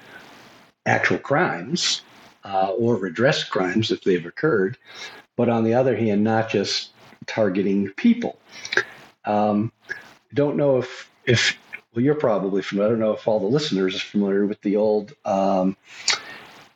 actual 0.86 1.18
crimes 1.18 2.02
uh, 2.44 2.70
or 2.70 2.96
redress 2.96 3.44
crimes 3.44 3.90
if 3.90 4.02
they've 4.02 4.24
occurred, 4.24 4.78
but 5.38 5.48
on 5.48 5.62
the 5.62 5.72
other 5.72 5.96
hand, 5.96 6.24
not 6.24 6.50
just 6.50 6.90
targeting 7.26 7.90
people. 7.90 8.36
Um, 9.24 9.72
don't 10.34 10.56
know 10.56 10.78
if 10.78 11.10
if 11.24 11.56
well, 11.94 12.04
you're 12.04 12.16
probably 12.16 12.60
familiar. 12.60 12.88
I 12.88 12.90
don't 12.90 13.00
know 13.00 13.12
if 13.12 13.26
all 13.26 13.38
the 13.38 13.46
listeners 13.46 13.94
are 13.94 14.00
familiar 14.00 14.46
with 14.46 14.60
the 14.62 14.76
old 14.76 15.14
um, 15.24 15.76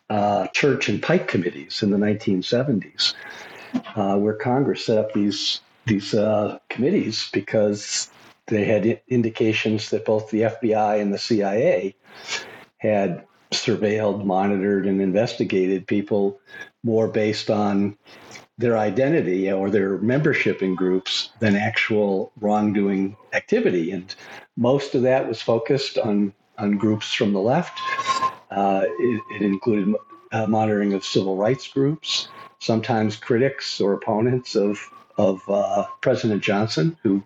uh, 0.09 0.47
Church 0.49 0.89
and 0.89 1.03
Pike 1.03 1.27
committees 1.27 1.83
in 1.83 1.91
the 1.91 1.99
1970s, 1.99 3.15
uh, 3.97 4.17
where 4.17 4.35
Congress 4.35 4.87
set 4.87 4.97
up 4.97 5.13
these 5.13 5.61
these 5.87 6.15
uh, 6.15 6.59
committees 6.71 7.31
because 7.33 8.11
they 8.47 8.65
had 8.65 9.01
indications 9.09 9.91
that 9.91 10.05
both 10.05 10.31
the 10.31 10.43
FBI 10.43 11.01
and 11.01 11.13
the 11.13 11.19
CIA 11.19 11.97
had 12.79 13.25
surveilled, 13.51 14.25
monitored, 14.25 14.87
and 14.87 15.01
investigated 15.01 15.87
people 15.87 16.41
more 16.85 17.09
based 17.09 17.51
on 17.51 17.97
their 18.59 18.77
identity 18.79 19.51
or 19.51 19.71
their 19.71 19.99
membership 19.99 20.63
in 20.63 20.75
groups 20.75 21.31
than 21.41 21.57
actual 21.57 22.33
wrongdoing 22.41 23.17
activity. 23.33 23.91
And 23.91 24.15
most 24.57 24.95
of 24.95 25.03
that 25.03 25.27
was 25.27 25.41
focused 25.41 25.99
on, 25.99 26.33
on 26.59 26.77
groups 26.77 27.13
from 27.13 27.33
the 27.33 27.41
left. 27.41 27.79
Uh, 28.51 28.85
it, 28.85 29.23
it, 29.37 29.43
included 29.43 29.95
uh, 30.33 30.47
monitoring 30.47 30.93
of 30.93 31.05
civil 31.05 31.37
rights 31.37 31.67
groups, 31.69 32.29
sometimes 32.59 33.17
critics 33.17 33.81
or 33.81 33.95
opponents 33.95 34.55
of, 34.55 34.79
of 35.17 35.41
uh, 35.49 35.87
President 36.03 36.43
Johnson, 36.43 36.97
who 37.03 37.23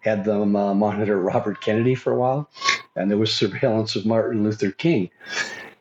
had 0.00 0.24
them 0.24 0.54
uh, 0.54 0.74
monitor 0.74 1.20
Robert 1.20 1.60
Kennedy 1.60 1.96
for 1.96 2.12
a 2.12 2.16
while. 2.16 2.48
And 2.94 3.10
there 3.10 3.18
was 3.18 3.34
surveillance 3.34 3.96
of 3.96 4.06
Martin 4.06 4.44
Luther 4.44 4.70
King. 4.70 5.10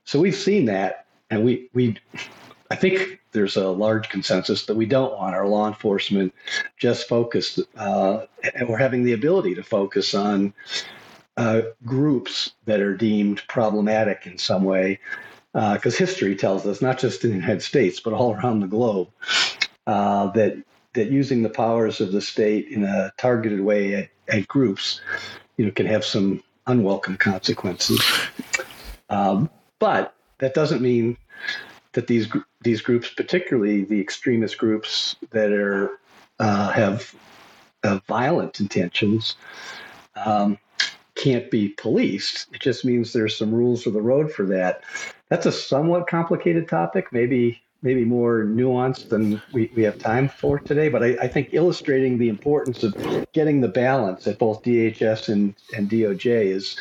So 0.03 0.19
we've 0.19 0.35
seen 0.35 0.65
that. 0.65 1.05
And 1.29 1.43
we, 1.43 1.69
we 1.73 1.97
I 2.69 2.75
think 2.75 3.21
there's 3.31 3.55
a 3.55 3.67
large 3.67 4.09
consensus 4.09 4.65
that 4.65 4.75
we 4.75 4.85
don't 4.85 5.17
want 5.17 5.35
our 5.35 5.47
law 5.47 5.67
enforcement 5.67 6.33
just 6.77 7.07
focused, 7.07 7.59
uh, 7.77 8.25
and 8.55 8.67
we're 8.67 8.77
having 8.77 9.03
the 9.03 9.13
ability 9.13 9.55
to 9.55 9.63
focus 9.63 10.13
on 10.13 10.53
uh, 11.37 11.61
groups 11.85 12.51
that 12.65 12.81
are 12.81 12.95
deemed 12.95 13.41
problematic 13.47 14.25
in 14.25 14.37
some 14.37 14.63
way. 14.63 14.99
Because 15.53 15.95
uh, 15.95 15.97
history 15.97 16.35
tells 16.35 16.65
us, 16.67 16.81
not 16.81 16.99
just 16.99 17.23
in 17.23 17.31
the 17.31 17.37
United 17.37 17.61
States, 17.61 17.99
but 17.99 18.13
all 18.13 18.35
around 18.35 18.59
the 18.59 18.67
globe, 18.67 19.07
uh, 19.87 20.27
that 20.31 20.57
that 20.93 21.11
using 21.11 21.43
the 21.43 21.49
powers 21.49 22.01
of 22.01 22.11
the 22.11 22.21
state 22.21 22.67
in 22.69 22.83
a 22.83 23.11
targeted 23.17 23.61
way 23.61 23.93
at, 23.93 24.09
at 24.29 24.47
groups, 24.47 24.99
you 25.57 25.65
know, 25.65 25.71
can 25.71 25.85
have 25.85 26.03
some 26.03 26.43
unwelcome 26.65 27.17
consequences. 27.17 28.03
Um, 29.09 29.49
but 29.79 30.15
that 30.39 30.53
doesn't 30.53 30.81
mean 30.81 31.17
that 31.93 32.07
these 32.07 32.27
these 32.61 32.81
groups, 32.81 33.09
particularly 33.09 33.83
the 33.83 33.99
extremist 33.99 34.57
groups 34.57 35.15
that 35.31 35.51
are 35.51 35.99
uh, 36.39 36.69
have 36.71 37.13
uh, 37.83 37.99
violent 38.07 38.59
intentions 38.59 39.35
um, 40.25 40.57
can't 41.15 41.49
be 41.49 41.69
policed. 41.69 42.47
It 42.53 42.61
just 42.61 42.85
means 42.85 43.11
there's 43.13 43.37
some 43.37 43.53
rules 43.53 43.87
of 43.87 43.93
the 43.93 44.01
road 44.01 44.31
for 44.31 44.45
that. 44.47 44.83
That's 45.29 45.45
a 45.45 45.51
somewhat 45.51 46.07
complicated 46.07 46.67
topic, 46.67 47.11
maybe 47.11 47.61
maybe 47.87 48.03
more 48.03 48.43
nuanced 48.43 49.07
than 49.07 49.41
we, 49.53 49.71
we 49.73 49.81
have 49.81 49.97
time 49.97 50.27
for 50.27 50.59
today. 50.59 50.89
But 50.89 51.03
I, 51.03 51.17
I 51.21 51.27
think 51.29 51.53
illustrating 51.53 52.17
the 52.17 52.27
importance 52.27 52.83
of 52.83 52.93
getting 53.31 53.61
the 53.61 53.69
balance 53.69 54.27
at 54.27 54.37
both 54.37 54.61
DHS 54.61 55.29
and, 55.29 55.55
and 55.73 55.89
DOJ 55.89 56.47
is 56.47 56.77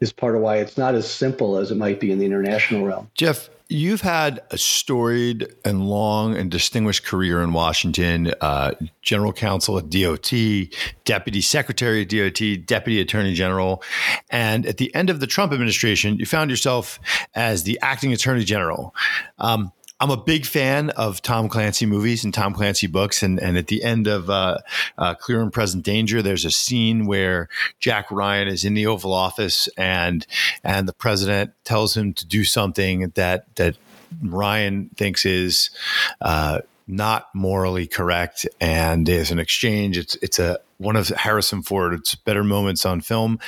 is 0.00 0.12
part 0.12 0.36
of 0.36 0.42
why 0.42 0.58
it's 0.58 0.76
not 0.76 0.94
as 0.94 1.10
simple 1.10 1.56
as 1.56 1.70
it 1.70 1.76
might 1.76 1.98
be 1.98 2.12
in 2.12 2.18
the 2.18 2.26
international 2.26 2.84
realm. 2.84 3.10
Jeff, 3.14 3.48
You've 3.70 4.02
had 4.02 4.42
a 4.50 4.58
storied 4.58 5.48
and 5.64 5.88
long 5.88 6.36
and 6.36 6.50
distinguished 6.50 7.06
career 7.06 7.42
in 7.42 7.54
Washington, 7.54 8.34
uh, 8.42 8.72
general 9.00 9.32
counsel 9.32 9.78
at 9.78 9.88
DOT, 9.88 10.30
deputy 11.06 11.40
secretary 11.40 12.02
at 12.02 12.10
DOT, 12.10 12.66
deputy 12.66 13.00
attorney 13.00 13.32
general. 13.32 13.82
And 14.28 14.66
at 14.66 14.76
the 14.76 14.94
end 14.94 15.08
of 15.08 15.20
the 15.20 15.26
Trump 15.26 15.50
administration, 15.50 16.18
you 16.18 16.26
found 16.26 16.50
yourself 16.50 17.00
as 17.34 17.62
the 17.62 17.78
acting 17.80 18.12
attorney 18.12 18.44
general. 18.44 18.94
Um, 19.38 19.72
I'm 20.00 20.10
a 20.10 20.16
big 20.16 20.44
fan 20.44 20.90
of 20.90 21.22
Tom 21.22 21.48
Clancy 21.48 21.86
movies 21.86 22.24
and 22.24 22.34
Tom 22.34 22.52
Clancy 22.52 22.86
books. 22.86 23.22
And, 23.22 23.40
and 23.40 23.56
at 23.56 23.68
the 23.68 23.82
end 23.84 24.06
of 24.06 24.28
uh, 24.28 24.58
uh, 24.98 25.14
Clear 25.14 25.40
and 25.40 25.52
Present 25.52 25.84
Danger, 25.84 26.20
there's 26.20 26.44
a 26.44 26.50
scene 26.50 27.06
where 27.06 27.48
Jack 27.78 28.10
Ryan 28.10 28.48
is 28.48 28.64
in 28.64 28.74
the 28.74 28.86
Oval 28.86 29.12
Office 29.12 29.68
and 29.76 30.26
and 30.62 30.88
the 30.88 30.92
president 30.92 31.52
tells 31.64 31.96
him 31.96 32.12
to 32.14 32.26
do 32.26 32.44
something 32.44 33.12
that 33.14 33.54
that 33.56 33.76
Ryan 34.22 34.90
thinks 34.96 35.24
is 35.24 35.70
uh, 36.20 36.60
not 36.86 37.28
morally 37.34 37.86
correct. 37.86 38.46
And 38.60 39.06
there's 39.06 39.30
an 39.30 39.38
exchange. 39.38 39.96
It's 39.96 40.16
it's 40.16 40.38
a 40.38 40.58
one 40.78 40.96
of 40.96 41.08
Harrison 41.08 41.62
Ford's 41.62 42.14
better 42.14 42.44
moments 42.44 42.84
on 42.84 43.00
film. 43.00 43.38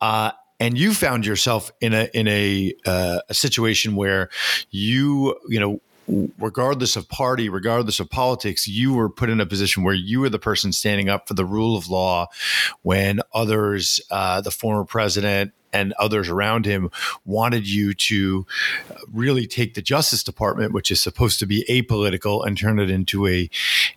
Uh, 0.00 0.32
and 0.58 0.78
you 0.78 0.94
found 0.94 1.26
yourself 1.26 1.70
in 1.80 1.92
a 1.92 2.08
in 2.14 2.28
a 2.28 2.74
uh, 2.86 3.20
a 3.28 3.34
situation 3.34 3.96
where 3.96 4.30
you 4.70 5.36
you 5.48 5.60
know 5.60 5.80
regardless 6.38 6.96
of 6.96 7.08
party, 7.08 7.48
regardless 7.48 8.00
of 8.00 8.08
politics, 8.08 8.68
you 8.68 8.94
were 8.94 9.08
put 9.08 9.28
in 9.28 9.40
a 9.40 9.46
position 9.46 9.82
where 9.82 9.94
you 9.94 10.20
were 10.20 10.28
the 10.28 10.38
person 10.38 10.72
standing 10.72 11.08
up 11.08 11.26
for 11.26 11.34
the 11.34 11.44
rule 11.44 11.76
of 11.76 11.88
law 11.88 12.26
when 12.82 13.20
others, 13.34 14.00
uh, 14.10 14.40
the 14.40 14.50
former 14.50 14.84
president, 14.84 15.52
and 15.76 15.92
others 15.98 16.30
around 16.30 16.64
him 16.64 16.90
wanted 17.26 17.68
you 17.68 17.92
to 17.92 18.46
really 19.12 19.46
take 19.46 19.74
the 19.74 19.82
Justice 19.82 20.24
Department, 20.24 20.72
which 20.72 20.90
is 20.90 21.00
supposed 21.00 21.38
to 21.40 21.46
be 21.46 21.64
apolitical, 21.68 22.46
and 22.46 22.56
turn 22.56 22.78
it 22.78 22.90
into 22.90 23.26
a 23.26 23.50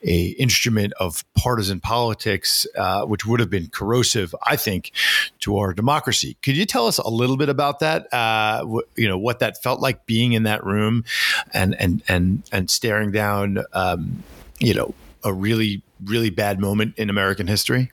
a 0.04 0.28
instrument 0.32 0.92
of 1.00 1.24
partisan 1.36 1.80
politics, 1.80 2.68
uh, 2.78 3.06
which 3.06 3.26
would 3.26 3.40
have 3.40 3.50
been 3.50 3.68
corrosive, 3.68 4.36
I 4.46 4.58
think, 4.58 4.92
to 5.40 5.58
our 5.58 5.74
democracy. 5.74 6.36
Could 6.42 6.58
you 6.58 6.66
tell 6.66 6.86
us 6.86 6.98
a 6.98 7.10
little 7.10 7.38
bit 7.38 7.50
about 7.50 7.80
that? 7.80 8.14
Uh, 8.14 8.66
you 8.96 9.08
know 9.08 9.18
what 9.18 9.40
that 9.40 9.64
felt 9.64 9.80
like 9.80 10.06
being 10.06 10.34
in 10.34 10.44
that 10.44 10.64
room, 10.66 11.06
and 11.54 11.80
and 11.80 12.04
and 12.10 12.44
and 12.52 12.70
staring 12.70 13.12
down, 13.12 13.64
um, 13.72 14.24
you 14.60 14.74
know, 14.74 14.94
a 15.24 15.32
really 15.32 15.82
really 16.04 16.30
bad 16.30 16.60
moment 16.60 16.98
in 16.98 17.10
American 17.10 17.48
history. 17.48 17.92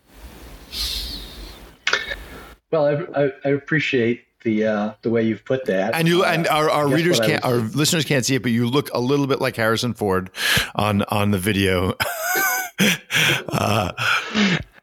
Well, 2.76 3.08
I, 3.14 3.32
I, 3.42 3.52
appreciate 3.52 4.26
the 4.42 4.66
uh, 4.66 4.92
the 5.00 5.08
way 5.08 5.22
you've 5.22 5.46
put 5.46 5.64
that. 5.64 5.94
And 5.94 6.06
you 6.06 6.24
uh, 6.24 6.28
and 6.28 6.46
our, 6.48 6.68
our 6.68 6.86
readers 6.86 7.18
can't, 7.18 7.42
our 7.42 7.56
listeners 7.56 8.04
can't 8.04 8.24
see 8.24 8.34
it, 8.34 8.42
but 8.42 8.52
you 8.52 8.68
look 8.68 8.90
a 8.92 9.00
little 9.00 9.26
bit 9.26 9.40
like 9.40 9.56
Harrison 9.56 9.94
Ford 9.94 10.30
on 10.74 11.02
on 11.04 11.30
the 11.30 11.38
video. 11.38 11.94
uh, 13.48 13.92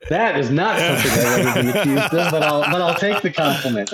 that 0.10 0.39
is 0.39 0.50
not 0.50 0.80
something 0.80 1.12
I've 1.12 1.46
ever 1.46 1.62
been 1.62 1.70
accused 1.70 2.14
of, 2.16 2.32
but 2.32 2.41
I'll 2.41 2.62
but 2.62 2.82
I'll 2.82 2.96
take 2.96 3.22
the 3.22 3.32
compliment. 3.32 3.89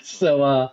so 0.04 0.42
uh, 0.42 0.68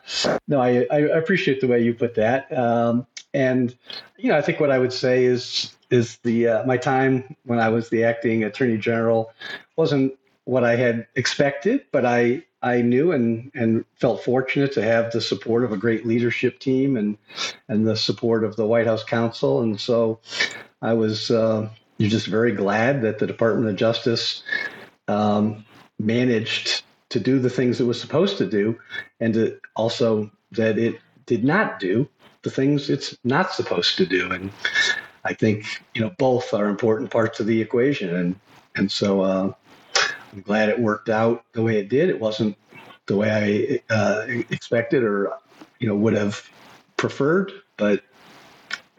no, 0.48 0.60
I, 0.60 0.88
I 0.92 0.98
appreciate 1.02 1.62
the 1.62 1.68
way 1.68 1.84
you 1.84 1.94
put 1.94 2.16
that, 2.16 2.52
um, 2.58 3.06
and 3.36 3.76
you 4.18 4.30
know 4.30 4.38
I 4.38 4.42
think 4.42 4.60
what 4.60 4.72
I 4.72 4.80
would 4.80 4.94
say 4.94 5.26
is 5.26 5.76
is 5.92 6.18
the 6.24 6.48
uh, 6.48 6.66
my 6.66 6.78
time 6.78 7.36
when 7.44 7.60
I 7.60 7.70
was 7.70 7.90
the 7.90 8.04
acting 8.04 8.44
attorney 8.44 8.80
general 8.80 9.32
wasn't 9.76 10.18
what 10.46 10.64
I 10.64 10.76
had 10.76 11.08
expected, 11.16 11.86
but 11.92 12.06
I 12.06 12.44
I 12.62 12.82
knew 12.82 13.12
and 13.12 13.52
and 13.54 13.86
felt 13.96 14.24
fortunate 14.24 14.72
to 14.74 14.84
have 14.84 15.12
the 15.12 15.22
support 15.22 15.64
of 15.64 15.72
a 15.72 15.78
great 15.78 16.06
leadership 16.06 16.60
team 16.60 16.96
and 16.98 17.18
and 17.68 17.86
the 17.86 17.98
support 17.98 18.44
of 18.44 18.56
the 18.56 18.66
White 18.66 18.88
House 18.88 19.04
counsel, 19.04 19.62
and 19.62 19.80
so 19.80 20.20
I 20.82 20.94
was 20.94 21.30
uh, 21.32 21.70
just 22.00 22.28
very 22.28 22.52
glad 22.52 23.02
that 23.02 23.20
the 23.20 23.28
Department 23.28 23.70
of 23.70 23.76
Justice 23.76 24.44
um, 25.08 25.66
managed 26.00 26.84
to 27.10 27.20
do 27.20 27.40
the 27.40 27.50
things 27.50 27.80
it 27.80 27.86
was 27.86 28.00
supposed 28.00 28.38
to 28.38 28.46
do, 28.46 28.80
and 29.20 29.34
to 29.34 29.60
also 29.76 30.32
that 30.52 30.78
it 30.78 31.00
did 31.26 31.44
not 31.44 31.80
do 31.80 32.08
the 32.44 32.52
things 32.52 32.90
it's 32.92 33.18
not 33.24 33.52
supposed 33.52 33.98
to 33.98 34.06
do, 34.06 34.32
and 34.32 34.52
I 35.24 35.34
think 35.34 35.66
you 35.96 36.02
know 36.02 36.12
both 36.20 36.54
are 36.54 36.68
important 36.68 37.10
parts 37.10 37.40
of 37.40 37.48
the 37.48 37.62
equation, 37.62 38.16
and 38.16 38.40
and 38.76 38.92
so. 38.92 39.22
Uh, 39.22 39.54
I'm 40.36 40.42
glad 40.42 40.68
it 40.68 40.78
worked 40.78 41.08
out 41.08 41.46
the 41.54 41.62
way 41.62 41.80
it 41.80 41.88
did. 41.88 42.10
It 42.10 42.20
wasn't 42.20 42.58
the 43.06 43.16
way 43.16 43.82
I 43.90 43.94
uh, 43.94 44.26
expected 44.50 45.02
or 45.02 45.32
you 45.80 45.88
know 45.88 45.96
would 45.96 46.14
have 46.14 46.50
preferred, 46.98 47.54
but 47.78 48.04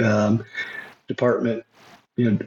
um, 0.00 0.44
department 1.08 1.64
you 2.16 2.30
know 2.30 2.38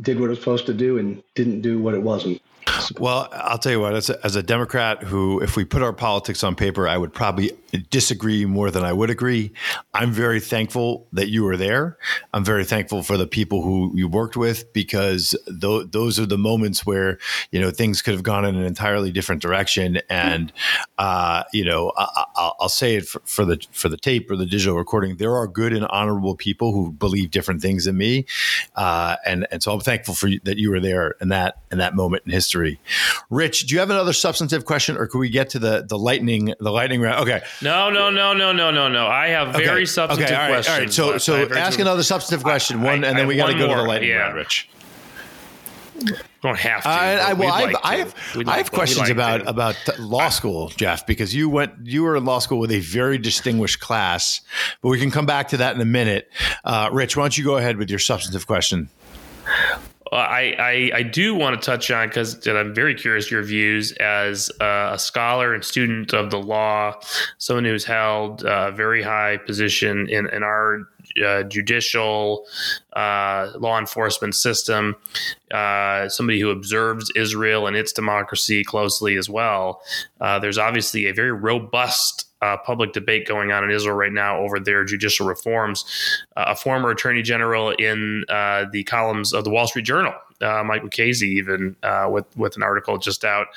did 0.00 0.18
what 0.18 0.26
it 0.26 0.30
was 0.30 0.38
supposed 0.38 0.66
to 0.66 0.74
do 0.74 0.96
and 0.96 1.22
didn't 1.34 1.60
do 1.60 1.78
what 1.78 1.92
it 1.92 2.02
wasn't. 2.02 2.40
Well, 2.98 3.28
I'll 3.32 3.58
tell 3.58 3.72
you 3.72 3.80
what, 3.80 3.94
as 3.94 4.10
a, 4.10 4.24
as 4.24 4.36
a 4.36 4.42
Democrat 4.42 5.02
who, 5.02 5.40
if 5.40 5.56
we 5.56 5.64
put 5.64 5.82
our 5.82 5.92
politics 5.92 6.42
on 6.44 6.54
paper, 6.54 6.88
I 6.88 6.96
would 6.96 7.12
probably 7.12 7.52
disagree 7.90 8.44
more 8.46 8.70
than 8.70 8.84
I 8.84 8.92
would 8.92 9.10
agree. 9.10 9.52
I'm 9.94 10.12
very 10.12 10.40
thankful 10.40 11.06
that 11.12 11.28
you 11.28 11.44
were 11.44 11.56
there. 11.56 11.98
I'm 12.32 12.44
very 12.44 12.64
thankful 12.64 13.02
for 13.02 13.16
the 13.16 13.26
people 13.26 13.62
who 13.62 13.92
you 13.94 14.08
worked 14.08 14.36
with 14.36 14.72
because 14.72 15.36
th- 15.60 15.86
those 15.90 16.18
are 16.18 16.26
the 16.26 16.38
moments 16.38 16.86
where, 16.86 17.18
you 17.50 17.60
know, 17.60 17.70
things 17.70 18.02
could 18.02 18.14
have 18.14 18.22
gone 18.22 18.44
in 18.44 18.54
an 18.54 18.64
entirely 18.64 19.10
different 19.10 19.42
direction. 19.42 19.98
And, 20.08 20.52
uh, 20.98 21.44
you 21.52 21.64
know, 21.64 21.92
I, 21.96 22.52
will 22.60 22.68
say 22.68 22.96
it 22.96 23.06
for, 23.06 23.20
for, 23.24 23.44
the, 23.44 23.64
for 23.72 23.88
the 23.88 23.96
tape 23.96 24.30
or 24.30 24.36
the 24.36 24.46
digital 24.46 24.76
recording. 24.76 25.16
There 25.16 25.34
are 25.34 25.46
good 25.46 25.72
and 25.72 25.86
honorable 25.86 26.36
people 26.36 26.72
who 26.72 26.92
believe 26.92 27.30
different 27.30 27.62
things 27.62 27.84
than 27.84 27.96
me. 27.96 28.26
Uh, 28.74 29.16
and, 29.24 29.46
and 29.50 29.62
so 29.62 29.72
I'm 29.72 29.80
thankful 29.80 30.14
for 30.14 30.28
you, 30.28 30.40
that 30.44 30.58
you 30.58 30.70
were 30.70 30.80
there 30.80 31.16
in 31.20 31.28
that, 31.28 31.58
in 31.70 31.78
that 31.78 31.94
moment 31.94 32.24
in 32.26 32.32
history. 32.32 32.75
Rich, 33.30 33.66
do 33.66 33.74
you 33.74 33.80
have 33.80 33.90
another 33.90 34.12
substantive 34.12 34.64
question 34.64 34.96
or 34.96 35.06
can 35.06 35.20
we 35.20 35.28
get 35.28 35.50
to 35.50 35.58
the, 35.58 35.84
the 35.88 35.98
lightning, 35.98 36.54
the 36.58 36.70
lightning 36.70 37.00
round? 37.00 37.28
Okay. 37.28 37.42
No, 37.62 37.90
no, 37.90 38.10
no, 38.10 38.32
no, 38.32 38.52
no, 38.52 38.70
no, 38.70 38.88
no. 38.88 39.06
I 39.06 39.28
have 39.28 39.54
very 39.54 39.82
okay. 39.82 39.84
substantive 39.86 40.26
okay, 40.26 40.34
all 40.34 40.40
right, 40.40 40.64
questions. 40.64 40.98
All 40.98 41.10
right, 41.12 41.20
so 41.20 41.46
so 41.46 41.54
ask 41.54 41.78
another 41.78 42.02
substantive 42.02 42.44
question, 42.44 42.82
one, 42.82 43.04
I, 43.04 43.08
and 43.08 43.18
then 43.18 43.26
we 43.26 43.36
got 43.36 43.48
to 43.48 43.58
go 43.58 43.66
more. 43.66 43.76
to 43.76 43.82
the 43.82 43.88
lightning 43.88 44.10
yeah. 44.10 44.16
round, 44.16 44.36
Rich. 44.36 44.68
Don't 46.42 46.58
have 46.58 46.82
to. 46.82 46.88
Uh, 46.88 46.92
I, 46.92 47.32
well, 47.32 47.52
I, 47.52 47.64
like 47.64 47.76
I, 47.82 47.96
have, 47.96 48.14
I 48.46 48.58
have 48.58 48.70
questions 48.70 49.00
like 49.00 49.10
about 49.10 49.38
to. 49.38 49.48
about 49.48 49.76
law 49.98 50.28
school, 50.28 50.68
Jeff, 50.68 51.06
because 51.06 51.34
you 51.34 51.48
went 51.48 51.72
you 51.82 52.02
were 52.02 52.16
in 52.16 52.24
law 52.24 52.38
school 52.38 52.58
with 52.58 52.70
a 52.70 52.80
very 52.80 53.18
distinguished 53.18 53.80
class, 53.80 54.42
but 54.82 54.90
we 54.90 55.00
can 55.00 55.10
come 55.10 55.26
back 55.26 55.48
to 55.48 55.56
that 55.56 55.74
in 55.74 55.80
a 55.80 55.86
minute. 55.86 56.30
Uh, 56.64 56.90
Rich, 56.92 57.16
why 57.16 57.24
don't 57.24 57.36
you 57.36 57.44
go 57.44 57.56
ahead 57.56 57.78
with 57.78 57.90
your 57.90 57.98
substantive 57.98 58.46
question? 58.46 58.90
I, 60.12 60.54
I, 60.58 60.98
I 60.98 61.02
do 61.02 61.34
want 61.34 61.60
to 61.60 61.64
touch 61.64 61.90
on 61.90 62.08
because 62.08 62.46
I'm 62.46 62.74
very 62.74 62.94
curious 62.94 63.30
your 63.30 63.42
views 63.42 63.92
as 63.92 64.50
a 64.60 64.96
scholar 64.98 65.54
and 65.54 65.64
student 65.64 66.14
of 66.14 66.30
the 66.30 66.38
law, 66.38 66.94
someone 67.38 67.64
who's 67.64 67.84
held 67.84 68.44
a 68.44 68.70
very 68.72 69.02
high 69.02 69.38
position 69.38 70.08
in, 70.08 70.28
in 70.28 70.42
our 70.42 70.88
uh, 71.24 71.42
judicial 71.44 72.46
uh, 72.94 73.50
law 73.58 73.78
enforcement 73.78 74.34
system, 74.34 74.96
uh, 75.50 76.08
somebody 76.08 76.40
who 76.40 76.50
observes 76.50 77.10
Israel 77.16 77.66
and 77.66 77.76
its 77.76 77.92
democracy 77.92 78.64
closely 78.64 79.16
as 79.16 79.28
well. 79.28 79.80
Uh, 80.20 80.38
there's 80.38 80.58
obviously 80.58 81.06
a 81.06 81.14
very 81.14 81.32
robust 81.32 82.26
uh, 82.46 82.56
public 82.58 82.92
debate 82.92 83.26
going 83.26 83.50
on 83.50 83.64
in 83.64 83.70
Israel 83.70 83.96
right 83.96 84.12
now 84.12 84.38
over 84.38 84.60
their 84.60 84.84
judicial 84.84 85.26
reforms. 85.26 85.84
Uh, 86.36 86.44
a 86.48 86.56
former 86.56 86.90
attorney 86.90 87.22
general 87.22 87.70
in 87.70 88.24
uh, 88.28 88.66
the 88.70 88.84
columns 88.84 89.32
of 89.32 89.44
the 89.44 89.50
Wall 89.50 89.66
Street 89.66 89.84
Journal 89.84 90.14
uh, 90.42 90.62
Mike 90.64 90.82
Mukasey 90.82 91.28
even 91.28 91.76
uh, 91.82 92.08
with 92.10 92.24
with 92.36 92.56
an 92.56 92.62
article 92.62 92.98
just 92.98 93.24
out 93.24 93.48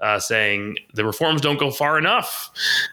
uh, 0.00 0.18
saying 0.18 0.76
the 0.94 1.04
reforms 1.04 1.40
don't 1.40 1.58
go 1.58 1.70
far 1.70 1.98
enough. 1.98 2.50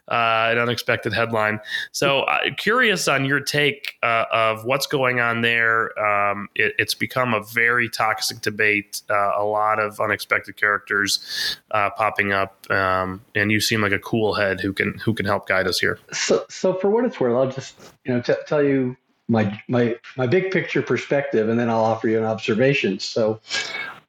Uh, 0.08 0.50
an 0.52 0.58
unexpected 0.58 1.14
headline. 1.14 1.60
So 1.92 2.22
uh, 2.22 2.54
curious 2.58 3.08
on 3.08 3.26
your 3.26 3.40
take 3.40 3.96
of 4.04 4.66
what's 4.66 4.88
going 4.88 5.20
on 5.20 5.42
there. 5.42 5.98
Um, 6.00 6.50
it, 6.56 6.74
it's 6.78 6.94
become 6.94 7.34
a 7.34 7.42
very 7.42 7.90
toxic 7.90 8.42
debate. 8.42 9.02
a 9.10 9.44
lot 9.44 9.80
of 9.80 10.00
unexpected 10.00 10.58
characters 10.58 11.58
popping 11.72 12.32
up, 12.32 12.70
um, 12.72 13.22
and 13.36 13.52
you 13.52 13.60
seem 13.60 13.82
like 13.82 13.92
a 13.92 14.00
cool 14.00 14.34
head 14.34 14.62
who 14.62 14.74
can 14.74 14.98
who 15.00 15.14
can 15.14 15.26
help 15.28 15.48
guide 15.48 15.68
us 15.68 15.80
here. 15.80 16.00
So, 16.12 16.46
so 16.50 16.74
for 16.74 16.90
what 16.90 17.06
it's 17.06 17.20
worth, 17.20 17.36
I'll 17.36 17.52
just 17.52 17.76
you 18.06 18.14
know 18.14 18.22
t- 18.22 18.34
tell 18.46 18.64
you 18.64 18.96
my 19.28 19.62
my 19.68 19.96
my 20.16 20.28
big 20.28 20.52
picture 20.52 20.82
perspective, 20.82 21.50
and 21.50 21.60
then 21.60 21.70
I'll 21.70 21.84
offer 21.84 22.08
you 22.08 22.18
an 22.18 22.26
observation. 22.26 23.00
So, 23.00 23.40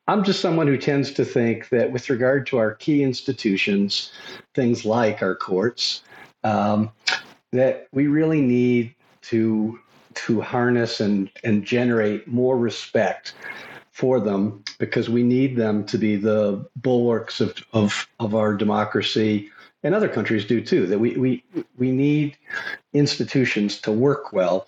I'm 0.06 0.24
just 0.24 0.40
someone 0.40 0.66
who 0.66 0.78
tends 0.78 1.12
to 1.12 1.24
think 1.24 1.68
that 1.68 1.92
with 1.92 2.08
regard 2.08 2.46
to 2.48 2.58
our 2.58 2.74
key 2.74 3.02
institutions, 3.02 4.12
things 4.54 4.84
like 4.84 5.22
our 5.22 5.34
courts, 5.34 6.02
um, 6.44 6.90
that 7.52 7.88
we 7.92 8.06
really 8.06 8.40
need 8.40 8.94
to 9.22 9.78
to 10.14 10.40
harness 10.40 11.00
and 11.00 11.30
and 11.44 11.64
generate 11.64 12.26
more 12.26 12.58
respect 12.58 13.34
for 13.92 14.20
them 14.20 14.62
because 14.78 15.08
we 15.08 15.22
need 15.22 15.56
them 15.56 15.84
to 15.84 15.98
be 15.98 16.16
the 16.16 16.64
bulwarks 16.76 17.40
of 17.40 17.54
of, 17.72 18.08
of 18.20 18.34
our 18.34 18.54
democracy 18.54 19.50
and 19.88 19.94
other 19.94 20.08
countries 20.10 20.44
do 20.44 20.60
too 20.60 20.86
that 20.86 20.98
we, 20.98 21.16
we 21.16 21.42
we 21.78 21.90
need 21.90 22.36
institutions 22.92 23.80
to 23.80 23.90
work 23.90 24.34
well 24.34 24.66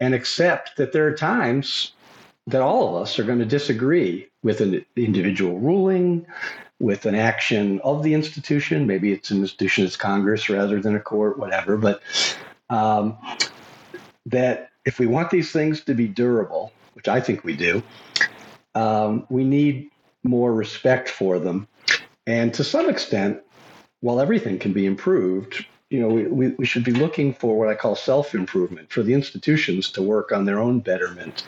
and 0.00 0.12
accept 0.12 0.76
that 0.76 0.90
there 0.90 1.06
are 1.06 1.14
times 1.14 1.92
that 2.48 2.60
all 2.60 2.88
of 2.88 3.00
us 3.00 3.16
are 3.20 3.22
going 3.22 3.38
to 3.38 3.44
disagree 3.44 4.28
with 4.42 4.60
an 4.60 4.84
individual 4.96 5.60
ruling, 5.60 6.26
with 6.80 7.06
an 7.06 7.14
action 7.14 7.80
of 7.84 8.02
the 8.02 8.12
institution. 8.12 8.88
Maybe 8.88 9.12
it's 9.12 9.30
an 9.30 9.38
institution 9.38 9.84
as 9.84 9.96
Congress 9.96 10.48
rather 10.48 10.80
than 10.80 10.96
a 10.96 11.00
court, 11.00 11.38
whatever. 11.38 11.76
But 11.76 12.02
um, 12.68 13.16
that 14.26 14.70
if 14.84 14.98
we 14.98 15.06
want 15.06 15.30
these 15.30 15.52
things 15.52 15.82
to 15.82 15.94
be 15.94 16.08
durable, 16.08 16.72
which 16.94 17.06
I 17.06 17.20
think 17.20 17.44
we 17.44 17.54
do, 17.54 17.84
um, 18.74 19.28
we 19.30 19.44
need 19.44 19.90
more 20.24 20.52
respect 20.52 21.08
for 21.08 21.38
them. 21.38 21.68
And 22.26 22.52
to 22.54 22.64
some 22.64 22.90
extent, 22.90 23.42
while 24.06 24.20
everything 24.20 24.56
can 24.56 24.72
be 24.72 24.86
improved, 24.86 25.66
you 25.90 25.98
know, 26.00 26.06
we, 26.06 26.50
we 26.50 26.64
should 26.64 26.84
be 26.84 26.92
looking 26.92 27.34
for 27.34 27.58
what 27.58 27.68
I 27.68 27.74
call 27.74 27.96
self 27.96 28.36
improvement 28.36 28.88
for 28.88 29.02
the 29.02 29.12
institutions 29.12 29.90
to 29.90 30.00
work 30.00 30.30
on 30.30 30.44
their 30.44 30.60
own 30.60 30.78
betterment. 30.78 31.42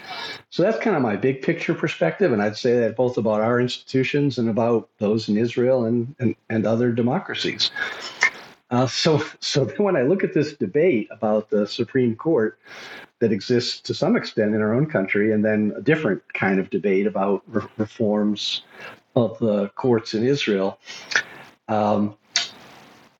So 0.51 0.65
that's 0.65 0.83
kind 0.83 0.97
of 0.97 1.03
my 1.03 1.15
big 1.15 1.41
picture 1.41 1.73
perspective. 1.73 2.33
And 2.33 2.43
I'd 2.43 2.57
say 2.57 2.81
that 2.81 2.97
both 2.97 3.17
about 3.17 3.43
our 3.43 3.61
institutions 3.61 4.39
and 4.39 4.49
about 4.49 4.89
those 4.99 5.29
in 5.29 5.37
Israel 5.37 5.85
and, 5.85 6.17
and, 6.19 6.35
and 6.51 6.67
other 6.67 6.91
democracies. 6.91 7.71
Uh, 8.73 8.89
so, 8.89 9.23
so 9.39 9.65
then 9.65 9.85
when 9.85 9.95
I 9.95 10.03
look 10.03 10.25
at 10.25 10.35
this 10.35 10.55
debate 10.55 11.07
about 11.13 11.51
the 11.51 11.65
Supreme 11.65 12.17
Court 12.17 12.59
that 13.21 13.31
exists 13.31 13.81
to 13.83 13.95
some 13.95 14.17
extent 14.17 14.57
in 14.57 14.61
our 14.63 14.75
own 14.75 14.87
country, 14.87 15.33
and 15.33 15.45
then 15.45 15.73
a 15.77 15.81
different 15.81 16.23
kind 16.35 16.59
of 16.59 16.71
debate 16.71 17.07
about 17.07 17.45
re- 17.47 17.63
reforms 17.77 18.63
of 19.15 19.39
the 19.39 19.69
courts 19.77 20.13
in 20.13 20.25
Israel, 20.25 20.81
um, 21.69 22.17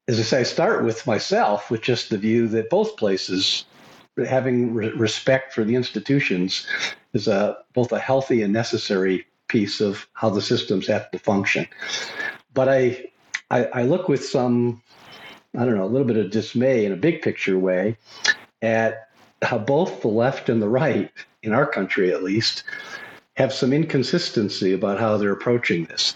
as 0.09 0.19
I 0.19 0.23
say, 0.23 0.41
I 0.41 0.45
start 0.45 0.85
with 0.85 1.07
myself 1.07 1.71
with 1.71 1.83
just 1.83 2.09
the 2.09 2.17
view 2.17 2.49
that 2.49 2.71
both 2.71 2.97
places, 2.97 3.67
having 4.27 4.73
re- 4.73 4.89
respect 4.89 5.53
for 5.53 5.65
the 5.65 5.75
institutions, 5.75 6.67
is 7.13 7.29
a 7.29 7.59
both 7.75 7.93
a 7.93 7.99
healthy 7.99 8.43
and 8.43 8.53
necessary 8.53 9.27
piece 9.49 9.81
of 9.81 10.07
how 10.15 10.31
the 10.31 10.41
systems 10.41 10.87
have 10.87 11.11
to 11.11 11.19
function. 11.19 11.67
But 12.55 12.69
I, 12.71 13.11
I, 13.51 13.65
I 13.67 13.83
look 13.83 14.09
with 14.09 14.25
some, 14.25 14.83
I 15.57 15.65
don't 15.65 15.77
know, 15.77 15.85
a 15.85 15.87
little 15.87 16.07
bit 16.07 16.17
of 16.17 16.31
dismay 16.31 16.87
in 16.87 16.93
a 16.93 16.97
big 16.97 17.21
picture 17.21 17.59
way 17.59 17.97
at 18.63 19.09
how 19.43 19.59
both 19.59 20.01
the 20.01 20.09
left 20.09 20.49
and 20.49 20.61
the 20.61 20.69
right, 20.69 21.11
in 21.43 21.53
our 21.53 21.67
country 21.67 22.13
at 22.13 22.23
least, 22.23 22.65
have 23.37 23.53
some 23.53 23.73
inconsistency 23.73 24.73
about 24.73 24.99
how 24.99 25.17
they're 25.17 25.33
approaching 25.33 25.85
this. 25.85 26.15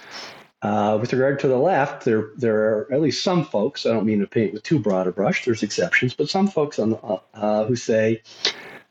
Uh, 0.62 0.96
with 1.00 1.12
regard 1.12 1.40
to 1.40 1.48
the 1.48 1.58
left, 1.58 2.04
there 2.04 2.30
there 2.36 2.56
are 2.56 2.88
at 2.92 3.00
least 3.00 3.24
some 3.24 3.44
folks. 3.44 3.84
I 3.84 3.92
don't 3.92 4.06
mean 4.06 4.20
to 4.20 4.28
paint 4.28 4.52
with 4.52 4.62
too 4.62 4.78
broad 4.78 5.08
a 5.08 5.12
brush. 5.12 5.44
There's 5.44 5.64
exceptions, 5.64 6.14
but 6.14 6.30
some 6.30 6.46
folks 6.46 6.78
on 6.78 6.90
the, 6.90 6.98
uh, 6.98 7.18
uh 7.34 7.66
who 7.66 7.74
say 7.74 8.22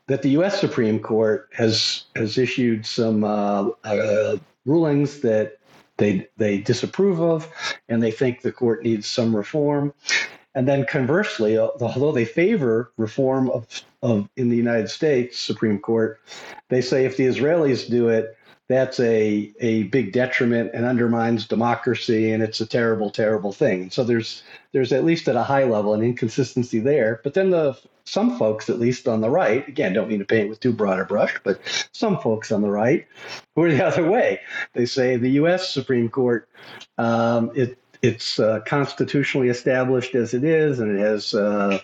that 0.07 0.21
the 0.21 0.31
U.S. 0.31 0.59
Supreme 0.59 0.99
Court 0.99 1.49
has 1.53 2.03
has 2.15 2.37
issued 2.37 2.85
some 2.85 3.23
uh, 3.23 3.69
uh, 3.85 4.37
rulings 4.65 5.21
that 5.21 5.59
they 5.95 6.27
they 6.35 6.57
disapprove 6.57 7.21
of, 7.21 7.47
and 7.87 8.03
they 8.03 8.11
think 8.11 8.41
the 8.41 8.51
court 8.51 8.83
needs 8.83 9.07
some 9.07 9.33
reform. 9.33 9.93
And 10.53 10.67
then 10.67 10.85
conversely, 10.85 11.57
although 11.57 12.11
they 12.11 12.25
favor 12.25 12.91
reform 12.97 13.49
of, 13.49 13.65
of 14.01 14.27
in 14.35 14.49
the 14.49 14.57
United 14.57 14.89
States 14.89 15.39
Supreme 15.39 15.79
Court, 15.79 16.19
they 16.67 16.81
say 16.81 17.05
if 17.05 17.15
the 17.15 17.25
Israelis 17.25 17.89
do 17.89 18.09
it, 18.09 18.37
that's 18.71 18.99
a 18.99 19.51
a 19.59 19.83
big 19.83 20.13
detriment 20.13 20.71
and 20.73 20.85
undermines 20.85 21.45
democracy 21.47 22.31
and 22.31 22.41
it's 22.43 22.61
a 22.61 22.65
terrible 22.65 23.09
terrible 23.09 23.51
thing. 23.51 23.89
So 23.89 24.03
there's 24.03 24.43
there's 24.71 24.93
at 24.93 25.03
least 25.03 25.27
at 25.27 25.35
a 25.35 25.43
high 25.43 25.63
level 25.63 25.93
an 25.93 26.01
inconsistency 26.01 26.79
there. 26.79 27.21
But 27.23 27.33
then 27.33 27.51
the 27.51 27.77
some 28.05 28.37
folks 28.37 28.69
at 28.69 28.79
least 28.79 29.07
on 29.07 29.21
the 29.21 29.29
right 29.29 29.67
again 29.67 29.93
don't 29.93 30.09
mean 30.09 30.19
to 30.19 30.25
paint 30.25 30.49
with 30.49 30.59
too 30.59 30.73
broad 30.73 30.99
a 30.99 31.05
brush 31.05 31.39
but 31.43 31.61
some 31.91 32.17
folks 32.17 32.51
on 32.51 32.61
the 32.61 32.71
right 32.71 33.07
who 33.55 33.63
are 33.63 33.71
the 33.71 33.85
other 33.85 34.09
way. 34.09 34.39
They 34.73 34.85
say 34.85 35.17
the 35.17 35.31
US 35.41 35.69
Supreme 35.69 36.09
Court 36.09 36.49
um, 36.97 37.51
it 37.55 37.77
it's 38.01 38.39
uh, 38.39 38.61
constitutionally 38.65 39.49
established 39.49 40.15
as 40.15 40.33
it 40.33 40.43
is 40.43 40.79
and 40.79 40.97
it 40.97 40.99
has 40.99 41.33
uh, 41.33 41.79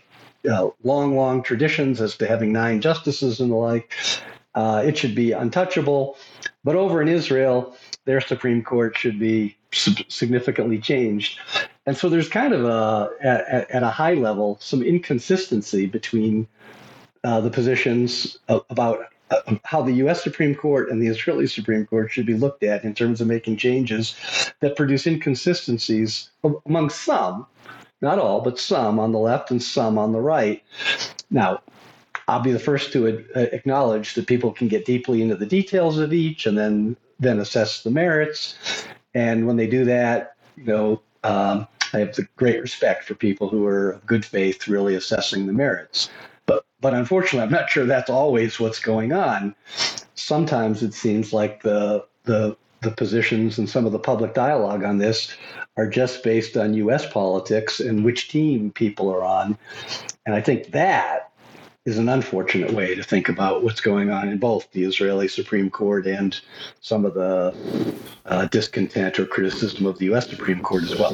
uh, 0.50 0.70
long 0.84 1.16
long 1.16 1.44
traditions 1.44 2.02
as 2.02 2.16
to 2.18 2.28
having 2.28 2.52
nine 2.52 2.82
justices 2.82 3.40
and 3.40 3.52
the 3.52 3.56
like. 3.56 3.94
Uh, 4.56 4.82
it 4.84 4.98
should 4.98 5.14
be 5.14 5.34
untouchable. 5.34 6.18
But 6.68 6.76
over 6.76 7.02
in 7.02 7.08
Israel, 7.08 7.78
their 8.04 8.20
Supreme 8.20 8.62
Court 8.62 8.98
should 8.98 9.18
be 9.18 9.56
significantly 9.72 10.80
changed. 10.80 11.40
And 11.86 11.96
so 11.96 12.10
there's 12.10 12.28
kind 12.28 12.54
of 12.54 12.66
a, 12.66 13.10
at, 13.22 13.72
at 13.72 13.84
a 13.84 13.90
high 13.90 14.16
level, 14.16 14.58
some 14.60 14.84
inconsistency 14.84 15.86
between 15.86 16.46
uh, 17.24 17.40
the 17.40 17.50
positions 17.50 18.38
about 18.50 19.00
uh, 19.32 19.56
how 19.64 19.82
the 19.82 19.94
U.S. 19.94 20.22
Supreme 20.22 20.56
Court 20.56 20.90
and 20.90 21.02
the 21.02 21.08
Israeli 21.08 21.48
Supreme 21.48 21.86
Court 21.86 22.12
should 22.12 22.26
be 22.26 22.34
looked 22.34 22.64
at 22.64 22.84
in 22.84 22.94
terms 22.94 23.22
of 23.22 23.28
making 23.28 23.56
changes 23.56 24.18
that 24.60 24.76
produce 24.76 25.08
inconsistencies 25.08 26.32
among 26.66 26.90
some, 26.90 27.48
not 28.02 28.20
all, 28.20 28.42
but 28.42 28.60
some 28.60 29.00
on 29.00 29.14
the 29.14 29.20
left 29.20 29.52
and 29.52 29.64
some 29.64 29.98
on 29.98 30.12
the 30.12 30.20
right. 30.20 30.62
Now, 31.32 31.62
I'll 32.28 32.42
be 32.42 32.52
the 32.52 32.60
first 32.60 32.92
to 32.94 33.08
uh, 33.08 33.40
acknowledge 33.40 34.14
that 34.16 34.28
people 34.28 34.52
can 34.52 34.68
get 34.68 34.86
deeply 34.86 35.22
into 35.22 35.36
the 35.36 35.46
details 35.46 35.98
of 35.98 36.14
each 36.14 36.46
and 36.46 36.58
then 36.58 36.98
then 37.20 37.40
assess 37.40 37.84
the 37.84 37.92
merits. 37.92 38.56
And 39.16 39.48
when 39.48 39.58
they 39.58 39.68
do 39.68 39.86
that, 39.86 40.36
you 40.56 40.66
know, 40.66 41.02
um, 41.24 41.68
I 41.94 42.00
have 42.00 42.16
the 42.16 42.28
great 42.36 42.62
respect 42.62 43.06
for 43.06 43.16
people 43.16 43.50
who 43.50 43.66
are 43.66 43.92
of 43.92 44.06
good 44.06 44.24
faith, 44.26 44.68
really 44.68 44.94
assessing 44.94 45.48
the 45.48 45.54
merits. 45.54 46.10
But 46.46 46.66
but 46.82 46.94
unfortunately, 46.94 47.42
I'm 47.42 47.52
not 47.52 47.70
sure 47.70 47.86
that's 47.86 48.10
always 48.10 48.60
what's 48.60 48.80
going 48.80 49.14
on. 49.14 49.56
Sometimes 50.16 50.84
it 50.84 50.94
seems 50.94 51.34
like 51.34 51.64
the 51.64 52.06
the 52.24 52.58
the 52.82 52.92
positions 52.92 53.58
and 53.58 53.68
some 53.68 53.86
of 53.86 53.92
the 53.92 54.00
public 54.00 54.34
dialogue 54.34 54.84
on 54.84 55.00
this 55.00 55.36
are 55.78 55.90
just 55.90 56.24
based 56.24 56.58
on 56.58 56.74
U.S. 56.76 57.12
politics 57.12 57.80
and 57.80 58.04
which 58.06 58.30
team 58.30 58.72
people 58.72 59.10
are 59.10 59.24
on. 59.24 59.58
And 60.26 60.36
I 60.36 60.42
think 60.42 60.72
that 60.72 61.27
is 61.88 61.98
an 61.98 62.10
unfortunate 62.10 62.70
way 62.74 62.94
to 62.96 63.02
think 63.02 63.30
about 63.30 63.64
what's 63.64 63.80
going 63.80 64.12
on 64.12 64.28
in 64.28 64.38
both 64.38 64.70
the 64.72 64.84
Israeli 64.84 65.30
Supreme 65.30 65.70
Court 65.70 66.06
and 66.06 66.38
some 66.82 67.06
of 67.06 67.14
the 67.14 67.96
uh, 68.26 68.46
discontent 68.48 69.18
or 69.18 69.26
criticism 69.26 69.86
of 69.86 69.98
the 69.98 70.06
U.S. 70.06 70.30
Supreme 70.30 70.60
Court 70.60 70.84
as 70.84 71.00
well. 71.00 71.14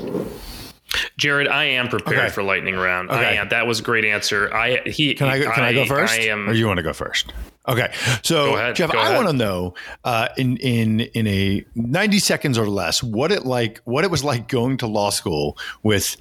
Jarrod, 1.19 1.47
I 1.47 1.65
am 1.65 1.89
prepared 1.89 2.17
okay. 2.17 2.29
for 2.29 2.41
lightning 2.41 2.75
round. 2.75 3.11
Okay. 3.11 3.19
I 3.19 3.33
am. 3.33 3.49
That 3.49 3.67
was 3.67 3.81
a 3.81 3.83
great 3.83 4.03
answer. 4.03 4.51
I 4.51 4.81
he 4.87 5.13
can 5.13 5.27
I 5.27 5.39
can 5.41 5.63
I, 5.63 5.67
I 5.67 5.73
go 5.73 5.85
first? 5.85 6.13
I 6.13 6.23
am, 6.23 6.49
or 6.49 6.53
you 6.53 6.65
want 6.65 6.77
to 6.77 6.83
go 6.83 6.93
first? 6.93 7.31
Okay, 7.67 7.93
so 8.23 8.55
ahead, 8.55 8.75
Jeff, 8.75 8.91
I 8.91 9.15
want 9.15 9.27
to 9.29 9.33
know 9.33 9.75
uh, 10.03 10.29
in 10.37 10.57
in 10.57 10.99
in 11.01 11.27
a 11.27 11.63
ninety 11.75 12.19
seconds 12.19 12.57
or 12.57 12.67
less 12.67 13.01
what 13.01 13.31
it 13.31 13.45
like 13.45 13.79
what 13.85 14.03
it 14.03 14.11
was 14.11 14.23
like 14.23 14.47
going 14.47 14.77
to 14.77 14.87
law 14.87 15.11
school 15.11 15.57
with 15.83 16.17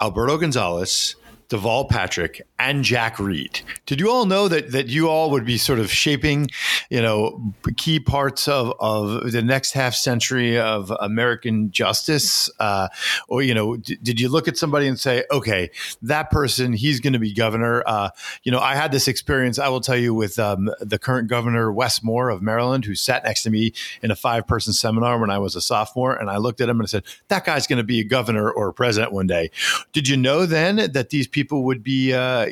Alberto 0.00 0.38
Gonzales, 0.38 1.16
Deval 1.50 1.88
Patrick, 1.88 2.40
and 2.60 2.84
Jack 2.84 3.18
Reed. 3.18 3.60
Did 3.84 3.98
you 3.98 4.08
all 4.08 4.24
know 4.24 4.46
that 4.46 4.70
that 4.70 4.86
you 4.86 5.08
all 5.08 5.30
would 5.32 5.44
be 5.44 5.58
sort 5.58 5.80
of 5.80 5.90
shaping, 5.90 6.48
you 6.90 7.02
know, 7.02 7.52
key 7.76 7.98
parts 7.98 8.46
of, 8.46 8.72
of 8.78 9.32
the 9.32 9.42
next 9.42 9.72
half 9.72 9.94
century 9.94 10.56
of 10.56 10.92
American 11.00 11.72
justice? 11.72 12.48
Uh, 12.60 12.86
or 13.28 13.42
you 13.42 13.52
know, 13.52 13.76
d- 13.76 13.98
did 14.00 14.20
you 14.20 14.28
look 14.28 14.46
at 14.46 14.56
somebody 14.56 14.86
and 14.86 14.98
say, 14.98 15.24
okay, 15.32 15.70
that 16.02 16.30
person, 16.30 16.72
he's 16.72 17.00
going 17.00 17.14
to 17.14 17.18
be 17.18 17.34
governor? 17.34 17.82
Uh, 17.84 18.10
you 18.44 18.52
know, 18.52 18.60
I 18.60 18.76
had 18.76 18.92
this 18.92 19.08
experience. 19.08 19.58
I 19.58 19.68
will 19.68 19.80
tell 19.80 19.96
you 19.96 20.14
with 20.14 20.38
um, 20.38 20.70
the 20.80 21.00
current 21.00 21.28
governor 21.28 21.72
Wes 21.72 22.00
Moore 22.00 22.30
of 22.30 22.42
Maryland, 22.42 22.84
who 22.84 22.94
sat 22.94 23.24
next 23.24 23.42
to 23.42 23.50
me 23.50 23.72
in 24.02 24.12
a 24.12 24.16
five 24.16 24.46
person 24.46 24.72
seminar 24.72 25.18
when 25.18 25.30
I 25.30 25.38
was 25.38 25.56
a 25.56 25.60
sophomore, 25.60 26.14
and 26.14 26.30
I 26.30 26.36
looked 26.36 26.60
at 26.60 26.68
him 26.68 26.78
and 26.78 26.86
I 26.86 26.88
said, 26.88 27.02
that 27.26 27.44
guy's 27.44 27.66
going 27.66 27.78
to 27.78 27.84
be 27.84 27.98
a 27.98 28.04
governor 28.04 28.48
or 28.48 28.68
a 28.68 28.72
president 28.72 29.12
one 29.12 29.26
day. 29.26 29.50
Did 29.92 30.06
you 30.06 30.16
know 30.16 30.46
then 30.46 30.92
that 30.92 31.10
these 31.10 31.26
people 31.26 31.39
people 31.40 31.64
would 31.64 31.82
be, 31.82 32.12
uh, 32.12 32.46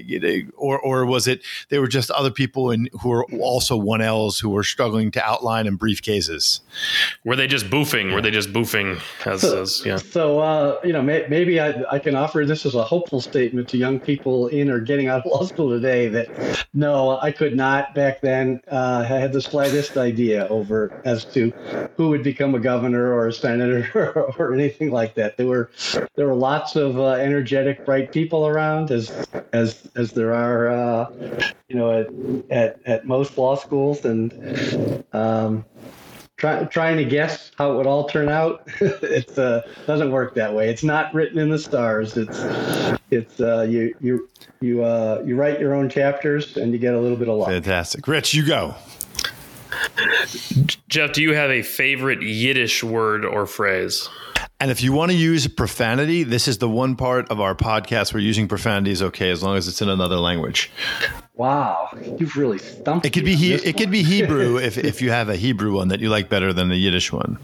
or 0.57 0.79
or 0.81 1.05
was 1.05 1.29
it 1.29 1.43
they 1.69 1.79
were 1.79 1.89
just 1.89 2.11
other 2.13 2.31
people 2.31 2.71
in, 2.71 2.89
who 3.01 3.11
were 3.11 3.27
also 3.39 3.77
one 3.77 4.01
Ls 4.01 4.39
who 4.39 4.49
were 4.49 4.65
struggling 4.65 5.11
to 5.11 5.23
outline 5.23 5.67
in 5.67 5.77
briefcases? 5.77 6.61
Were 7.23 7.37
they 7.37 7.47
just 7.47 7.67
boofing? 7.67 8.15
Were 8.15 8.23
they 8.23 8.31
just 8.31 8.51
boofing? 8.53 9.01
As, 9.27 9.43
So, 9.43 9.63
as 9.63 9.85
yeah. 9.85 9.97
so 9.97 10.39
uh, 10.39 10.81
you 10.83 10.95
know, 10.95 11.03
may, 11.03 11.27
maybe 11.29 11.61
I, 11.61 11.69
I 11.91 11.99
can 11.99 12.15
offer 12.15 12.47
this 12.47 12.65
as 12.65 12.75
a 12.75 12.85
hopeful 12.85 13.21
statement 13.21 13.69
to 13.69 13.77
young 13.77 14.01
people 14.01 14.47
in 14.49 14.71
or 14.71 14.81
getting 14.81 15.09
out 15.09 15.27
of 15.27 15.31
law 15.31 15.45
school 15.45 15.69
today 15.69 16.09
that 16.09 16.65
no, 16.73 17.19
I 17.21 17.31
could 17.31 17.55
not 17.55 17.95
back 17.95 18.23
then 18.23 18.63
uh, 18.69 19.03
had 19.05 19.33
the 19.33 19.43
slightest 19.43 19.99
idea 19.99 20.49
over 20.49 20.99
as 21.05 21.27
to 21.35 21.51
who 21.97 22.09
would 22.09 22.23
become 22.23 22.55
a 22.55 22.61
governor 22.61 23.13
or 23.13 23.27
a 23.27 23.33
senator 23.33 23.91
or, 23.95 24.35
or 24.39 24.55
anything 24.55 24.91
like 24.91 25.15
that. 25.15 25.37
There 25.37 25.47
were 25.47 25.71
there 26.17 26.27
were 26.27 26.35
lots 26.35 26.75
of 26.75 26.99
uh, 26.99 27.13
energetic, 27.29 27.85
bright 27.85 28.13
people 28.13 28.47
around, 28.47 28.78
as 28.91 29.11
as 29.53 29.89
as 29.97 30.13
there 30.13 30.33
are, 30.33 30.69
uh, 30.69 31.11
you 31.69 31.77
know, 31.77 32.01
at, 32.01 32.09
at 32.51 32.81
at 32.87 33.07
most 33.07 33.37
law 33.37 33.57
schools, 33.57 34.05
and 34.05 35.05
um, 35.13 35.65
try, 36.39 36.65
trying 36.65 36.97
to 36.97 37.05
guess 37.05 37.51
how 37.59 37.73
it 37.73 37.77
would 37.77 37.87
all 37.87 38.09
turn 38.09 38.29
out 38.29 38.63
it 38.81 39.39
uh, 39.39 39.61
doesn't 39.87 40.11
work 40.11 40.35
that 40.35 40.55
way 40.55 40.71
it's 40.71 40.85
not 40.85 41.13
written 41.13 41.39
in 41.39 41.51
the 41.51 41.59
stars 41.59 42.17
it's 42.17 42.39
it's 43.11 43.41
uh, 43.41 43.63
you 43.63 43.95
you 44.01 44.29
you 44.61 44.83
uh, 44.83 45.23
you 45.27 45.37
write 45.37 45.61
your 45.61 45.75
own 45.75 45.89
chapters 45.89 46.57
and 46.57 46.73
you 46.73 46.79
get 46.79 46.95
a 46.95 46.99
little 46.99 47.17
bit 47.17 47.29
of 47.29 47.37
luck 47.37 47.49
Fantastic, 47.49 48.07
Rich. 48.07 48.35
You 48.35 48.47
go. 48.47 48.75
Jeff, 50.89 51.13
do 51.13 51.23
you 51.23 51.35
have 51.35 51.51
a 51.51 51.63
favorite 51.63 52.23
Yiddish 52.23 52.83
word 52.83 53.25
or 53.25 53.47
phrase? 53.47 54.09
And 54.61 54.71
if 54.71 54.83
you 54.83 54.93
want 54.93 55.11
to 55.13 55.17
use 55.17 55.47
profanity, 55.47 56.23
this 56.25 56.49
is 56.49 56.59
the 56.59 56.69
one 56.69 56.97
part 56.97 57.31
of 57.31 57.41
our 57.41 57.55
podcast 57.55 58.13
where 58.13 58.21
using 58.23 58.49
profanity 58.49 58.91
is 58.91 59.03
okay 59.03 59.31
as 59.31 59.43
long 59.43 59.57
as 59.57 59.69
it's 59.69 59.81
in 59.83 59.89
another 59.89 60.17
language. 60.17 60.71
wow 61.35 61.89
you've 62.19 62.37
really 62.37 62.59
stumped 62.59 63.07
It 63.07 63.13
could 63.13 63.25
be 63.25 63.37
he- 63.37 63.55
it 63.55 63.77
could 63.77 63.91
be 63.91 64.03
Hebrew 64.03 64.57
if, 64.69 64.77
if 64.77 65.01
you 65.01 65.11
have 65.11 65.29
a 65.29 65.37
Hebrew 65.37 65.75
one 65.75 65.89
that 65.89 66.01
you 66.01 66.09
like 66.09 66.29
better 66.29 66.53
than 66.53 66.69
the 66.69 66.77
Yiddish 66.77 67.13
one. 67.13 67.39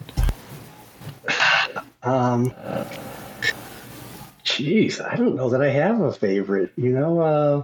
Um, 2.02 2.52
Jeez, 4.44 5.00
I 5.00 5.16
don't 5.16 5.34
know 5.36 5.48
that 5.50 5.62
I 5.62 5.70
have 5.70 6.00
a 6.00 6.12
favorite. 6.12 6.72
You 6.76 6.90
know, 6.90 7.20
uh, 7.20 7.62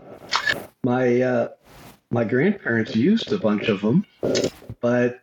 my 0.82 1.20
uh, 1.20 1.48
my 2.10 2.24
grandparents 2.24 2.96
used 2.96 3.30
a 3.32 3.38
bunch 3.38 3.68
of 3.68 3.82
them, 3.82 4.06
but 4.80 5.20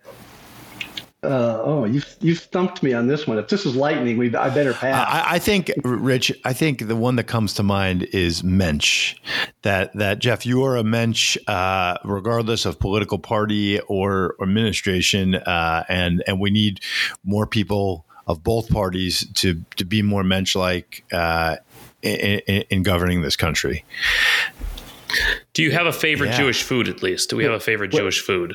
uh, 1.24 1.61
oh, 1.63 1.86
you 1.86 2.01
you 2.22 2.36
stumped 2.36 2.84
me 2.84 2.93
on 2.93 3.07
this 3.07 3.26
one. 3.26 3.39
If 3.39 3.47
this 3.47 3.65
is 3.65 3.76
lightning, 3.76 4.18
we 4.18 4.36
I 4.36 4.49
better 4.49 4.74
pass. 4.74 5.07
I, 5.09 5.36
I 5.36 5.39
think, 5.39 5.72
Rich. 5.84 6.32
I 6.45 6.53
think 6.53 6.88
the 6.88 6.95
one 6.95 7.15
that 7.15 7.24
comes 7.24 7.53
to 7.55 7.63
mind 7.63 8.03
is 8.13 8.43
Mensch. 8.43 9.15
That 9.63 9.93
that 9.95 10.20
Jeff, 10.20 10.45
you 10.45 10.63
are 10.63 10.78
a 10.78 10.84
Mensch, 10.84 11.36
uh, 11.47 11.97
regardless 12.03 12.65
of 12.65 12.80
political 12.80 13.18
party 13.18 13.80
or, 13.82 14.36
or 14.38 14.43
administration, 14.43 15.36
uh, 15.36 15.84
and 15.89 16.24
and 16.28 16.39
we 16.39 16.51
need 16.51 16.82
more 17.24 17.47
people 17.47 18.05
of 18.28 18.43
both 18.43 18.70
parties 18.70 19.28
to 19.34 19.63
to 19.78 19.86
be 19.86 20.03
more 20.03 20.24
Mensch-like 20.24 21.03
uh, 21.11 21.55
in, 22.03 22.39
in, 22.47 22.63
in 22.70 22.84
governing 22.84 23.24
this 23.24 23.36
country. 23.36 23.84
Do 25.53 25.63
you 25.63 25.72
have 25.72 25.88
a 25.88 25.93
favorite 25.93 26.28
Yeah. 26.28 26.38
Jewish 26.38 26.61
food 26.61 26.88
at 26.88 27.01
least? 27.01 27.32
Do 27.32 27.38
we 27.38 27.43
have 27.43 27.53
a 27.53 27.59
favorite 27.59 27.91
Jewish 27.91 28.22
food? 28.22 28.53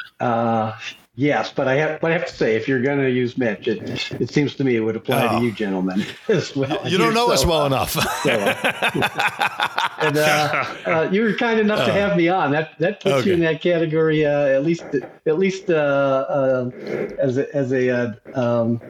Uh, 1.12 1.16
yes, 1.16 1.52
but 1.54 1.68
I 1.68 1.74
have 1.74 2.00
but 2.00 2.10
I 2.10 2.14
have 2.18 2.26
to 2.26 2.32
say, 2.32 2.56
if 2.56 2.66
you're 2.66 2.80
going 2.82 2.98
to 2.98 3.10
use 3.10 3.36
Mensch, 3.36 3.68
it, 3.68 4.10
it 4.20 4.30
seems 4.30 4.54
to 4.56 4.64
me 4.64 4.76
it 4.76 4.80
would 4.80 4.96
apply 4.96 5.28
Oh. 5.30 5.38
to 5.38 5.44
you 5.44 5.52
gentlemen 5.52 6.04
as 6.28 6.56
well. 6.56 6.80
You 6.88 6.96
don't 6.98 7.12
know 7.14 7.26
You're 7.26 7.34
us 7.34 7.42
so- 7.42 7.48
well 7.48 7.66
enough. 7.66 7.90
so, 7.92 8.30
uh, 8.30 9.88
and 9.98 10.16
uh, 10.16 10.64
uh, 10.86 11.08
you 11.12 11.22
were 11.22 11.34
kind 11.34 11.60
enough 11.60 11.84
to 11.86 11.92
have 11.92 12.16
me 12.16 12.28
on. 12.28 12.50
That 12.52 12.78
that 12.78 13.00
puts 13.00 13.14
Oh. 13.14 13.18
Okay. 13.18 13.28
you 13.28 13.34
in 13.34 13.40
that 13.40 13.60
category 13.60 14.24
uh, 14.24 14.30
at 14.46 14.64
least 14.64 14.84
at 15.26 15.38
least 15.38 15.68
uh, 15.70 15.74
uh, 15.74 16.70
as 17.18 17.36
a, 17.38 17.54
as 17.54 17.72
a, 17.72 17.90
uh, 17.90 18.12
um, 18.34 18.80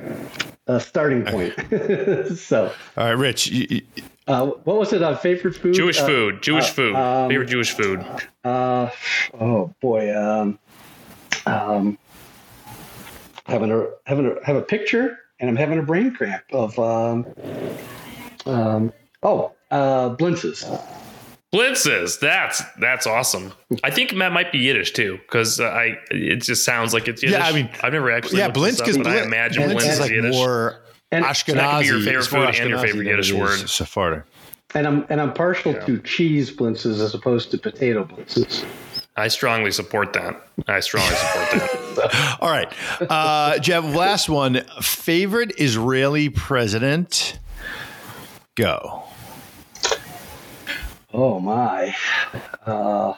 a 0.68 0.78
starting 0.80 1.24
point. 1.24 1.54
so, 2.38 2.72
All 2.96 3.04
right, 3.04 3.10
Rich. 3.12 3.48
You, 3.48 3.66
you- 3.68 3.82
uh, 4.28 4.46
what 4.62 4.76
was 4.78 4.92
it 4.92 5.02
on 5.02 5.18
favorite 5.18 5.56
food? 5.56 5.74
Jewish 5.74 5.98
Uh, 5.98 6.06
food. 6.06 6.42
Jewish 6.44 6.70
uh, 6.70 6.72
food. 6.74 6.94
um, 6.94 7.28
favorite 7.28 7.48
Jewish 7.48 7.72
food. 7.72 8.04
Uh, 8.44 8.88
oh 9.40 9.74
boy. 9.80 10.16
Um, 10.16 10.60
um, 11.44 11.98
having 13.46 13.70
a 13.70 13.86
having 14.06 14.26
a 14.26 14.44
have 14.44 14.56
a 14.56 14.62
picture, 14.62 15.18
and 15.40 15.48
I'm 15.50 15.56
having 15.56 15.78
a 15.78 15.82
brain 15.82 16.14
cramp 16.14 16.44
of 16.52 16.78
um, 16.78 17.26
um, 18.46 18.92
oh 19.22 19.52
uh, 19.70 20.14
blintzes. 20.16 20.64
Blintzes. 21.52 22.18
That's 22.18 22.62
that's 22.80 23.06
awesome. 23.06 23.52
I 23.84 23.90
think 23.90 24.16
that 24.16 24.32
might 24.32 24.52
be 24.52 24.58
Yiddish 24.58 24.92
too, 24.92 25.18
because 25.26 25.60
uh, 25.60 25.64
I 25.64 25.98
it 26.10 26.36
just 26.42 26.64
sounds 26.64 26.94
like 26.94 27.08
it's 27.08 27.22
Yiddish. 27.22 27.38
Yeah, 27.38 27.46
I 27.46 27.52
mean- 27.52 27.70
I've 27.82 27.92
never 27.92 28.10
actually. 28.10 28.38
yeah, 28.38 28.46
looked 28.46 28.56
this 28.56 28.76
Blintz 28.76 28.80
up, 28.80 28.86
because 28.86 28.98
but 28.98 29.06
I 29.08 29.22
imagine 29.22 29.62
and- 29.64 29.72
Blintz 29.72 29.82
Blintz 29.82 29.88
is 29.88 29.92
is 29.94 30.00
like 30.00 30.10
Yiddish. 30.12 30.34
more 30.34 30.80
And- 31.10 31.24
Ashkenazi. 31.26 31.54
That 31.54 31.72
could 31.72 31.80
be 31.82 31.86
your 31.88 32.00
favorite 32.00 32.18
It's 32.24 32.32
more 32.32 32.46
food 32.46 32.54
and 32.60 32.70
your 32.70 32.78
Ashkenazi 32.78 32.82
favorite 32.86 33.06
Yiddish 33.06 33.32
word. 33.34 33.68
Sephardic. 33.68 34.22
And 34.74 34.86
I'm 34.86 35.04
and 35.10 35.20
I'm 35.20 35.34
partial 35.34 35.74
to 35.74 35.98
cheese 36.00 36.50
blintzes 36.50 37.02
as 37.04 37.14
opposed 37.14 37.50
to 37.50 37.58
potato 37.58 38.04
blintzes. 38.04 38.64
I 39.16 39.28
strongly 39.28 39.72
support 39.72 40.14
that. 40.14 40.46
I 40.66 40.80
strongly 40.80 41.14
support 41.14 41.50
that. 41.96 42.36
All 42.40 42.50
right, 42.50 42.72
uh, 43.00 43.58
Jeff. 43.58 43.84
Last 43.84 44.28
one. 44.28 44.62
Favorite 44.80 45.52
Israeli 45.58 46.30
president. 46.30 47.38
Go. 48.54 49.04
Oh 51.12 51.40
my. 51.40 51.94
Uh, 52.64 53.14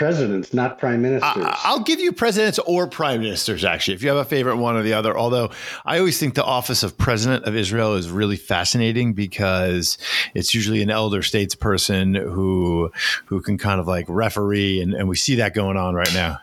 presidents, 0.00 0.54
not 0.54 0.78
prime 0.78 1.02
ministers. 1.02 1.44
I- 1.44 1.60
I'll 1.64 1.80
give 1.80 2.00
you 2.00 2.10
presidents 2.10 2.58
or 2.60 2.86
prime 2.86 3.20
ministers, 3.20 3.66
actually, 3.66 3.96
if 3.96 4.02
you 4.02 4.08
have 4.08 4.16
a 4.16 4.24
favorite 4.24 4.56
one 4.56 4.74
or 4.74 4.82
the 4.82 4.94
other. 4.94 5.14
Although 5.16 5.50
I 5.84 5.98
always 5.98 6.18
think 6.18 6.34
the 6.34 6.44
office 6.44 6.82
of 6.82 6.96
president 6.96 7.44
of 7.44 7.54
Israel 7.54 7.94
is 7.96 8.08
really 8.08 8.36
fascinating 8.36 9.12
because 9.12 9.98
it's 10.34 10.54
usually 10.54 10.80
an 10.80 10.90
elder 10.90 11.20
statesperson 11.20 12.16
who 12.18 12.90
who 13.26 13.42
can 13.42 13.58
kind 13.58 13.78
of 13.78 13.86
like 13.86 14.06
referee, 14.08 14.80
and, 14.80 14.94
and 14.94 15.06
we 15.06 15.16
see 15.16 15.34
that 15.34 15.52
going 15.52 15.76
on 15.76 15.94
right 15.94 16.14
now. 16.14 16.38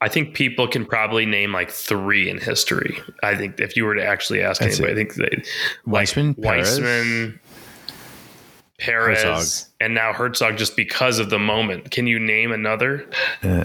I 0.00 0.08
think 0.08 0.34
people 0.34 0.66
can 0.66 0.84
probably 0.84 1.26
name 1.26 1.52
like 1.52 1.70
three 1.70 2.28
in 2.28 2.38
history. 2.38 2.98
I 3.22 3.36
think 3.36 3.60
if 3.60 3.76
you 3.76 3.84
were 3.84 3.94
to 3.94 4.04
actually 4.04 4.42
ask 4.42 4.60
That's 4.60 4.80
anybody, 4.80 4.92
I 4.92 4.96
think 4.96 5.14
they, 5.14 5.42
Weizmann, 5.90 6.36
like 6.36 6.64
Peres. 6.64 6.80
Weizmann, 6.80 7.38
Peres, 8.78 9.22
Herzog. 9.22 9.68
and 9.80 9.94
now 9.94 10.12
Herzog 10.12 10.56
just 10.56 10.76
because 10.76 11.18
of 11.18 11.30
the 11.30 11.38
moment. 11.38 11.90
Can 11.90 12.06
you 12.06 12.18
name 12.18 12.52
another? 12.52 13.08
Uh, 13.42 13.64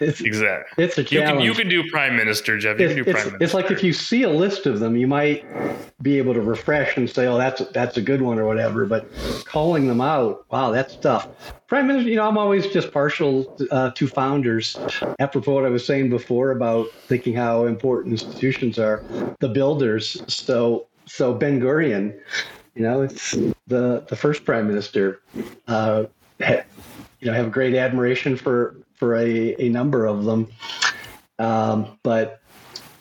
it's, 0.00 0.20
Exactly. 0.20 0.84
it's 0.84 0.98
a 0.98 1.02
You 1.02 1.06
can 1.06 1.20
challenge. 1.28 1.44
you 1.46 1.54
can 1.54 1.68
do 1.68 1.90
prime 1.90 2.14
minister, 2.14 2.58
Jeff. 2.58 2.78
You 2.78 2.86
it's, 2.86 2.94
can 2.94 3.04
do 3.04 3.10
it's, 3.10 3.12
prime 3.22 3.32
minister. 3.32 3.44
it's 3.44 3.54
like 3.54 3.70
if 3.70 3.82
you 3.82 3.92
see 3.94 4.22
a 4.22 4.28
list 4.28 4.66
of 4.66 4.80
them, 4.80 4.96
you 4.96 5.06
might 5.06 5.44
be 6.02 6.18
able 6.18 6.34
to 6.34 6.42
refresh 6.42 6.96
and 6.98 7.08
say, 7.08 7.26
"Oh, 7.26 7.38
that's 7.38 7.62
that's 7.72 7.96
a 7.96 8.02
good 8.02 8.20
one" 8.20 8.38
or 8.38 8.44
whatever. 8.44 8.84
But 8.84 9.10
calling 9.46 9.86
them 9.86 10.02
out, 10.02 10.44
wow, 10.50 10.70
that's 10.72 10.96
tough. 10.96 11.28
Prime 11.68 11.86
minister, 11.86 12.10
you 12.10 12.16
know, 12.16 12.28
I'm 12.28 12.36
always 12.36 12.66
just 12.66 12.92
partial 12.92 13.56
uh, 13.70 13.92
to 13.92 14.06
founders. 14.06 14.76
Apropos 15.20 15.54
what 15.54 15.64
I 15.64 15.70
was 15.70 15.86
saying 15.86 16.10
before 16.10 16.50
about 16.50 16.90
thinking 17.08 17.34
how 17.34 17.64
important 17.64 18.12
institutions 18.12 18.78
are, 18.78 19.02
the 19.40 19.48
builders. 19.48 20.22
So 20.28 20.86
so 21.06 21.32
Ben 21.32 21.60
Gurion, 21.60 22.14
you 22.76 22.82
know, 22.82 23.00
it's 23.00 23.32
the 23.66 24.04
the 24.06 24.16
first 24.16 24.44
prime 24.44 24.68
minister. 24.68 25.22
Uh, 25.66 26.04
ha- 26.42 26.62
you 27.20 27.26
know, 27.26 27.32
I 27.32 27.36
have 27.36 27.50
great 27.50 27.74
admiration 27.74 28.36
for 28.36 28.76
for 28.94 29.16
a, 29.16 29.56
a 29.58 29.68
number 29.70 30.04
of 30.04 30.24
them. 30.24 30.48
Um, 31.38 31.98
but 32.02 32.40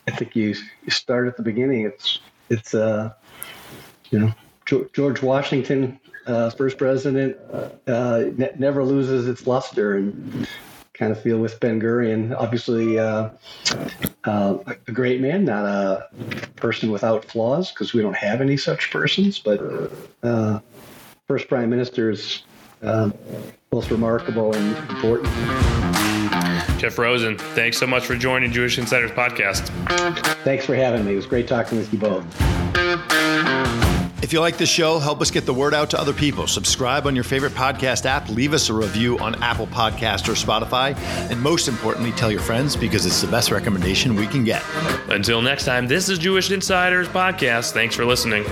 I 0.08 0.12
think 0.12 0.36
you, 0.36 0.56
you 0.84 0.92
start 0.92 1.28
at 1.28 1.36
the 1.36 1.44
beginning. 1.44 1.86
It's 1.86 2.20
it's 2.50 2.74
uh, 2.74 3.12
you 4.12 4.20
know 4.20 4.34
George 4.94 5.22
Washington, 5.22 6.00
uh, 6.26 6.50
first 6.52 6.78
president, 6.78 7.38
uh, 7.86 8.24
ne- 8.38 8.54
never 8.58 8.84
loses 8.84 9.28
its 9.28 9.46
luster, 9.46 9.98
and 9.98 10.48
kind 10.98 11.12
of 11.12 11.22
feel 11.22 11.38
with 11.38 11.60
Ben 11.60 11.80
Gurion. 11.80 12.36
Obviously, 12.38 13.00
uh, 13.00 13.30
uh, 14.24 14.58
a 14.88 14.92
great 14.92 15.22
man, 15.22 15.46
not 15.46 15.66
a 15.66 16.08
person 16.56 16.92
without 16.92 17.26
flaws, 17.26 17.72
because 17.72 17.94
we 17.94 18.02
don't 18.02 18.16
have 18.16 18.42
any 18.42 18.58
such 18.58 18.92
persons. 18.92 19.40
But 19.40 19.62
uh, 20.24 20.60
first 21.28 21.48
prime 21.48 21.70
minister 21.70 22.10
is 22.10 22.44
uh, 22.82 23.12
both 23.70 23.92
remarkable 23.92 24.56
and 24.56 24.78
important. 24.90 25.30
Jeff 26.80 26.98
Rosen, 26.98 27.38
thanks 27.38 27.78
so 27.78 27.88
much 27.88 28.06
for 28.06 28.16
joining 28.16 28.52
Jewish 28.52 28.78
Insiders 28.78 29.12
podcast. 29.12 29.70
Thanks 30.44 30.66
for 30.66 30.76
having 30.76 31.06
me. 31.06 31.14
It 31.14 31.16
was 31.16 31.26
great 31.26 31.48
talking 31.48 31.78
with 31.78 31.92
you 31.94 32.00
both. 32.00 32.65
If 34.26 34.34
you 34.34 34.40
like 34.40 34.58
the 34.58 34.66
show, 34.66 34.98
help 34.98 35.22
us 35.22 35.30
get 35.30 35.46
the 35.46 35.54
word 35.54 35.76
out 35.76 35.92
to 35.92 36.00
other 36.00 36.12
people. 36.12 36.48
Subscribe 36.48 37.06
on 37.06 37.14
your 37.14 37.24
favorite 37.24 37.54
podcast 37.54 38.08
app, 38.08 38.28
leave 38.28 38.56
us 38.56 38.70
a 38.70 38.74
review 38.74 39.20
on 39.20 39.36
Apple 39.44 39.68
Podcast 39.68 40.28
or 40.28 40.32
Spotify, 40.32 40.98
and 41.30 41.40
most 41.40 41.68
importantly, 41.68 42.12
tell 42.14 42.32
your 42.32 42.42
friends 42.42 42.76
because 42.76 43.06
it's 43.06 43.22
the 43.22 43.28
best 43.28 43.52
recommendation 43.52 44.16
we 44.16 44.26
can 44.26 44.44
get. 44.44 44.64
Until 45.10 45.44
next 45.44 45.66
time, 45.66 45.88
this 45.88 46.10
is 46.10 46.18
Jewish 46.18 46.50
Insiders 46.50 47.08
podcast. 47.08 47.74
Thanks 47.74 47.96
for 47.96 48.04
listening. 48.04 48.46